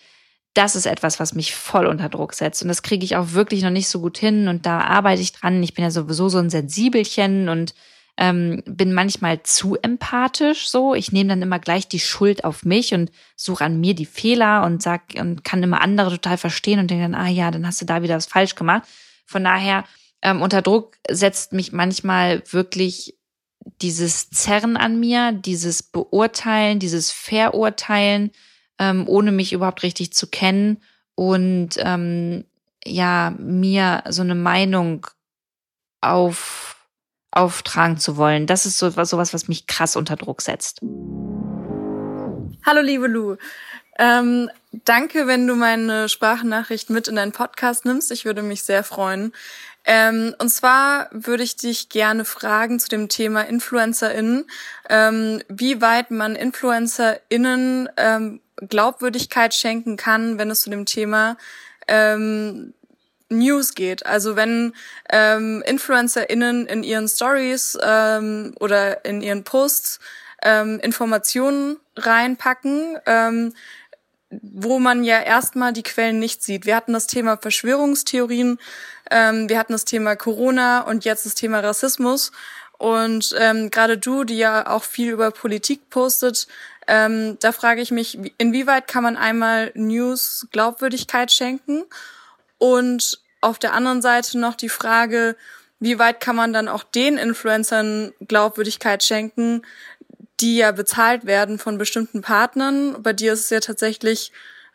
das 0.54 0.76
ist 0.76 0.86
etwas, 0.86 1.20
was 1.20 1.34
mich 1.34 1.56
voll 1.56 1.86
unter 1.88 2.10
Druck 2.10 2.34
setzt. 2.34 2.62
Und 2.62 2.70
das 2.70 2.84
kriege 2.84 3.04
ich 3.04 3.16
auch 3.16 3.34
wirklich 3.34 3.64
noch 3.64 3.72
nicht 3.72 3.90
so 3.90 4.00
gut 4.00 4.18
hin. 4.18 4.48
Und 4.48 4.66
da 4.66 4.82
arbeite 4.82 5.22
ich 5.22 5.34
dran. 5.34 5.62
Ich 5.64 5.74
bin 5.74 5.84
ja 5.84 5.92
sowieso 5.92 6.30
so 6.30 6.38
ein 6.38 6.50
Sensibelchen 6.50 7.50
und 7.50 7.74
ähm, 8.18 8.64
bin 8.66 8.94
manchmal 8.94 9.44
zu 9.44 9.76
empathisch 9.82 10.70
so. 10.70 10.94
Ich 10.94 11.12
nehme 11.12 11.30
dann 11.30 11.42
immer 11.42 11.60
gleich 11.60 11.88
die 11.88 12.00
Schuld 12.00 12.46
auf 12.46 12.64
mich 12.64 12.94
und 12.94 13.12
suche 13.36 13.66
an 13.66 13.80
mir 13.80 13.94
die 13.94 14.06
Fehler 14.06 14.64
und 14.64 14.82
sag 14.82 15.16
und 15.20 15.44
kann 15.44 15.62
immer 15.64 15.82
andere 15.82 16.12
total 16.12 16.38
verstehen 16.38 16.80
und 16.80 16.90
denke 16.90 17.04
dann, 17.04 17.16
ah 17.16 17.28
ja, 17.28 17.52
dann 17.52 17.68
hast 17.68 17.82
du 17.82 17.86
da 17.86 18.02
wieder 18.02 18.16
was 18.16 18.28
falsch 18.28 18.56
gemacht. 18.56 18.84
Von 19.26 19.44
daher, 19.44 19.84
ähm, 20.26 20.42
unter 20.42 20.64
Druck 20.64 20.98
setzt 21.08 21.54
mich 21.54 21.72
manchmal 21.72 22.42
wirklich 22.52 23.16
dieses 23.82 24.32
Zerren 24.32 24.76
an 24.76 25.00
mir, 25.00 25.32
dieses 25.32 25.84
Beurteilen, 25.84 26.80
dieses 26.80 27.12
Verurteilen 27.12 28.32
ähm, 28.80 29.08
ohne 29.08 29.32
mich 29.32 29.54
überhaupt 29.54 29.84
richtig 29.84 30.14
zu 30.14 30.26
kennen. 30.26 30.82
Und 31.14 31.76
ähm, 31.78 32.46
ja, 32.84 33.36
mir 33.38 34.04
so 34.10 34.24
eine 34.24 34.34
Meinung 34.34 35.06
auf, 36.02 36.88
auftragen 37.30 38.00
zu 38.00 38.18
wollen. 38.18 38.48
Das 38.48 38.66
ist 38.66 38.80
so 38.80 38.90
sowas, 38.90 39.32
was 39.32 39.48
mich 39.48 39.68
krass 39.68 39.96
unter 39.96 40.16
Druck 40.16 40.42
setzt. 40.42 40.82
Hallo, 42.66 42.82
liebe 42.82 43.06
Lu. 43.06 43.38
Ähm, 43.98 44.50
danke, 44.72 45.28
wenn 45.28 45.46
du 45.48 45.56
meine 45.56 46.10
Sprachnachricht 46.10 46.90
mit 46.90 47.08
in 47.08 47.16
deinen 47.16 47.32
Podcast 47.32 47.86
nimmst. 47.86 48.12
Ich 48.12 48.26
würde 48.26 48.42
mich 48.42 48.64
sehr 48.64 48.84
freuen. 48.84 49.32
Ähm, 49.86 50.36
und 50.40 50.50
zwar 50.50 51.10
würde 51.12 51.44
ich 51.44 51.56
dich 51.56 51.90
gerne 51.90 52.26
fragen 52.26 52.80
zu 52.80 52.90
dem 52.90 53.08
Thema 53.08 53.42
InfluencerInnen, 53.42 54.46
ähm, 54.90 55.42
wie 55.48 55.82
weit 55.82 56.12
man 56.12 56.36
InfluencerInnen 56.36 57.90
ähm, 57.98 58.42
Glaubwürdigkeit 58.56 59.54
schenken 59.54 59.98
kann, 59.98 60.40
wenn 60.40 60.50
es 60.50 60.62
zu 60.62 60.70
dem 60.70 60.86
Thema 60.86 61.38
ähm, 61.88 62.74
News 63.30 63.76
geht. 63.76 64.06
Also 64.06 64.36
wenn 64.36 64.74
ähm, 65.10 65.64
InfluencerInnen 65.66 66.68
in 66.68 66.84
ihren 66.84 67.08
Stories 67.08 67.78
ähm, 67.82 68.56
oder 68.60 69.06
in 69.06 69.22
ihren 69.22 69.44
Posts 69.44 70.00
ähm, 70.44 70.80
Informationen 70.80 71.78
reinpacken, 71.96 72.98
ähm, 73.06 73.54
wo 74.30 74.80
man 74.80 75.04
ja 75.04 75.22
erstmal 75.22 75.74
die 75.74 75.84
Quellen 75.84 76.20
nicht 76.20 76.44
sieht. 76.44 76.66
Wir 76.66 76.76
hatten 76.76 76.94
das 76.94 77.08
Thema 77.08 77.38
Verschwörungstheorien, 77.38 78.60
ähm, 79.12 79.50
wir 79.50 79.60
hatten 79.60 79.74
das 79.74 79.86
Thema 79.86 80.16
Corona 80.16 80.82
und 80.82 81.06
jetzt 81.06 81.26
das 81.26 81.36
Thema 81.36 81.60
Rassismus. 81.60 82.32
Und 82.78 83.34
ähm, 83.40 83.72
gerade 83.72 83.98
du, 83.98 84.24
die 84.24 84.38
ja 84.38 84.68
auch 84.68 84.84
viel 84.84 85.12
über 85.12 85.32
Politik 85.32 85.90
postet, 85.90 86.48
ähm, 86.88 87.38
da 87.40 87.52
frage 87.52 87.82
ich 87.82 87.92
mich, 87.92 88.20
inwieweit 88.38 88.88
kann 88.88 89.04
man 89.04 89.18
einmal 89.18 89.72
News 89.76 90.48
Glaubwürdigkeit 90.52 91.32
schenken? 91.32 91.84
Und 92.58 93.20
auf 93.42 93.60
der 93.60 93.74
anderen 93.74 94.02
Seite 94.02 94.38
noch 94.38 94.56
die 94.56 94.70
Frage, 94.70 95.36
wie 95.80 96.00
weit 96.00 96.20
kann 96.20 96.36
man 96.36 96.54
dann 96.54 96.68
auch 96.68 96.84
den 96.84 97.18
Influencern 97.18 98.14
Glaubwürdigkeit 98.28 99.04
schenken, 99.04 99.62
die 100.40 100.58
ja 100.58 100.72
bezahlt 100.72 101.26
werden 101.26 101.60
von 101.60 101.78
bestimmten 101.78 102.22
Partnern. 102.22 103.02
Bei 103.02 103.14
dir 103.14 103.34
ist 103.34 103.46
es 103.46 103.50
ja 103.50 103.60
tatsächlich 103.60 104.32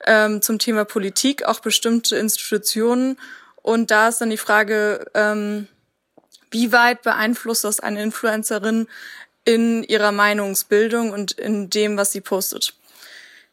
ähm, 0.07 0.43
zum 0.43 0.59
Thema 0.59 0.85
Politik 0.85 1.45
auch 1.45 1.61
bestimmte 1.61 2.17
Institutionen. 2.17 3.19
Und 3.57 3.91
da 3.91 4.09
ist 4.09 4.21
dann 4.21 4.31
die 4.31 4.39
Frage, 4.39 5.07
ähm, 5.15 5.69
wie 6.51 6.73
weit 6.73 7.03
beeinflusst 7.03 7.65
das 7.65 7.81
eine 7.81 8.03
Influencerin 8.03 8.89
in 9.45 9.85
ihrer 9.85 10.13
Meinungsbildung 10.13 11.13
und 11.13 11.33
in 11.33 11.71
dem, 11.71 11.97
was 11.97 12.13
sie 12.13 12.21
postet? 12.21 12.75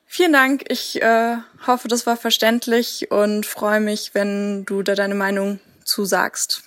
Vielen 0.05 0.33
Dank. 0.33 0.63
Ich 0.69 1.01
äh, 1.01 1.37
hoffe, 1.65 1.89
das 1.89 2.05
war 2.05 2.15
verständlich 2.15 3.11
und 3.11 3.45
freue 3.45 3.81
mich, 3.81 4.13
wenn 4.13 4.65
du 4.65 4.81
da 4.81 4.95
deine 4.95 5.15
Meinung 5.15 5.59
zusagst. 5.83 6.63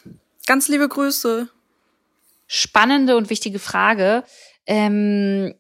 Ganz 0.47 0.69
liebe 0.69 0.89
Grüße. 0.89 1.49
Spannende 2.47 3.17
und 3.17 3.31
wichtige 3.31 3.59
Frage. 3.59 4.25
Ähm, 4.67 5.55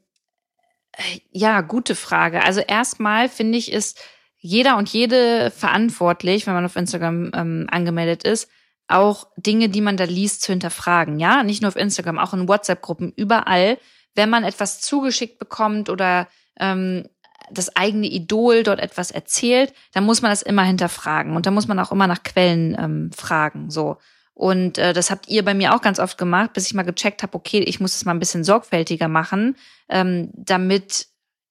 ja, 1.30 1.60
gute 1.60 1.94
Frage. 1.94 2.42
Also 2.44 2.60
erstmal 2.60 3.28
finde 3.28 3.58
ich, 3.58 3.72
ist 3.72 4.00
jeder 4.38 4.76
und 4.76 4.88
jede 4.88 5.50
verantwortlich, 5.50 6.46
wenn 6.46 6.54
man 6.54 6.64
auf 6.64 6.76
Instagram 6.76 7.30
ähm, 7.34 7.66
angemeldet 7.70 8.24
ist, 8.24 8.48
auch 8.88 9.28
Dinge, 9.36 9.68
die 9.68 9.80
man 9.80 9.96
da 9.96 10.04
liest, 10.04 10.42
zu 10.42 10.52
hinterfragen. 10.52 11.20
Ja, 11.20 11.42
nicht 11.42 11.62
nur 11.62 11.68
auf 11.68 11.76
Instagram, 11.76 12.18
auch 12.18 12.34
in 12.34 12.48
WhatsApp-Gruppen, 12.48 13.12
überall. 13.14 13.78
Wenn 14.14 14.30
man 14.30 14.44
etwas 14.44 14.80
zugeschickt 14.80 15.38
bekommt 15.38 15.88
oder 15.88 16.26
ähm, 16.58 17.08
das 17.50 17.74
eigene 17.76 18.06
Idol 18.06 18.62
dort 18.62 18.80
etwas 18.80 19.10
erzählt, 19.10 19.72
dann 19.92 20.04
muss 20.04 20.22
man 20.22 20.30
das 20.30 20.42
immer 20.42 20.64
hinterfragen 20.64 21.36
und 21.36 21.46
da 21.46 21.50
muss 21.50 21.68
man 21.68 21.78
auch 21.78 21.92
immer 21.92 22.06
nach 22.06 22.22
Quellen 22.22 22.76
ähm, 22.78 23.10
fragen. 23.12 23.70
So. 23.70 23.98
Und 24.40 24.78
äh, 24.78 24.94
das 24.94 25.10
habt 25.10 25.28
ihr 25.28 25.44
bei 25.44 25.52
mir 25.52 25.74
auch 25.74 25.82
ganz 25.82 25.98
oft 25.98 26.16
gemacht, 26.16 26.54
bis 26.54 26.66
ich 26.66 26.72
mal 26.72 26.82
gecheckt 26.82 27.22
habe, 27.22 27.34
okay, 27.34 27.58
ich 27.58 27.78
muss 27.78 27.94
es 27.94 28.06
mal 28.06 28.12
ein 28.12 28.18
bisschen 28.18 28.42
sorgfältiger 28.42 29.06
machen, 29.06 29.54
ähm, 29.90 30.30
damit 30.32 31.08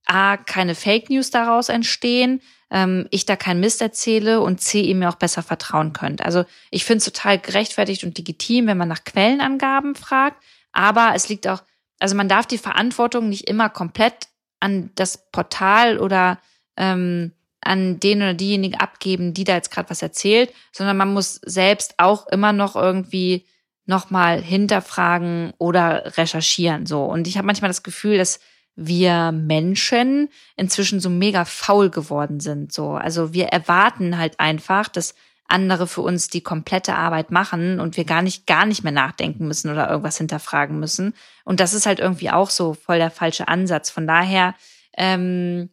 A, 0.08 0.38
keine 0.38 0.74
Fake 0.74 1.12
News 1.12 1.30
daraus 1.30 1.70
entstehen, 1.70 2.42
ähm, 2.72 3.08
ich 3.12 3.28
da 3.28 3.36
keinen 3.36 3.60
Mist 3.60 3.80
erzähle 3.84 4.42
und 4.42 4.60
C, 4.60 4.82
ihr 4.82 4.96
mir 4.96 5.10
auch 5.10 5.18
besser 5.18 5.44
vertrauen 5.44 5.94
könnt. 5.94 6.26
Also 6.26 6.46
ich 6.72 6.84
finde 6.84 6.98
es 6.98 7.06
total 7.06 7.38
gerechtfertigt 7.38 8.04
und 8.06 8.18
legitim, 8.18 8.66
wenn 8.66 8.78
man 8.80 8.88
nach 8.88 9.04
Quellenangaben 9.04 9.94
fragt, 9.94 10.42
aber 10.72 11.12
es 11.14 11.30
liegt 11.30 11.48
auch, 11.48 11.62
also 12.00 12.16
man 12.16 12.28
darf 12.28 12.48
die 12.48 12.58
Verantwortung 12.58 13.30
nicht 13.30 13.48
immer 13.48 13.70
komplett 13.70 14.30
an 14.60 14.90
das 14.96 15.30
Portal 15.30 16.00
oder 16.00 16.40
ähm, 16.76 17.34
an 17.62 18.00
den 18.00 18.20
oder 18.20 18.34
diejenige 18.34 18.80
abgeben, 18.80 19.34
die 19.34 19.44
da 19.44 19.56
jetzt 19.56 19.72
gerade 19.72 19.90
was 19.90 20.02
erzählt, 20.02 20.54
sondern 20.72 20.98
man 20.98 21.14
muss 21.14 21.36
selbst 21.46 21.96
auch 21.98 22.28
immer 22.28 22.54
noch 22.54 22.76
irgendwie 22.76 23.46
nochmal 23.86 24.42
hinterfragen 24.42 25.54
oder 25.58 26.18
recherchieren. 26.18 26.86
So. 26.86 27.04
Und 27.04 27.28
ich 27.28 27.38
habe 27.38 27.48
manchmal 27.48 27.70
das 27.70 27.84
Gefühl, 27.84 28.18
dass 28.18 28.40
wir 28.76 29.32
Menschen 29.34 30.30
inzwischen 30.56 31.00
so 31.02 31.10
mega 31.10 31.44
faul 31.44 31.90
geworden 31.90 32.40
sind. 32.40 32.72
So. 32.72 32.92
Also 32.92 33.34
wir 33.34 33.48
erwarten 33.48 34.18
halt 34.18 34.40
einfach, 34.40 34.88
dass 34.88 35.16
andere 35.50 35.88
für 35.88 36.02
uns 36.02 36.30
die 36.30 36.42
komplette 36.42 36.96
Arbeit 36.96 37.32
machen 37.32 37.80
und 37.80 37.98
wir 37.98 38.06
gar 38.06 38.22
nicht, 38.22 38.46
gar 38.46 38.66
nicht 38.66 38.84
mehr 38.84 38.94
nachdenken 38.94 39.48
müssen 39.48 39.72
oder 39.72 39.90
irgendwas 39.90 40.18
hinterfragen 40.18 40.80
müssen. 40.80 41.14
Und 41.44 41.60
das 41.60 41.74
ist 41.74 41.88
halt 41.88 42.00
irgendwie 42.00 42.30
auch 42.30 42.52
so 42.52 42.76
voll 42.76 43.00
der 43.00 43.12
falsche 43.12 43.48
Ansatz. 43.48 43.90
Von 43.90 44.06
daher, 44.06 44.54
ähm, 44.96 45.70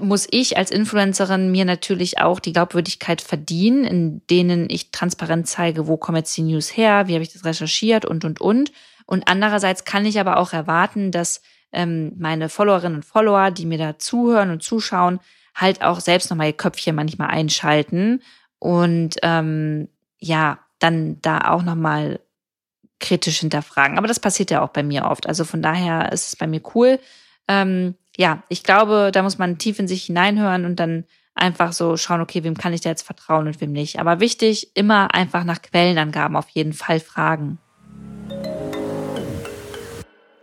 muss 0.00 0.26
ich 0.30 0.56
als 0.56 0.70
Influencerin 0.70 1.50
mir 1.50 1.64
natürlich 1.64 2.18
auch 2.18 2.40
die 2.40 2.52
Glaubwürdigkeit 2.52 3.20
verdienen, 3.20 3.84
in 3.84 4.26
denen 4.26 4.68
ich 4.68 4.90
transparent 4.90 5.46
zeige, 5.46 5.86
wo 5.86 5.96
kommen 5.96 6.18
jetzt 6.18 6.36
die 6.36 6.42
News 6.42 6.76
her, 6.76 7.06
wie 7.06 7.14
habe 7.14 7.22
ich 7.22 7.32
das 7.32 7.44
recherchiert 7.44 8.04
und, 8.04 8.24
und, 8.24 8.40
und. 8.40 8.72
Und 9.06 9.28
andererseits 9.28 9.84
kann 9.84 10.06
ich 10.06 10.18
aber 10.18 10.38
auch 10.38 10.52
erwarten, 10.52 11.12
dass 11.12 11.42
ähm, 11.72 12.12
meine 12.16 12.48
Followerinnen 12.48 12.96
und 12.96 13.04
Follower, 13.04 13.50
die 13.50 13.66
mir 13.66 13.78
da 13.78 13.98
zuhören 13.98 14.50
und 14.50 14.62
zuschauen, 14.62 15.20
halt 15.54 15.82
auch 15.82 16.00
selbst 16.00 16.30
nochmal 16.30 16.48
ihr 16.48 16.52
Köpfchen 16.54 16.96
manchmal 16.96 17.28
einschalten 17.28 18.22
und 18.58 19.16
ähm, 19.22 19.88
ja, 20.18 20.58
dann 20.78 21.20
da 21.20 21.50
auch 21.50 21.62
nochmal 21.62 22.20
kritisch 22.98 23.40
hinterfragen. 23.40 23.98
Aber 23.98 24.08
das 24.08 24.20
passiert 24.20 24.50
ja 24.50 24.62
auch 24.62 24.70
bei 24.70 24.82
mir 24.82 25.04
oft. 25.04 25.26
Also 25.26 25.44
von 25.44 25.62
daher 25.62 26.10
ist 26.12 26.28
es 26.28 26.36
bei 26.36 26.46
mir 26.46 26.62
cool. 26.74 26.98
Ähm, 27.46 27.94
ja, 28.16 28.42
ich 28.48 28.62
glaube, 28.62 29.10
da 29.12 29.22
muss 29.22 29.38
man 29.38 29.58
tief 29.58 29.78
in 29.78 29.88
sich 29.88 30.04
hineinhören 30.04 30.64
und 30.64 30.76
dann 30.76 31.04
einfach 31.34 31.72
so 31.72 31.96
schauen, 31.96 32.20
okay, 32.20 32.44
wem 32.44 32.56
kann 32.56 32.72
ich 32.72 32.80
da 32.80 32.90
jetzt 32.90 33.02
vertrauen 33.02 33.46
und 33.46 33.60
wem 33.60 33.72
nicht. 33.72 33.98
Aber 33.98 34.20
wichtig, 34.20 34.70
immer 34.74 35.14
einfach 35.14 35.44
nach 35.44 35.62
Quellenangaben 35.62 36.36
auf 36.36 36.48
jeden 36.50 36.72
Fall 36.72 37.00
fragen. 37.00 37.58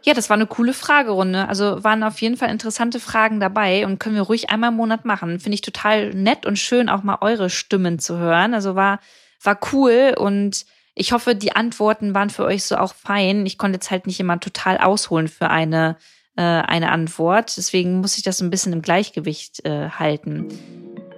Ja, 0.03 0.15
das 0.15 0.29
war 0.29 0.35
eine 0.35 0.47
coole 0.47 0.73
Fragerunde. 0.73 1.47
Also 1.47 1.83
waren 1.83 2.03
auf 2.03 2.19
jeden 2.21 2.35
Fall 2.35 2.49
interessante 2.49 2.99
Fragen 2.99 3.39
dabei 3.39 3.85
und 3.85 3.99
können 3.99 4.15
wir 4.15 4.23
ruhig 4.23 4.49
einmal 4.49 4.71
im 4.71 4.75
Monat 4.75 5.05
machen. 5.05 5.39
Finde 5.39 5.53
ich 5.53 5.61
total 5.61 6.09
nett 6.09 6.45
und 6.45 6.57
schön, 6.57 6.89
auch 6.89 7.03
mal 7.03 7.19
eure 7.21 7.49
Stimmen 7.49 7.99
zu 7.99 8.17
hören. 8.17 8.53
Also 8.53 8.75
war, 8.75 8.99
war 9.43 9.59
cool 9.71 10.15
und 10.17 10.65
ich 10.95 11.13
hoffe, 11.13 11.35
die 11.35 11.55
Antworten 11.55 12.13
waren 12.15 12.31
für 12.31 12.45
euch 12.45 12.63
so 12.63 12.77
auch 12.77 12.95
fein. 12.95 13.45
Ich 13.45 13.57
konnte 13.57 13.75
jetzt 13.75 13.91
halt 13.91 14.07
nicht 14.07 14.19
immer 14.19 14.39
total 14.39 14.79
ausholen 14.79 15.27
für 15.27 15.49
eine 15.49 15.97
äh, 16.35 16.41
eine 16.41 16.91
Antwort. 16.91 17.55
Deswegen 17.57 17.99
muss 18.01 18.17
ich 18.17 18.23
das 18.23 18.41
ein 18.41 18.49
bisschen 18.49 18.73
im 18.73 18.81
Gleichgewicht 18.81 19.65
äh, 19.65 19.89
halten. 19.89 20.47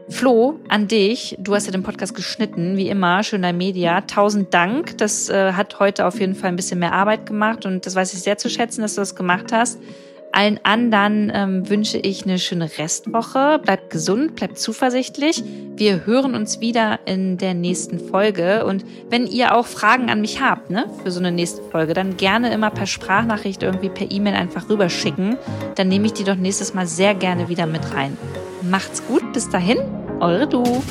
Flo, 0.09 0.59
an 0.70 0.88
dich. 0.88 1.36
Du 1.39 1.55
hast 1.55 1.66
ja 1.66 1.72
den 1.72 1.84
Podcast 1.84 2.14
geschnitten, 2.14 2.78
wie 2.78 2.89
immer. 2.89 3.24
Schöner 3.24 3.53
Media. 3.53 4.01
Tausend 4.01 4.53
Dank. 4.53 4.97
Das 4.97 5.30
äh, 5.30 5.53
hat 5.53 5.80
heute 5.80 6.05
auf 6.05 6.20
jeden 6.20 6.36
Fall 6.36 6.49
ein 6.49 6.55
bisschen 6.55 6.80
mehr 6.80 6.93
Arbeit 6.93 7.26
gemacht 7.26 7.66
und 7.66 7.86
das 7.86 7.95
weiß 7.95 8.14
ich 8.14 8.22
sehr 8.22 8.38
zu 8.38 8.49
schätzen, 8.49 8.82
dass 8.82 8.95
du 8.95 9.01
das 9.01 9.16
gemacht 9.16 9.51
hast. 9.51 9.80
Allen 10.34 10.59
anderen 10.63 11.31
ähm, 11.34 11.69
wünsche 11.69 11.99
ich 11.99 12.23
eine 12.23 12.39
schöne 12.39 12.67
Restwoche. 12.77 13.59
Bleibt 13.63 13.91
gesund, 13.91 14.36
bleibt 14.36 14.57
zuversichtlich. 14.57 15.43
Wir 15.75 16.07
hören 16.07 16.34
uns 16.34 16.59
wieder 16.59 16.99
in 17.05 17.38
der 17.38 17.53
nächsten 17.53 17.99
Folge. 17.99 18.65
Und 18.65 18.84
wenn 19.11 19.27
ihr 19.27 19.55
auch 19.55 19.67
Fragen 19.67 20.09
an 20.09 20.21
mich 20.21 20.41
habt, 20.41 20.71
ne, 20.71 20.89
für 21.03 21.11
so 21.11 21.19
eine 21.19 21.31
nächste 21.31 21.61
Folge, 21.61 21.93
dann 21.93 22.17
gerne 22.17 22.51
immer 22.51 22.71
per 22.71 22.88
Sprachnachricht 22.88 23.61
irgendwie 23.61 23.89
per 23.89 24.09
E-Mail 24.11 24.34
einfach 24.34 24.69
rüberschicken. 24.69 25.38
Dann 25.75 25.88
nehme 25.88 26.07
ich 26.07 26.13
die 26.13 26.23
doch 26.23 26.36
nächstes 26.36 26.73
Mal 26.73 26.88
sehr 26.88 27.13
gerne 27.13 27.47
wieder 27.47 27.67
mit 27.67 27.93
rein. 27.93 28.17
Macht's 28.63 29.05
gut, 29.05 29.34
bis 29.34 29.49
dahin, 29.49 29.77
eure 30.19 30.47
Du. 30.47 30.81